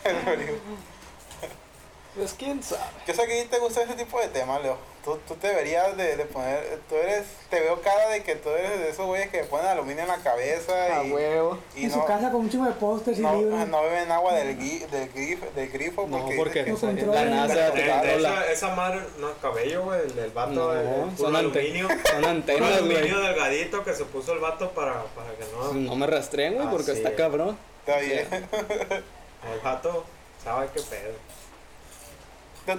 [2.16, 2.82] Pues quién sabe.
[3.08, 4.78] Yo sé que a ti te gusta ese tipo de temas, Leo.
[5.04, 8.48] Tú, tú te deberías de, de poner, tú eres, te veo cara de que tú
[8.52, 11.58] eres de esos güeyes que ponen aluminio en la cabeza A y, huevo.
[11.76, 13.68] y en no, su casa con un chingo de pósters y no, libros.
[13.68, 16.90] no beben agua del, gui- del, grifo, del grifo No, porque, porque dicen o sea,
[16.92, 17.36] Lo la controlan.
[17.48, 18.30] NASA De, te de controla.
[18.46, 21.88] esa, esa madre, no es cabello, güey, el del vato, No, el, el son, aluminio.
[22.12, 23.28] son antenas, aluminio güey.
[23.28, 25.74] delgadito que se puso el vato para, para que no.
[25.74, 27.16] No me rastreen, güey, porque Así está es.
[27.18, 27.58] cabrón.
[27.86, 28.26] está bien.
[28.32, 30.06] El vato
[30.42, 31.14] sabe qué pedo.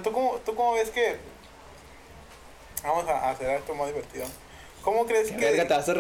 [0.02, 1.33] ¿Tú cómo, ¿Tú cómo ves que...
[2.84, 4.26] Vamos a hacer esto más divertido.
[4.82, 5.44] ¿Cómo crees ¿Qué que...
[5.46, 5.94] verga te vas a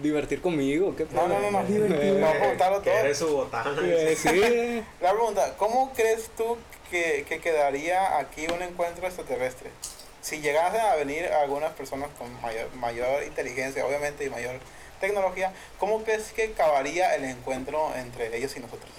[0.00, 0.94] divertir conmigo?
[0.94, 1.58] ¿Qué No, no, no, no.
[1.58, 2.94] Vamos a preguntarlo todo.
[2.94, 3.76] eres su botana.
[3.82, 4.84] Eh, sí.
[5.02, 6.56] La pregunta, ¿cómo crees tú
[6.88, 9.70] que, que quedaría aquí un encuentro extraterrestre?
[10.20, 14.54] Si llegasen a venir algunas personas con mayor, mayor inteligencia, obviamente, y mayor
[15.00, 18.90] tecnología, ¿cómo crees que acabaría el encuentro entre ellos y nosotros?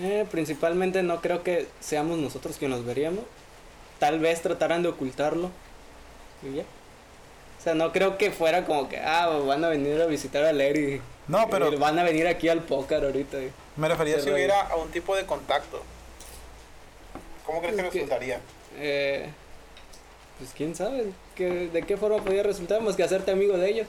[0.00, 3.24] Eh, principalmente no creo que seamos nosotros quienes los veríamos.
[4.00, 5.50] Tal vez trataran de ocultarlo.
[6.42, 6.62] Y ya.
[6.62, 10.52] O sea, no creo que fuera como que, ah, van a venir a visitar a
[10.52, 11.00] Larry.
[11.28, 13.38] No, pero- Y van a venir aquí al póker ahorita.
[13.76, 15.82] Me refería si hubiera un tipo de contacto.
[17.46, 18.40] ¿Cómo crees que Es que- resultaría?
[18.78, 19.28] Eh,
[20.38, 23.86] pues quién sabe qué- de qué forma podría resultar más que hacerte amigo de ellos.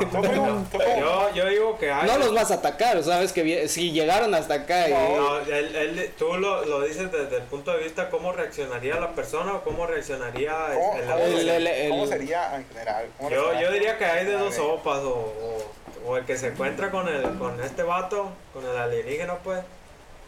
[0.00, 2.06] No, yo, yo digo que hay.
[2.06, 4.92] No los vas a atacar, sabes que si llegaron hasta acá y...
[4.92, 9.12] No, él- él- tú lo, lo dices desde el punto de vista cómo reaccionaría la
[9.12, 13.06] persona o cómo reaccionaría ¿Cómo, el, el- el- sería, el- cómo el- sería en general?
[13.18, 15.72] ¿Cómo yo, yo diría que hay de dos sopas o, o,
[16.10, 19.60] o el que se encuentra con el con este vato, con el alienígena pues,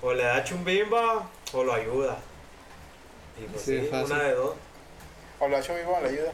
[0.03, 2.17] o le da chumbimba o lo ayuda.
[3.39, 4.55] Y pues Sí, una de dos,
[5.41, 6.33] O lo ha hecho mismo, le ayuda.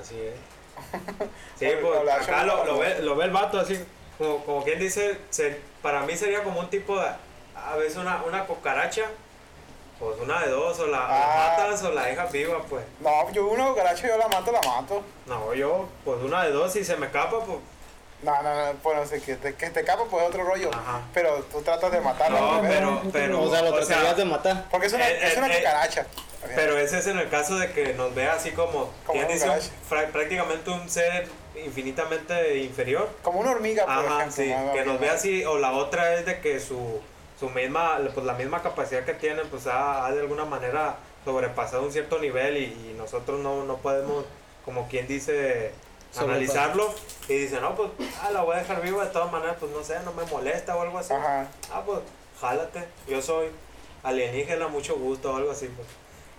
[0.00, 0.34] así es.
[1.58, 3.78] Sí, pues acá lo, lo ve, lo ve el vato así,
[4.18, 7.08] como, como quien dice, se- para mí sería como un tipo de,
[7.56, 9.04] a veces una, una cucaracha,
[9.98, 11.56] pues una de dos, o la, Ah.
[11.58, 12.84] la matas o la dejas viva, pues.
[13.00, 15.02] No, yo una cucaracha yo la mato, la mato.
[15.26, 17.58] No, yo, pues una de dos, si se me escapa, pues,
[18.24, 20.70] No, no, no, pues no sé, que te, que te capa pues es otro rollo.
[20.72, 21.02] Ajá.
[21.12, 22.40] Pero tú tratas de matarla.
[22.40, 22.68] no, ¿no?
[22.68, 24.64] pero, pero, o sea, lo o sea, tratarías de matar.
[24.70, 26.06] Porque es una, Eh, es una eh, eh, cucaracha.
[26.54, 29.60] Pero ese es en el caso de que nos vea así como, Como dice, un-
[29.88, 31.26] fra- prácticamente un ser
[31.78, 33.08] infinitamente inferior.
[33.22, 34.32] Como una hormiga, por Ajá, ejemplo.
[34.32, 34.72] sí, ¿no?
[34.72, 37.00] que nos No, vea así, o la otra es de que su,
[37.38, 41.82] su misma, pues la misma capacidad que tienen, pues ha, ha de alguna manera sobrepasado
[41.82, 44.24] un cierto nivel y, y nosotros no, no podemos,
[44.64, 45.72] como quien dice.
[46.16, 46.92] Analizarlo
[47.28, 47.90] y dice, no, pues,
[48.22, 50.76] ah, la voy a dejar viva de todas maneras, pues no sé, no me molesta
[50.76, 51.12] o algo así.
[51.12, 51.46] Ajá.
[51.72, 52.00] Ah, pues,
[52.40, 53.48] jálate, yo soy
[54.02, 55.88] alienígena, mucho gusto o algo así, pues.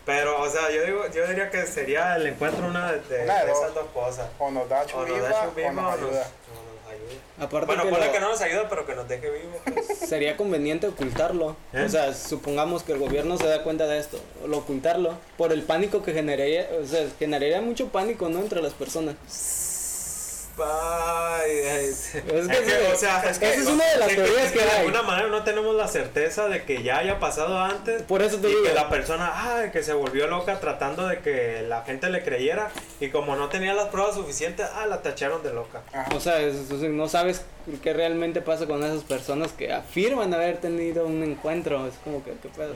[0.06, 3.44] Pero, o sea, yo digo, yo diría que sería el encuentro una de, de- Una
[3.44, 4.28] de esas dos cosas.
[4.38, 6.10] O nos da O nos chubiva da o chubiva nos o nos, ayuda.
[6.12, 7.22] o nos ayuda.
[7.40, 9.58] Aparte Bueno, que ponle lo- que no nos ayuda, pero que nos deje vivos.
[9.74, 9.98] pues.
[10.08, 11.56] sería conveniente ocultarlo.
[11.74, 11.82] ¿Eh?
[11.86, 15.64] O sea, supongamos que el gobierno se da cuenta de esto, lo ocultarlo, por el
[15.64, 18.42] pánico que generaría, o sea, generaría mucho pánico, ¿no?
[18.42, 19.16] Entre las personas.
[21.46, 24.52] Es que que, o sea, es que esa es una de las es que- teorías
[24.52, 24.80] que de hay.
[24.80, 28.02] alguna manera no tenemos la certeza de que ya haya pasado antes.
[28.04, 28.64] Por eso te y digo.
[28.64, 32.70] que la persona, ay, que se volvió loca tratando de que la gente le creyera.
[33.00, 35.82] Y como no tenía las pruebas suficientes, ah, la tacharon de loca.
[36.16, 37.42] O sea, es- no sabes
[37.84, 41.86] qué realmente pasa con esas personas que afirman haber tenido un encuentro.
[41.88, 42.74] Es como que, ¿qué pedo?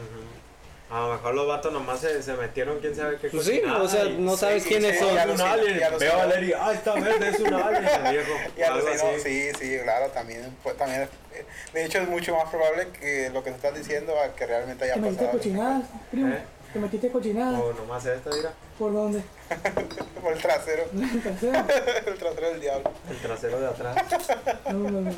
[0.92, 3.88] A lo mejor los vatos nomás se, se metieron, quién sabe qué Pues sí, o
[3.88, 5.14] sea, no sabes sí, quiénes sí, son.
[5.14, 5.80] ya un alien.
[6.00, 8.32] Veo a Valeria, ah, está verde, es un alien, el viejo.
[8.58, 11.08] Ya lo sé, sí, sí, claro, también, pues, también,
[11.74, 14.84] de hecho es mucho más probable que lo que te estás diciendo a que realmente
[14.86, 15.38] haya ¿Te metiste pasado.
[15.38, 16.34] cochinadas, primo?
[16.34, 16.42] ¿Eh?
[16.74, 17.62] ¿Te metiste cochinadas?
[17.62, 19.22] O nomás esta, mira, ¿Por dónde?
[20.24, 21.66] Por el trasero, ¿En tercero?
[22.08, 22.92] el trasero del diablo.
[23.10, 23.96] el trasero de atrás.
[24.66, 25.12] No, no, no.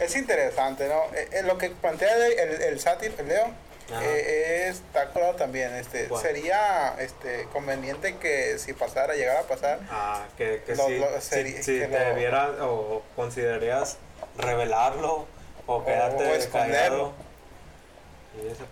[0.00, 1.02] Es interesante, ¿no?
[1.16, 3.65] Eh, eh, lo que plantea el, el, el sátir, el Leo.
[4.02, 5.74] Eh, es- está claro también.
[5.74, 10.98] Este, sería este, conveniente que si pasara, llegara a pasar, Ah, que, que Lo- sí,
[10.98, 13.98] lo- que te lo- debieras o considerarías
[14.38, 15.26] revelarlo
[15.66, 17.12] o quedarte o esconderlo.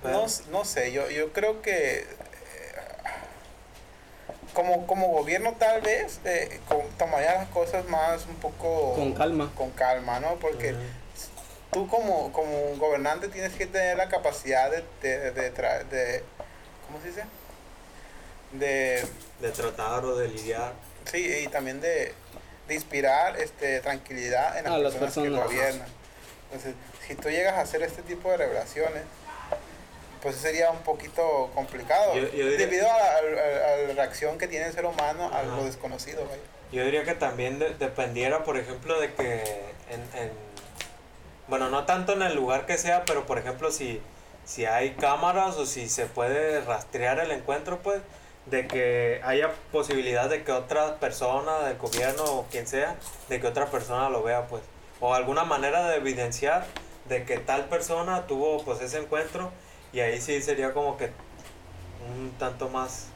[0.02, 2.04] no, no sé, yo, yo creo que eh,
[4.52, 9.50] como, como gobierno tal vez eh, con- tomaría las cosas más un poco Con calma.
[9.56, 10.34] con calma, ¿no?
[10.36, 10.74] Porque.
[11.74, 16.22] Tú como, como un gobernante tienes que tener la capacidad de, de, de, tra- de-
[16.86, 17.24] ¿cómo se dice?
[18.52, 19.04] De,
[19.40, 20.72] De tratar o de lidiar.
[21.10, 22.14] sí, y también de,
[22.68, 25.48] de inspirar este, tranquilidad en las, A las personas, personas.
[25.50, 25.88] que gobiernan.
[26.52, 26.74] Entonces,
[27.08, 29.02] si tú llegas a hacer este tipo de revelaciones,
[30.22, 33.94] pues sería un poquito complicado, Yo- yo diría- debido a la, a la- a la
[33.94, 35.42] reacción que tiene el ser humano a Ajá.
[35.56, 36.24] lo desconocido.
[36.24, 36.40] vaya.
[36.70, 39.42] Yo diría que también de- dependiera, por ejemplo, de que
[39.90, 40.53] en, en-
[41.48, 44.00] bueno, no tanto en el lugar que sea, pero por ejemplo, si,
[44.44, 48.00] si hay cámaras o si se puede rastrear el encuentro, pues,
[48.46, 52.96] de que haya posibilidad de que otra persona del gobierno o quien sea,
[53.28, 54.62] de que otra persona lo vea, pues,
[55.00, 56.66] o alguna manera de evidenciar
[57.08, 59.50] de que tal persona tuvo, pues, ese encuentro
[59.92, 61.10] y ahí sí sería como que
[62.14, 63.06] un tanto más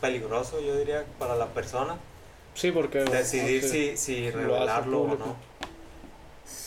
[0.00, 1.96] peligroso, yo diría, para la persona
[2.54, 2.98] Sí, porque.
[2.98, 5.36] decidir no si, si revelarlo o no.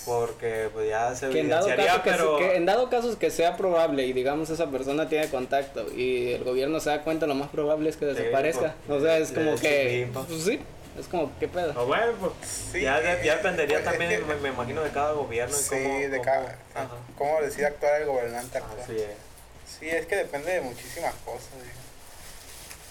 [0.06, 2.38] Porque pues ya se Que en, dado caso que, se- pero...
[2.38, 6.44] que en dado caso que sea probable y digamos esa persona tiene contacto y el
[6.44, 8.76] gobierno se da cuenta, lo más probable es que desaparezca.
[8.86, 10.10] pues, o sea, es como que.
[10.14, 10.60] Pues sí,
[11.00, 11.74] es como, ¿qué pedo?
[11.78, 12.34] Ah, bueno, pues
[12.72, 15.56] Sí, ya, ya dependería pues, también, que- me, me imagino, de cada gobierno.
[15.56, 16.90] y Sí, cómo, de cómo- cada, ajá.
[17.18, 18.82] cómo decide actuar el gobernante actual.
[18.84, 19.80] Así es.
[19.80, 21.48] Sí, es que depende de muchísimas cosas.
[21.54, 21.74] digo.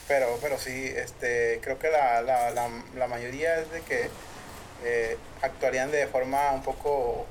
[0.09, 4.09] Pero, pero sí, este, creo que la, la, la, la mayoría es de que
[4.85, 7.27] eh, actuarían de forma un poco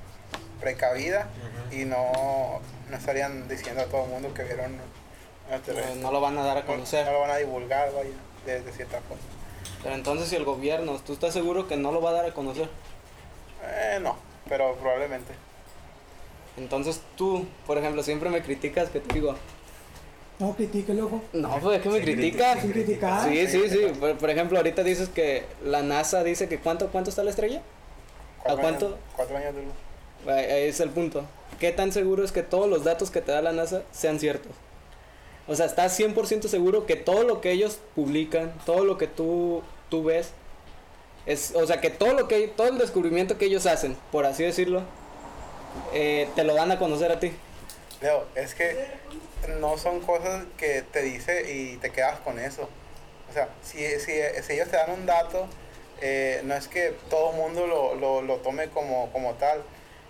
[0.59, 1.27] precavida
[1.71, 4.75] y no, no estarían diciendo a todo el mundo que vieron
[6.01, 7.05] No, lo van a dar a No- conocer.
[7.05, 8.09] No lo van a divulgar, vaya,
[8.45, 9.21] de, de cierta forma.
[9.83, 12.33] Pero entonces, si el gobierno, ¿tú estás seguro que no lo va a dar a
[12.33, 12.69] conocer?
[13.63, 14.15] Eh, no,
[14.47, 15.33] pero probablemente.
[16.57, 19.35] Entonces tú, por ejemplo, siempre me criticas que te digo,
[20.39, 21.21] No critique, loco.
[21.33, 22.61] no, pues es que me Sin criticas.
[22.61, 23.29] Sin criticar.
[23.29, 23.79] Sí, sí, sí.
[23.99, 27.61] Por, por ejemplo, ahorita dices que la NASA dice que cuánto, cuánto está la estrella.
[28.43, 28.85] Cuatro cuánto?
[28.87, 29.73] Años, cuatro años de luz.
[30.27, 31.23] Ahí ahí es el punto.
[31.59, 34.51] ¿Qué tan seguro es que todos los datos que te da la NASA sean ciertos?
[35.47, 39.63] O sea, ¿estás 100% seguro que todo lo que ellos publican, todo lo que tú,
[39.89, 40.31] tú ves,
[41.25, 44.43] es, o sea, que todo lo que todo el descubrimiento que ellos hacen, por así
[44.43, 44.81] decirlo,
[45.93, 47.31] eh, te lo dan a conocer a ti?
[48.01, 48.87] Leo, es que
[49.59, 52.69] no son cosas que te dice y te quedas con eso.
[53.30, 54.13] O sea, si, si,
[54.43, 55.47] si ellos te dan un dato
[56.01, 59.61] eh, no es que todo el mundo lo, lo, lo tome como, como tal.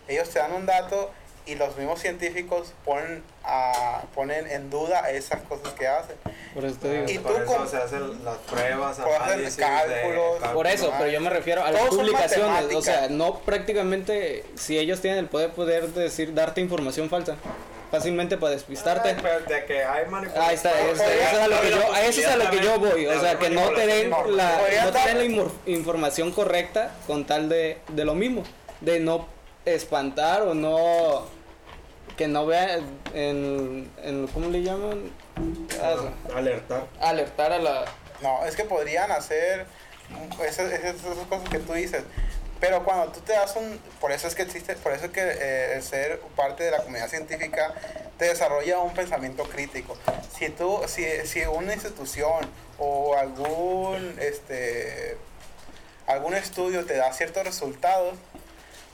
[0.08, 1.12] Ellos te dan un dato
[1.46, 6.16] y los mismos científicos ponen, a, ponen en duda esas cosas que hacen.
[6.54, 7.12] Por eso te digo.
[7.12, 10.38] Y Por tú eso con- se hacen las pruebas, análisis de cálculos.
[10.54, 12.74] Por eso, pero yo me refiero a las publicaciones.
[12.74, 17.36] O sea, no prácticamente si ellos tienen el poder poder decir darte información falsa.
[17.92, 19.10] Fácilmente para despistarte.
[19.10, 20.06] Ay, pero de que hay.
[20.40, 22.60] Ahí está, Podría- eso, es a lo que yo, a eso es a lo que
[22.62, 26.92] yo voy, o sea, que no te den la, no te den la información correcta
[27.06, 28.44] con tal de, de lo mismo,
[28.80, 29.28] de no
[29.66, 31.26] espantar o no,
[32.16, 32.80] que no vea
[33.14, 35.12] en, en ¿cómo le llaman?
[35.82, 35.96] Ah,
[36.38, 36.86] Alertar.
[37.02, 37.86] alertar a la,
[38.22, 39.66] No, es que podrían hacer
[40.46, 42.04] esas, esas, esas cosas que tú dices.
[42.62, 43.80] Pero cuando tú te das un...
[44.00, 46.78] Por eso es que existe, por eso es que eh, el ser parte de la
[46.78, 47.74] comunidad científica
[48.20, 49.98] te desarrolla un pensamiento crítico.
[50.38, 52.48] Si tú, si, si una institución
[52.78, 55.18] o algún, este,
[56.06, 58.14] algún estudio te da ciertos resultados,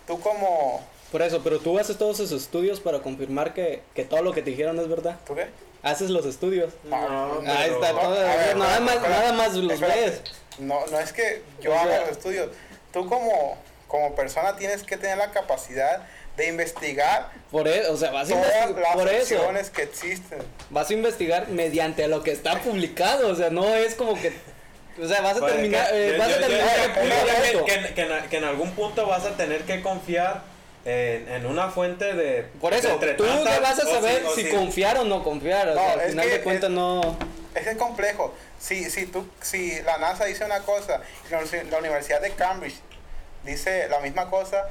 [0.08, 0.82] tú como...
[1.12, 4.42] por eso, pero tú haces todos esos estudios para confirmar que, que todo lo que
[4.42, 5.48] te dijeron es verdad, ¿Tú qué?
[5.84, 9.34] haces los estudios, No, No, ahí está, todo, a ver, nada espera, más, espera, nada
[9.34, 10.00] más los espérate.
[10.02, 10.22] ves,
[10.60, 12.50] No, no es que yo O haga sea- los estudios.
[12.98, 13.56] Tú como,
[13.88, 16.02] como persona tienes que tener la capacidad
[16.36, 19.36] de investigar por eso, o sea, vas a todas investigar, las por eso.
[19.36, 20.40] opciones que existen.
[20.72, 24.34] vas a investigar mediante lo que está publicado, o sea, no es como que,
[25.02, 26.62] o sea, vas a terminar, que- a de
[28.38, 30.42] en, algún punto vas a tener que confiar
[30.84, 32.46] en, en una fuente de.
[32.60, 35.24] Por eso, entre tú tantas, te vas a o saber o si, confiar o no
[35.24, 37.16] confiar, o No, sea, al es final que de cuentas no,
[37.54, 38.34] Es que es complejo.
[38.60, 41.00] Si, si, tú, si la NASA dice una cosa
[41.30, 42.80] la Universidad de Cambridge
[43.48, 44.66] dice la misma cosa,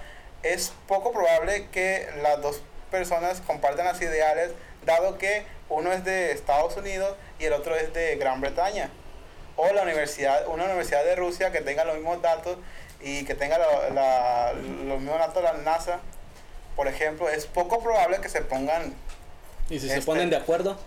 [0.44, 4.52] es poco probable que las dos personas compartan las ideales,
[4.84, 8.90] dado que uno es de Estados Unidos y el otro es de Gran Bretaña.
[9.56, 12.58] O la universidad, una universidad de Rusia que tenga los mismos datos
[13.00, 15.98] y que tenga la- la- los mismos datos de la NASA,
[16.76, 18.94] por ejemplo, es poco probable que se pongan
[19.68, 20.78] y si se Este- ponen de acuerdo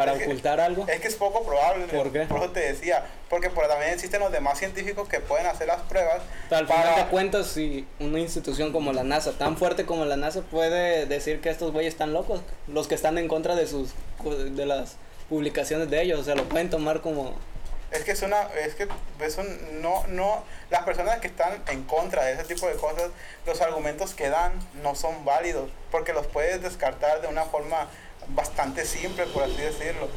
[0.00, 1.86] para Es que- ocultar algo, Es que es poco probable.
[1.86, 2.20] ¿Por qué?
[2.22, 3.04] Por eso te decía.
[3.28, 6.20] Porque por, también existen los demás científicos que pueden hacer las pruebas.
[6.50, 10.16] al para- final de cuentas, si una institución como la NASA, tan fuerte como la
[10.16, 13.90] NASA, puede decir que estos güeyes están locos, los que están en contra de sus,
[14.24, 14.96] de las
[15.28, 17.34] publicaciones de ellos, o sea, lo pueden tomar como,
[17.92, 18.42] Es que es una.
[18.64, 18.86] Es que
[19.20, 20.44] es un, no, no.
[20.70, 23.10] Las personas que están en contra de ese tipo de cosas,
[23.46, 24.52] los argumentos que dan
[24.82, 25.70] no son válidos.
[25.90, 27.88] Porque los puedes descartar de una forma
[28.34, 30.08] bastante simple, por así decirlo.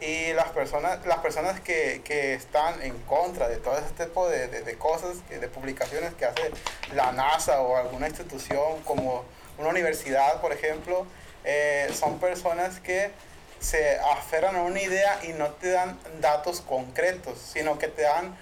[0.00, 4.48] Y las personas, las personas que, que están en contra de todo ese tipo de,
[4.48, 6.50] de, de cosas, de publicaciones que hace
[6.94, 9.24] la NASA o alguna institución como
[9.58, 11.06] una universidad, por ejemplo,
[11.44, 13.10] eh, son personas que
[13.60, 18.36] se aferran a una idea y no te dan datos concretos, sino que te dan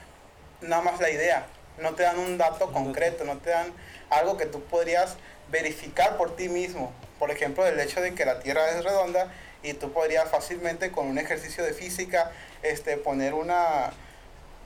[0.60, 1.46] nada más la idea,
[1.78, 3.72] no te dan un dato concreto, no te dan
[4.10, 5.16] algo que tú podrías
[5.50, 6.92] verificar por ti mismo.
[7.24, 9.28] Por ejemplo, el hecho de que la Tierra es redonda
[9.62, 12.30] y tú podrías fácilmente con un ejercicio de física
[12.62, 13.94] este, poner una,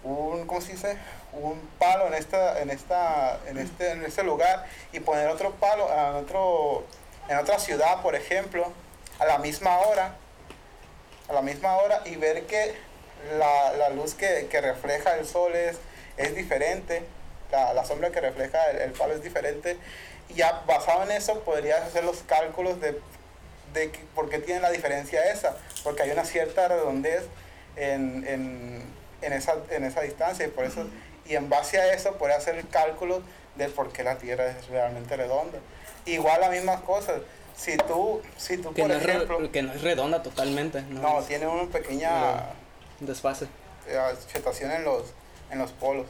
[0.02, 0.97] un, ¿cómo se dice?
[1.32, 5.89] Un palo en esta, en esta, en este, en este lugar y poner otro palo
[5.89, 6.85] en otro,
[7.28, 8.72] en otra ciudad, por ejemplo,
[9.20, 10.16] a la misma hora,
[11.28, 12.74] a la misma hora y ver que
[13.39, 15.76] la, la luz que, que refleja el sol es,
[16.16, 17.05] es diferente,
[17.52, 19.78] la, la sombra que refleja el, palo es diferente
[20.34, 23.00] ya basado en eso podrías hacer los cálculos de,
[23.72, 27.22] de que- por qué tiene la diferencia esa, porque hay una cierta redondez
[27.76, 28.82] en, en,
[29.22, 30.86] en esa, en esa distancia y por eso
[31.26, 33.22] y en base a eso puede hacer el cálculo
[33.56, 35.59] de por qué la Tierra es realmente redonda.
[36.06, 37.20] Igual las mismas cosas.
[37.56, 41.00] Si tú, si tú que por no, es ejemplo, que no es redonda totalmente, no,
[41.02, 42.46] no, es tiene una pequeña
[43.00, 43.46] desfase.
[43.88, 43.98] eh,
[44.62, 45.02] en los,
[45.50, 46.06] en los polos.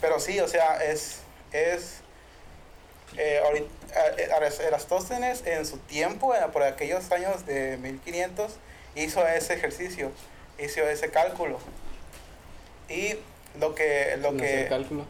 [0.00, 1.18] Pero sí, o sea, es,
[1.52, 2.00] es
[3.16, 3.40] eh,
[4.18, 8.52] eh, Erastóstenes en su tiempo, eh, por aquellos años de 1500,
[8.94, 10.10] hizo ese ejercicio,
[10.58, 11.58] hizo ese cálculo.
[12.88, 13.14] Y
[13.58, 15.04] lo que, lo que cálculo.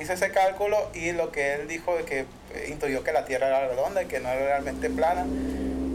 [0.00, 3.48] hizo ese cálculo y lo que él dijo de que eh, intuyó que la Tierra
[3.48, 5.26] era redonda y que no era realmente plana.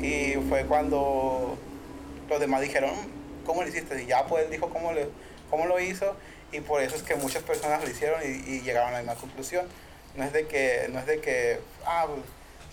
[0.01, 1.57] Y fue cuando
[2.29, 4.01] los demás dijeron, "Mm, ¿cómo lo hiciste?
[4.01, 5.07] Y ya pues él dijo cómo, le,
[5.49, 6.15] cómo lo hizo
[6.51, 9.15] y por eso es que muchas personas lo hicieron y, y llegaron a la misma
[9.15, 9.65] conclusión.
[10.15, 12.21] No es de que, no es de que, ah, pues,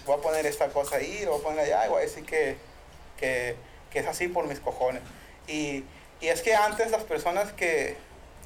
[0.06, 2.24] voy a poner esta cosa ahí, lo voy a poner allá y voy a decir
[2.24, 2.56] que,
[3.18, 3.56] que,
[3.90, 5.02] que es así por mis cojones.
[5.46, 5.84] Y,
[6.20, 7.96] y es que antes las personas que,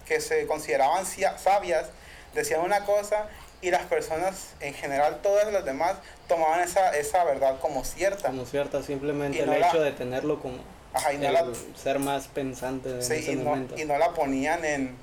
[0.06, 1.86] que se consideraban sabias
[2.34, 3.28] decían una cosa
[3.60, 5.96] y las personas en general, todas las demás,
[6.28, 8.28] tomaban esa, esa verdad como cierta.
[8.28, 10.58] Como cierta, simplemente Y el no la- hecho de tenerlo como
[10.92, 11.44] Ajá, y no el la,
[11.74, 13.76] ser más pensante en sí, ese y, no, momento.
[13.76, 14.96] y no la ponían en,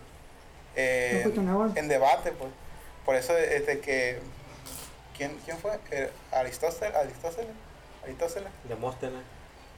[0.76, 1.24] eh,
[1.76, 2.52] en debate, pues.
[3.06, 4.20] Por eso es de que...
[5.18, 5.78] ¿Quién, quién fue?
[5.92, 7.52] Eh, Aristóteles, Aristóteles,
[8.04, 8.50] Aristóteles.
[8.66, 9.22] Demóstenes.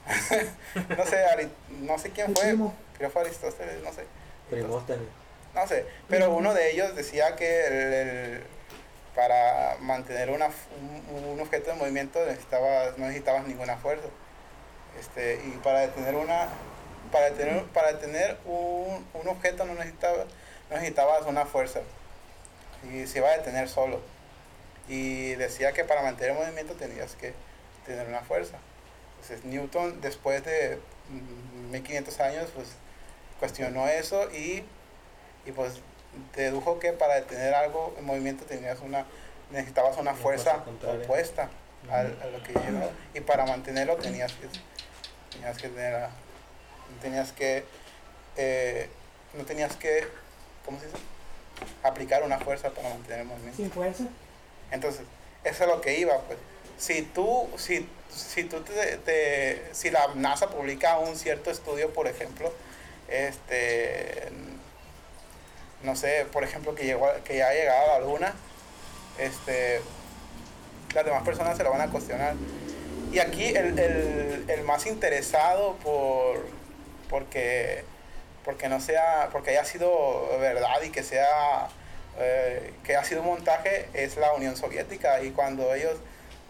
[0.97, 2.43] No sé, Ari- no sé quién fue.
[2.53, 4.05] Creo que fue Aristóteles, no sé.
[4.49, 5.07] Primóstenes.
[5.55, 8.43] No sé, pero uno de ellos decía que el- el-
[9.15, 14.07] para mantener una, un, un objeto de movimiento necesitabas, no necesitabas ninguna fuerza.
[14.99, 16.47] Este, y para detener una
[17.11, 20.25] para detener, para detener un, un objeto no necesitabas,
[20.69, 21.81] no necesitabas una fuerza.
[22.91, 24.01] Y se iba a detener solo.
[24.87, 27.33] Y decía que para mantener el movimiento tenías que
[27.85, 28.57] tener una fuerza.
[29.21, 30.77] Entonces Newton después de
[31.09, 32.67] mm, 1500 años pues
[33.39, 34.63] cuestionó eso y
[35.45, 35.79] y pues
[36.35, 39.05] dedujo que para detener algo en movimiento tenías una
[39.51, 40.63] necesitabas una Una fuerza,
[41.03, 41.49] opuesta
[41.89, 44.47] a, lo que llevaba y para mantenerlo tenías que
[45.31, 46.09] tenías que tener a-
[47.01, 47.63] tenías que
[48.37, 48.89] eh,
[49.33, 50.07] no tenías que
[50.65, 50.97] ¿cómo se dice?
[51.83, 54.03] Aplicar una fuerza para mantener el movimiento Sin fuerza.
[54.71, 55.01] entonces,
[55.43, 56.37] eso es lo que iba, pues.
[56.77, 62.07] Si tú, si, si tú te, te- si la NASA publica un cierto estudio, por
[62.07, 62.51] ejemplo,
[63.07, 64.29] este,
[65.83, 68.33] no sé, por ejemplo, que llegó, que ya ha llegado a la Luna,
[69.19, 69.81] este,
[70.95, 72.35] las demás personas se lo van a cuestionar.
[73.11, 76.47] Y aquí el, el, el más interesado por,
[77.09, 77.83] porque,
[78.45, 81.67] porque no sea, porque haya sido verdad y que sea
[82.19, 85.95] eh, que ha sido un montaje es la Unión Soviética y cuando ellos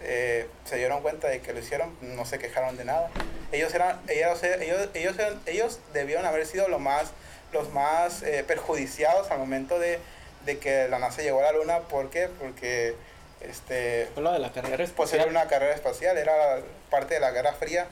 [0.01, 3.09] eh, se dieron cuenta de que lo hicieron no se quejaron de nada
[3.53, 7.11] ellos eran ellos ellos ellos, eran- ellos debieron haber sido lo más
[7.53, 9.99] los más eh, perjudiciados al momento de,
[10.45, 12.27] de que la NASA llegó a la Luna ¿por qué?
[12.39, 12.95] porque
[13.39, 15.29] este lo de la carrera pues era espacial.
[15.29, 16.59] una carrera espacial era
[16.89, 17.87] parte de la Guerra Fría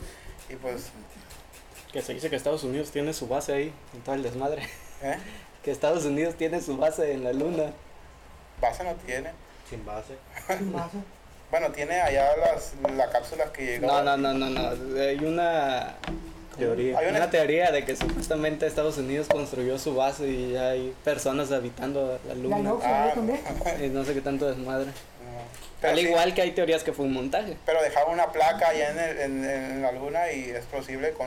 [0.50, 0.86] y pues
[1.92, 4.62] Que se dice que Estados Unidos tiene su base ahí, en todo el desmadre.
[5.02, 5.16] ¿eh?
[5.62, 7.70] Que Estados Unidos tiene su base en la luna.
[8.60, 9.30] base no tiene
[9.70, 10.14] Sin base.
[10.58, 10.96] Sin base.
[11.52, 15.00] bueno tiene allá las la cápsula que llegó No, no, no, no, no.
[15.00, 15.94] Hay una
[16.58, 16.98] Teoría.
[16.98, 20.92] Hay una- una teoría de que supuestamente Estados Unidos construyó su base y ya hay
[21.04, 22.58] personas habitando la La luna.
[22.58, 23.40] Nox Ah, ahí también.
[23.84, 24.90] Y no sé qué tanto desmadre.
[25.80, 27.56] Pero Al sí, igual que hay teorías que fue un montaje.
[27.64, 31.26] pero dejaba una placa allá en, el- en, en la luna y es posible con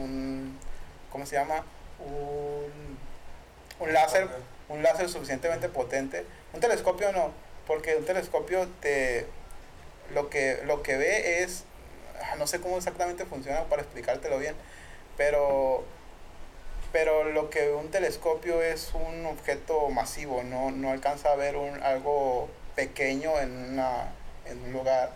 [0.00, 0.58] un,
[1.10, 1.64] ¿cómo se llama?
[1.98, 2.98] Un,
[3.80, 4.28] un láser,
[4.68, 6.24] un láser suficientemente potente.
[6.52, 7.32] Un telescopio no,
[7.66, 9.26] porque un telescopio te
[10.14, 11.64] lo que lo que ve es
[12.22, 14.54] ah, no sé cómo exactamente funciona para explicártelo bien,
[15.16, 15.84] pero
[16.92, 21.82] pero lo que un telescopio es un objeto masivo, no, no alcanza a ver un,
[21.82, 24.08] algo pequeño en, una,
[24.46, 25.12] en un lugar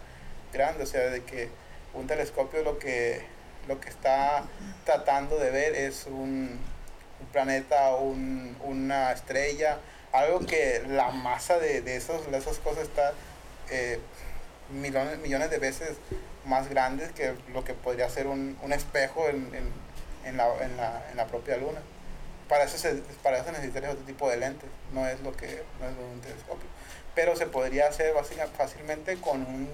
[0.52, 1.48] grande, o sea, de que
[1.94, 3.22] un telescopio lo que,
[3.68, 4.44] lo que está
[4.84, 6.58] tratando de ver es un,
[7.20, 9.78] un planeta, un, una estrella,
[10.12, 13.12] algo que la masa de, de, esos, de esas cosas está
[13.70, 13.98] eh,
[14.70, 15.92] millones, millones de veces
[16.44, 19.72] más grandes que lo que podría ser un, un espejo en, en,
[20.24, 21.80] en la, en, la, en la propia luna.
[22.48, 25.88] Para eso, se, para eso necesitarías otro tipo de lentes, no es lo que no
[25.88, 26.68] es un telescopio.
[27.14, 29.68] Pero se podría hacer básica- fácilmente con un,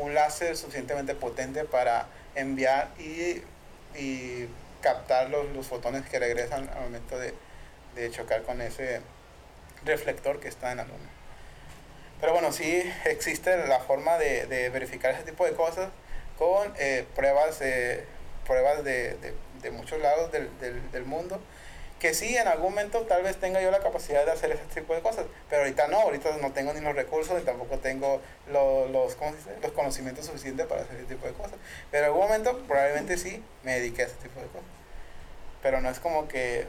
[0.00, 3.42] un láser suficientemente potente para enviar y,
[3.98, 4.48] y
[4.80, 7.34] captar los, los fotones que regresan al momento de,
[7.94, 9.00] de chocar con ese
[9.84, 11.10] reflector que está en la luna.
[12.20, 15.90] Pero bueno, sí existe la forma de, de verificar ese tipo de cosas
[16.38, 17.60] con eh, pruebas,
[18.46, 21.40] pruebas de, de, de muchos lados del, del, del mundo.
[22.04, 24.94] Que sí, en algún momento tal vez tenga yo la capacidad de hacer ese tipo
[24.94, 28.20] de cosas, pero ahorita no, ahorita no tengo ni los recursos ni tampoco tengo
[28.52, 31.54] lo- los, ¿cómo se los conocimientos suficientes para hacer ese tipo de cosas.
[31.90, 34.68] Pero en algún momento probablemente sí me dediqué a ese tipo de cosas.
[35.62, 36.66] Pero no es como que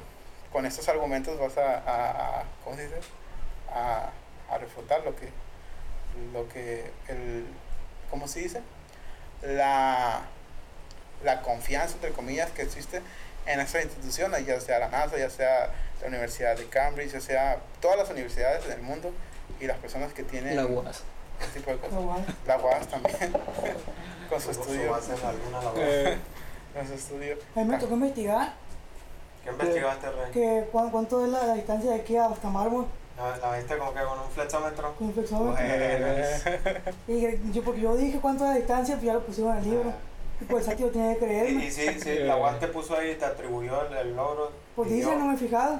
[0.53, 2.95] con estos argumentos vas a, a- a- ¿cómo se dice?
[3.73, 4.11] A,
[4.49, 5.27] a refutar lo que,
[6.31, 7.45] lo que, el,
[8.09, 8.61] ¿cómo se dice?
[9.41, 10.21] La,
[11.25, 13.01] la confianza, entre comillas, que existe
[13.45, 15.69] en estas instituciones, ya sea la NASA, ya sea
[16.01, 19.11] la Universidad de Cambridge, ya sea todas las universidades del mundo
[19.59, 21.03] y las personas que tienen La UAS.
[21.41, 21.93] este tipo de cosas.
[21.95, 23.17] bueno, La UAS también,
[24.29, 24.83] con su estudio.
[24.91, 25.73] labor.
[25.77, 26.17] Eh,
[26.73, 27.37] Con su estudio.
[27.55, 28.53] a mí me tocó investigar
[29.43, 30.31] ¿Qué investigaste, Rey?
[30.33, 33.93] que cu- cuánto es la, la distancia de aquí hasta Mármol ¿La, la viste como
[33.93, 34.93] que con un flexómetro?
[34.95, 35.63] con un flexómetro.
[35.63, 36.59] Eh,
[37.07, 39.69] Y yo, porque yo dije cuánto es la distancia, pues ya lo pusieron en el
[39.69, 39.89] libro.
[39.89, 39.93] Y
[40.49, 41.65] pues el tío tiene que Y, creerme.
[41.65, 44.51] y sí, sí, la UAS te puso ahí y te atribuyó el, el logro.
[44.75, 45.79] Pues dice, yo, no me he fijado.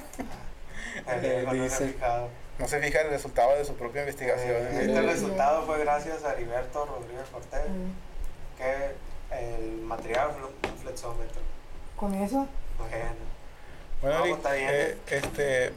[1.46, 1.88] no Dice.
[1.90, 2.30] fijado.
[2.60, 4.52] no se fija el resultado de su propia investigación.
[4.56, 4.86] Eh, ¿eh?
[4.88, 7.60] Este resultado fue gracias a Heriberto Rodríguez Cortés,
[8.60, 8.96] Eh,
[9.30, 11.42] que el material fue un flexómetro.
[11.98, 13.06] Con eso, Bueno.
[14.02, 14.70] Bueno, No, Eric, está bien.
[14.72, 15.72] eh, este,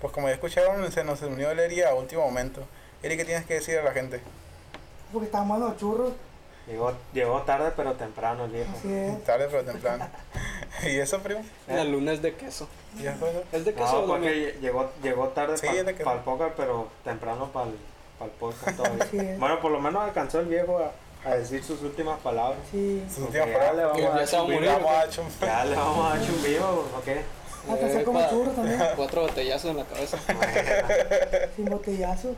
[0.00, 2.66] Pues como ya escucharon, se nos unió el Eri a último momento.
[3.02, 4.20] Eri, ¿qué tienes que decir a la gente?
[5.12, 6.12] Porque estaban buenos los churros.
[6.66, 8.70] Llegó, llegó tarde pero temprano el viejo.
[8.88, 9.24] Es.
[9.24, 10.06] Tarde pero temprano.
[10.84, 11.42] ¿Y eso, primo?
[11.68, 12.68] La luna es de queso.
[12.98, 13.28] ¿Y eso?
[13.52, 17.50] ¿Es de queso No, porque llegó, llegó tarde Sí, para que- el póker, pero temprano
[17.52, 19.04] para el podcast todavía.
[19.32, 19.38] Es.
[19.38, 22.58] Bueno, por lo menos alcanzó el viejo a, a decir sus últimas palabras.
[22.70, 23.02] Sí.
[23.08, 23.98] Sus últimas ya le palabras.
[24.00, 24.68] vamos a morir.
[24.68, 25.06] A
[25.40, 27.22] Ya le vamos a dar chumbido, ¿o qué?
[27.68, 28.80] Alcancé Eh, como pa- churros también.
[28.96, 30.18] Cuatro botellazos en la cabeza.
[31.56, 32.34] Sin botellazo.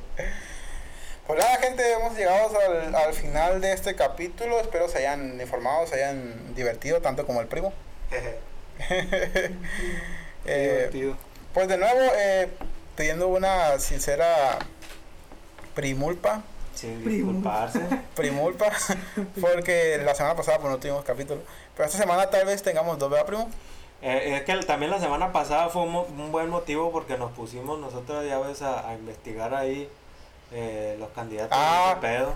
[1.32, 4.60] Pues nada, gente, hemos llegado al, al final de este capítulo.
[4.60, 7.72] Espero se hayan informado, se hayan divertido, tanto como el primo.
[10.44, 11.16] Eh, Divertido.
[11.54, 12.50] pues de nuevo, eh,
[12.96, 14.58] pidiendo una sincera
[15.74, 16.42] primulpa,
[16.78, 17.08] Primo.
[17.08, 17.80] disculparse.
[18.14, 18.70] primulpa,
[19.40, 21.40] porque la semana pasada pues no tuvimos capítulo.
[21.74, 23.48] Pero esta semana tal vez tengamos dos, ¿verdad, primo?
[24.02, 27.78] Eh, es que también la semana pasada fue un, un buen motivo porque nos pusimos
[27.78, 29.88] nosotros ya ves a, a investigar ahí
[30.52, 31.98] eh, los candidatos Ah.
[32.00, 32.34] pedo.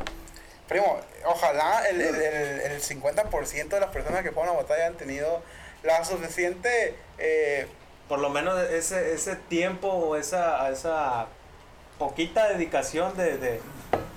[0.68, 4.94] Primo, ojalá el, el, el, el 50% de las personas que fueron a votar hayan
[4.94, 5.42] tenido
[5.82, 6.96] la suficiente...
[7.18, 7.66] eh,
[8.08, 11.26] Por lo menos ese, ese tiempo o esa, esa
[11.98, 13.60] poquita dedicación de, de,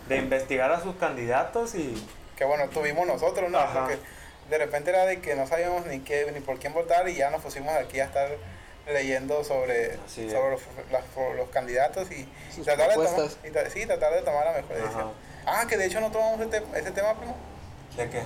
[0.07, 1.95] de investigar a sus candidatos y
[2.37, 3.57] que bueno, tuvimos nosotros, ¿no?
[3.59, 3.79] Ajá.
[3.81, 3.97] Porque
[4.49, 7.29] de repente era de que no sabíamos ni qué, ni por quién votar y ya
[7.31, 8.29] nos pusimos aquí a estar
[8.93, 10.61] leyendo sobre, sobre los,
[11.37, 13.29] los candidatos y Sus tratar de, tomar,
[13.69, 14.81] y sí, tratar de tomar la mejor Ajá.
[14.81, 15.11] decisión.
[15.45, 17.35] Ah, que de hecho no tomamos ese, ese tema, primo.
[17.97, 18.21] de qué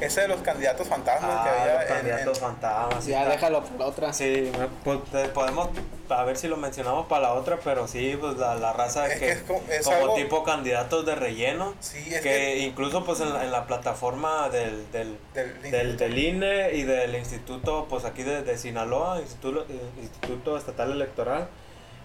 [0.00, 3.06] Ese de los candidatos fantasmas que Ah, había los en- candidatos en- fantasmas.
[3.06, 3.32] Ya está.
[3.32, 4.12] déjalo por la otra.
[4.12, 4.98] Sí, me- pues,
[5.34, 5.68] podemos
[6.08, 9.14] a ver si lo mencionamos para la otra, pero sí, pues la, la raza Es
[9.14, 12.58] que, que es como- es como algo- tipo candidatos de relleno, Sí, es que, que
[12.58, 17.14] incluso pues en la, en la plataforma del, del, del, del, del INE y del
[17.14, 21.48] instituto, pues aquí de, de Sinaloa, Instituto, eh, instituto Estatal Electoral,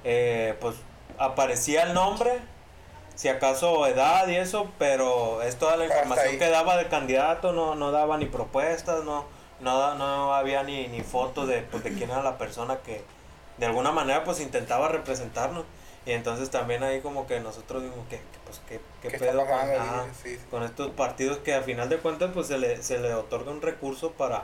[0.03, 0.75] eh, pues
[1.17, 2.39] aparecía el nombre,
[3.15, 7.75] si acaso edad y eso, pero es toda la información que daba del candidato, no,
[7.75, 9.25] no daba ni propuestas, no,
[9.61, 13.03] no, no había ni, ni foto de, pues, de quién era la persona que
[13.57, 15.63] de alguna manera pues intentaba representarnos.
[16.05, 19.39] Y entonces también ahí como que nosotros vimos que, que, pues qué, qué ¿Qué pedo
[19.39, 20.39] con- Sí, sí.
[20.65, 24.11] estos partidos que a final de cuentas pues se le, se le otorga un recurso
[24.11, 24.43] para,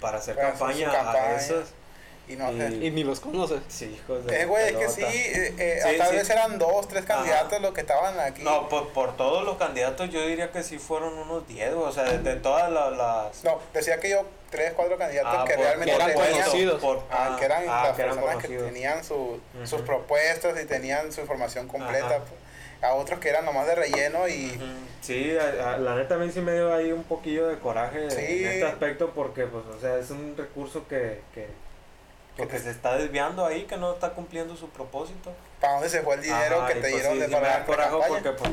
[0.00, 1.24] para hacer Para hacer su campaña, campaña.
[1.24, 1.68] a esos
[2.32, 2.68] Y no Y- sé.
[2.86, 3.60] Y ni los conoces.
[3.68, 6.16] sí, hijos de Eh, güey, es que sí, eh, eh, Sí, tal sí.
[6.16, 7.16] vez eran dos, tres Ajá.
[7.16, 8.42] candidatos los que estaban aquí.
[8.42, 12.04] No, por, por todos los candidatos yo diría que sí fueron unos 10, o sea,
[12.04, 13.44] de, de todas la- las...
[13.44, 16.80] No, decía que yo tres, cuatro candidatos Ah, que por- realmente que eran tenían, conocidos.
[16.80, 20.60] por- ah, ah, que eran ah, las que eran personas que tenían su- sus propuestas
[20.62, 22.06] y tenían su información completa.
[22.06, 22.18] Ajá.
[22.18, 22.42] pues.
[22.84, 24.58] A otros que eran nomás de relleno y.
[25.02, 28.10] Sí, a- a- la neta a mí sí me dio ahí un poquillo de coraje
[28.10, 28.42] Sí.
[28.44, 31.46] en este aspecto porque, pues, o sea, es un recurso que, Que
[32.36, 35.32] porque se está desviando ahí, que no está cumpliendo su propósito.
[35.60, 37.30] para dónde se fue el dinero Ajá, que y te pues dieron sí, de sí
[37.34, 37.58] me para da
[37.98, 38.50] la porque, pues,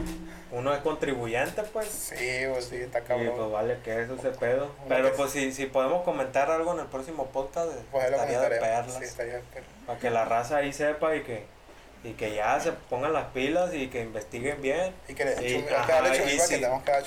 [0.51, 1.87] uno es contribuyente, pues.
[1.87, 3.33] Sí, pues sí, está Y cabrón.
[3.37, 4.71] pues vale que eso se pedo.
[4.87, 8.49] Pero que- pues si, si podemos comentar algo en el próximo podcast, pues estaría de
[8.59, 8.95] perlas.
[8.97, 9.69] Sí, estaría de perlas.
[9.85, 11.45] Para que la raza ahí sepa y que,
[12.03, 14.93] y que ya se pongan las pilas y que investiguen bien.
[15.07, 16.49] Y que le hay que ajá, darle y sí.
[16.49, 17.03] que tenemos que dar.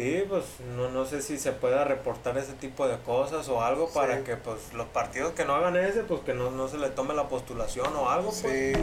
[0.00, 0.44] Sí, pues
[0.76, 4.24] no, no sé si se pueda reportar ese tipo de cosas o algo para Sí.
[4.24, 7.12] que pues los partidos que no hagan ese, pues que no, no se le tome
[7.12, 8.82] la postulación o algo, pues, Sí,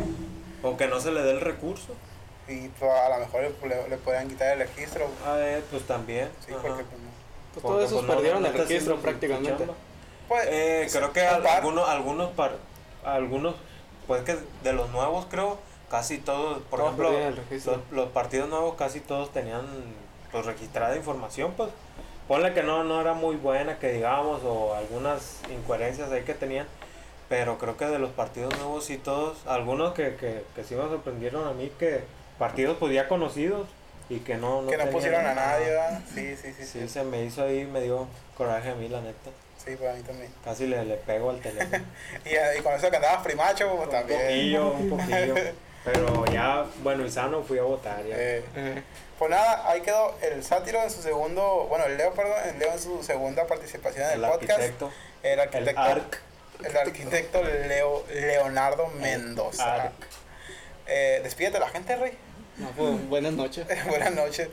[0.61, 1.93] o que no se le dé el recurso.
[2.47, 5.07] y pues, a lo mejor le, le pueden quitar el registro.
[5.25, 6.29] A ver, pues también.
[6.45, 6.61] Sí, ajá.
[6.61, 7.07] porque pues, no.
[7.09, 9.67] Pues Porque, todos esos pues, perdieron no el registro prácticamente.
[10.27, 12.57] Pues, Eh, creo que algunos, algunos, par-
[13.03, 13.55] algunos,
[14.05, 15.57] pues que de los nuevos creo,
[15.89, 19.65] casi todos, por Todos ejemplo, los, los partidos nuevos casi todos tenían
[20.31, 21.69] pues registrada información, pues
[22.27, 26.67] ponle que no, no era muy buena que digamos, o algunas incoherencias ahí que tenían,
[27.29, 30.83] pero creo que de los partidos nuevos sí todos, algunos que, que, que sí me
[30.83, 32.01] sorprendieron a mí, que
[32.37, 33.67] partidos pues ya conocidos
[34.09, 36.01] y que no, no que no pusieron a nadie, ¿verdad?
[36.13, 36.87] Sí, sí, sí, Sí, sí.
[36.89, 39.31] se me hizo ahí, me dio coraje a mí, la neta.
[39.57, 40.31] Sí, para mí también.
[40.45, 41.83] Casi le, le pego al teléfono.
[42.25, 44.21] Y, y con eso que andabas primacho, pues Un también.
[44.21, 45.35] poquillo, un poquillo.
[45.93, 48.03] Pero ya, bueno y sano, fui a votar.
[48.05, 48.15] Ya.
[48.17, 48.43] Eh,
[49.17, 52.73] pues nada, ahí quedó el sátiro en su segundo, bueno, el Leo, perdón, el Leo
[52.73, 54.51] en su segunda participación en el, el podcast.
[54.51, 54.91] arquitecto,
[55.23, 56.21] El el arquitecto, ARC.
[56.63, 59.75] el arquitecto Leo, Leonardo Mendoza.
[59.75, 59.93] ARC.
[60.87, 62.17] Eh, despídete la gente, Rey.
[62.57, 63.65] no, pues, buenas noches.
[63.87, 64.49] Buenas noches.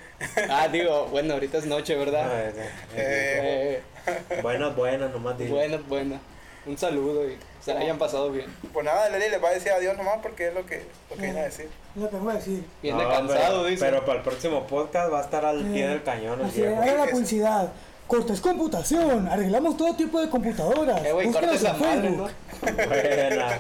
[0.51, 2.27] Ah, digo, bueno, ahorita es noche, ¿verdad?
[2.49, 3.83] Eh, eh, Eh,
[4.31, 5.51] Eh, Buenas, buenas, nomás dile.
[5.51, 6.21] buenas, buenas.
[6.67, 8.47] Un saludo y se la hayan pasado bien.
[8.73, 11.23] Pues nada, Leli les va a decir adiós nomás porque es lo que, lo que
[11.23, 11.69] viene a decir.
[11.95, 12.65] Lo que vengo a decir.
[12.83, 13.85] Viene No, cansado, pero, dice.
[13.85, 16.77] Pero para el próximo podcast va a estar al pie Eh, del cañón Así es,
[16.79, 17.73] haga la publicidad.
[18.07, 21.03] Cortés Computación, arreglamos todo tipo de computadoras.
[21.05, 22.31] Eh, güey, esa en madre, Facebook.
[22.61, 22.87] ¿no?
[22.87, 23.59] Buena.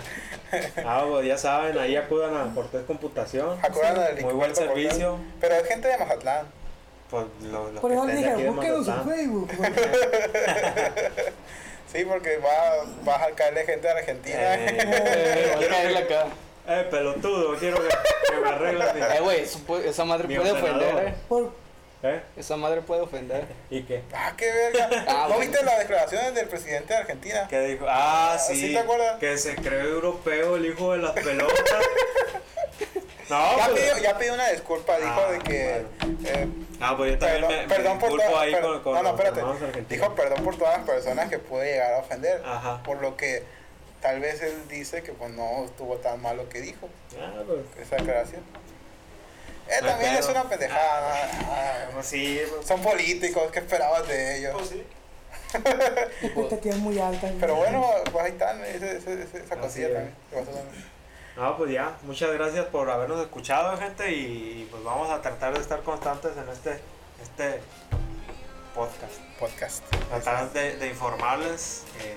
[0.84, 3.58] Ah, pues ya saben, ahí acudan a Cortés Computación.
[3.62, 5.18] Acuerdan del Muy buen servicio.
[5.40, 6.46] Pero es gente de Mazatlán.
[7.10, 9.04] Pues lo, lo Por que eso dije, búsquenos en.
[9.04, 9.50] Facebook.
[11.94, 14.36] Sí, porque va, vas a caerle gente de Argentina.
[14.36, 14.78] Eh,
[15.54, 16.26] Eh, a caerle acá.
[16.68, 19.44] eh, pelotudo, quiero que, que me arregles Eh, güey,
[19.86, 20.82] esa madre Mi puede ordenador.
[20.82, 21.14] ofender, eh.
[21.28, 21.52] Por,
[22.04, 22.20] ¿Eh?
[22.36, 23.46] Esa madre puede ofender.
[23.70, 24.02] ¿Y qué?
[24.12, 24.88] Ah, qué verga.
[25.08, 25.50] Ah, ¿No bueno.
[25.50, 27.46] viste las declaraciones del presidente de Argentina?
[27.48, 27.86] ¿Qué dijo?
[27.88, 28.72] Ah, ¿Sí sí.
[28.72, 29.18] te acuerdas?
[29.18, 31.58] Que se creó europeo el hijo de las pelotas.
[33.30, 35.76] No, Ya pues- pidió, ya pidió una disculpa, dijo Ah, de que.
[36.26, 36.48] eh,
[36.78, 39.02] Ah, pues yo también perdón, me, perdón me por todas ahí per- con, con No,
[39.02, 39.84] no, espérate.
[39.88, 42.42] Dijo perdón por todas las personas que puede llegar a ofender.
[42.44, 42.82] Ajá.
[42.82, 43.42] Por lo que
[44.02, 46.86] tal vez él dice que pues no estuvo tan mal lo que dijo.
[47.18, 47.86] Ah, pues.
[47.86, 48.42] Esa declaración.
[49.68, 51.30] Eh, también es una pendejada.
[51.48, 54.52] ah, Pues sí, pues, son políticos, ¿qué esperabas de ellos?
[54.54, 54.84] pues sí.
[56.78, 57.30] muy alta.
[57.40, 59.10] Pero bueno, pues ahí están, esa
[59.54, 59.94] Así cosilla es.
[59.94, 60.14] también.
[61.36, 65.60] No, pues ya, muchas gracias por habernos escuchado, gente, y pues vamos a tratar de
[65.60, 66.80] estar constantes en este,
[67.22, 67.60] este
[68.74, 69.12] podcast.
[69.38, 69.84] Podcast.
[70.10, 72.16] Tratar de, de informarles eh,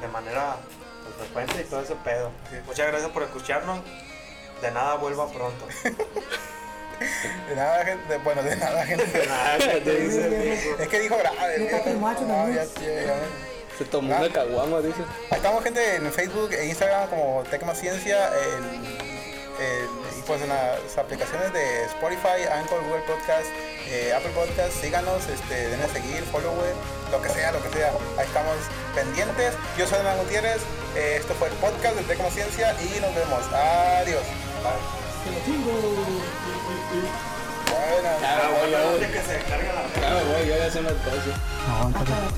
[0.00, 0.56] de manera
[1.04, 2.30] pues, frecuente y todo ese pedo.
[2.50, 2.56] Sí.
[2.66, 3.80] Muchas gracias por escucharnos.
[4.60, 5.66] De nada, vuelva pronto.
[7.48, 8.16] De nada, gente.
[8.18, 9.04] Bueno, de nada, gente.
[9.06, 10.76] De nada, te dice el viejo.
[10.82, 11.68] Es que dijo grave.
[13.78, 14.18] Se tomó Ah.
[14.20, 15.02] una caguama, dice.
[15.30, 18.28] Ahí estamos, gente, en Facebook e Instagram como Tecma Ciencia.
[18.28, 23.46] en- en- y pues en las aplicaciones de Spotify, Anchor, Google Podcast,
[23.88, 24.72] eh, Apple Podcast.
[24.80, 26.54] Síganos, este, denle a seguir, follow,
[27.10, 27.90] lo que sea, lo que sea.
[28.18, 28.54] Ahí estamos
[28.94, 29.54] pendientes.
[29.76, 30.58] Yo soy Hernán Gutiérrez.
[30.96, 33.42] eh, esto fue el podcast de Tecma Ciencia y nos vemos.
[33.52, 34.22] Adiós.
[35.24, 35.72] ¡Te lo chingo!
[37.68, 38.98] Voy, yo voy.
[39.94, 41.32] Claro, voy, yo voy a hacer una cosa.
[41.94, 42.32] Hasta las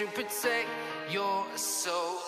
[0.00, 0.66] to protect
[1.10, 2.19] your soul.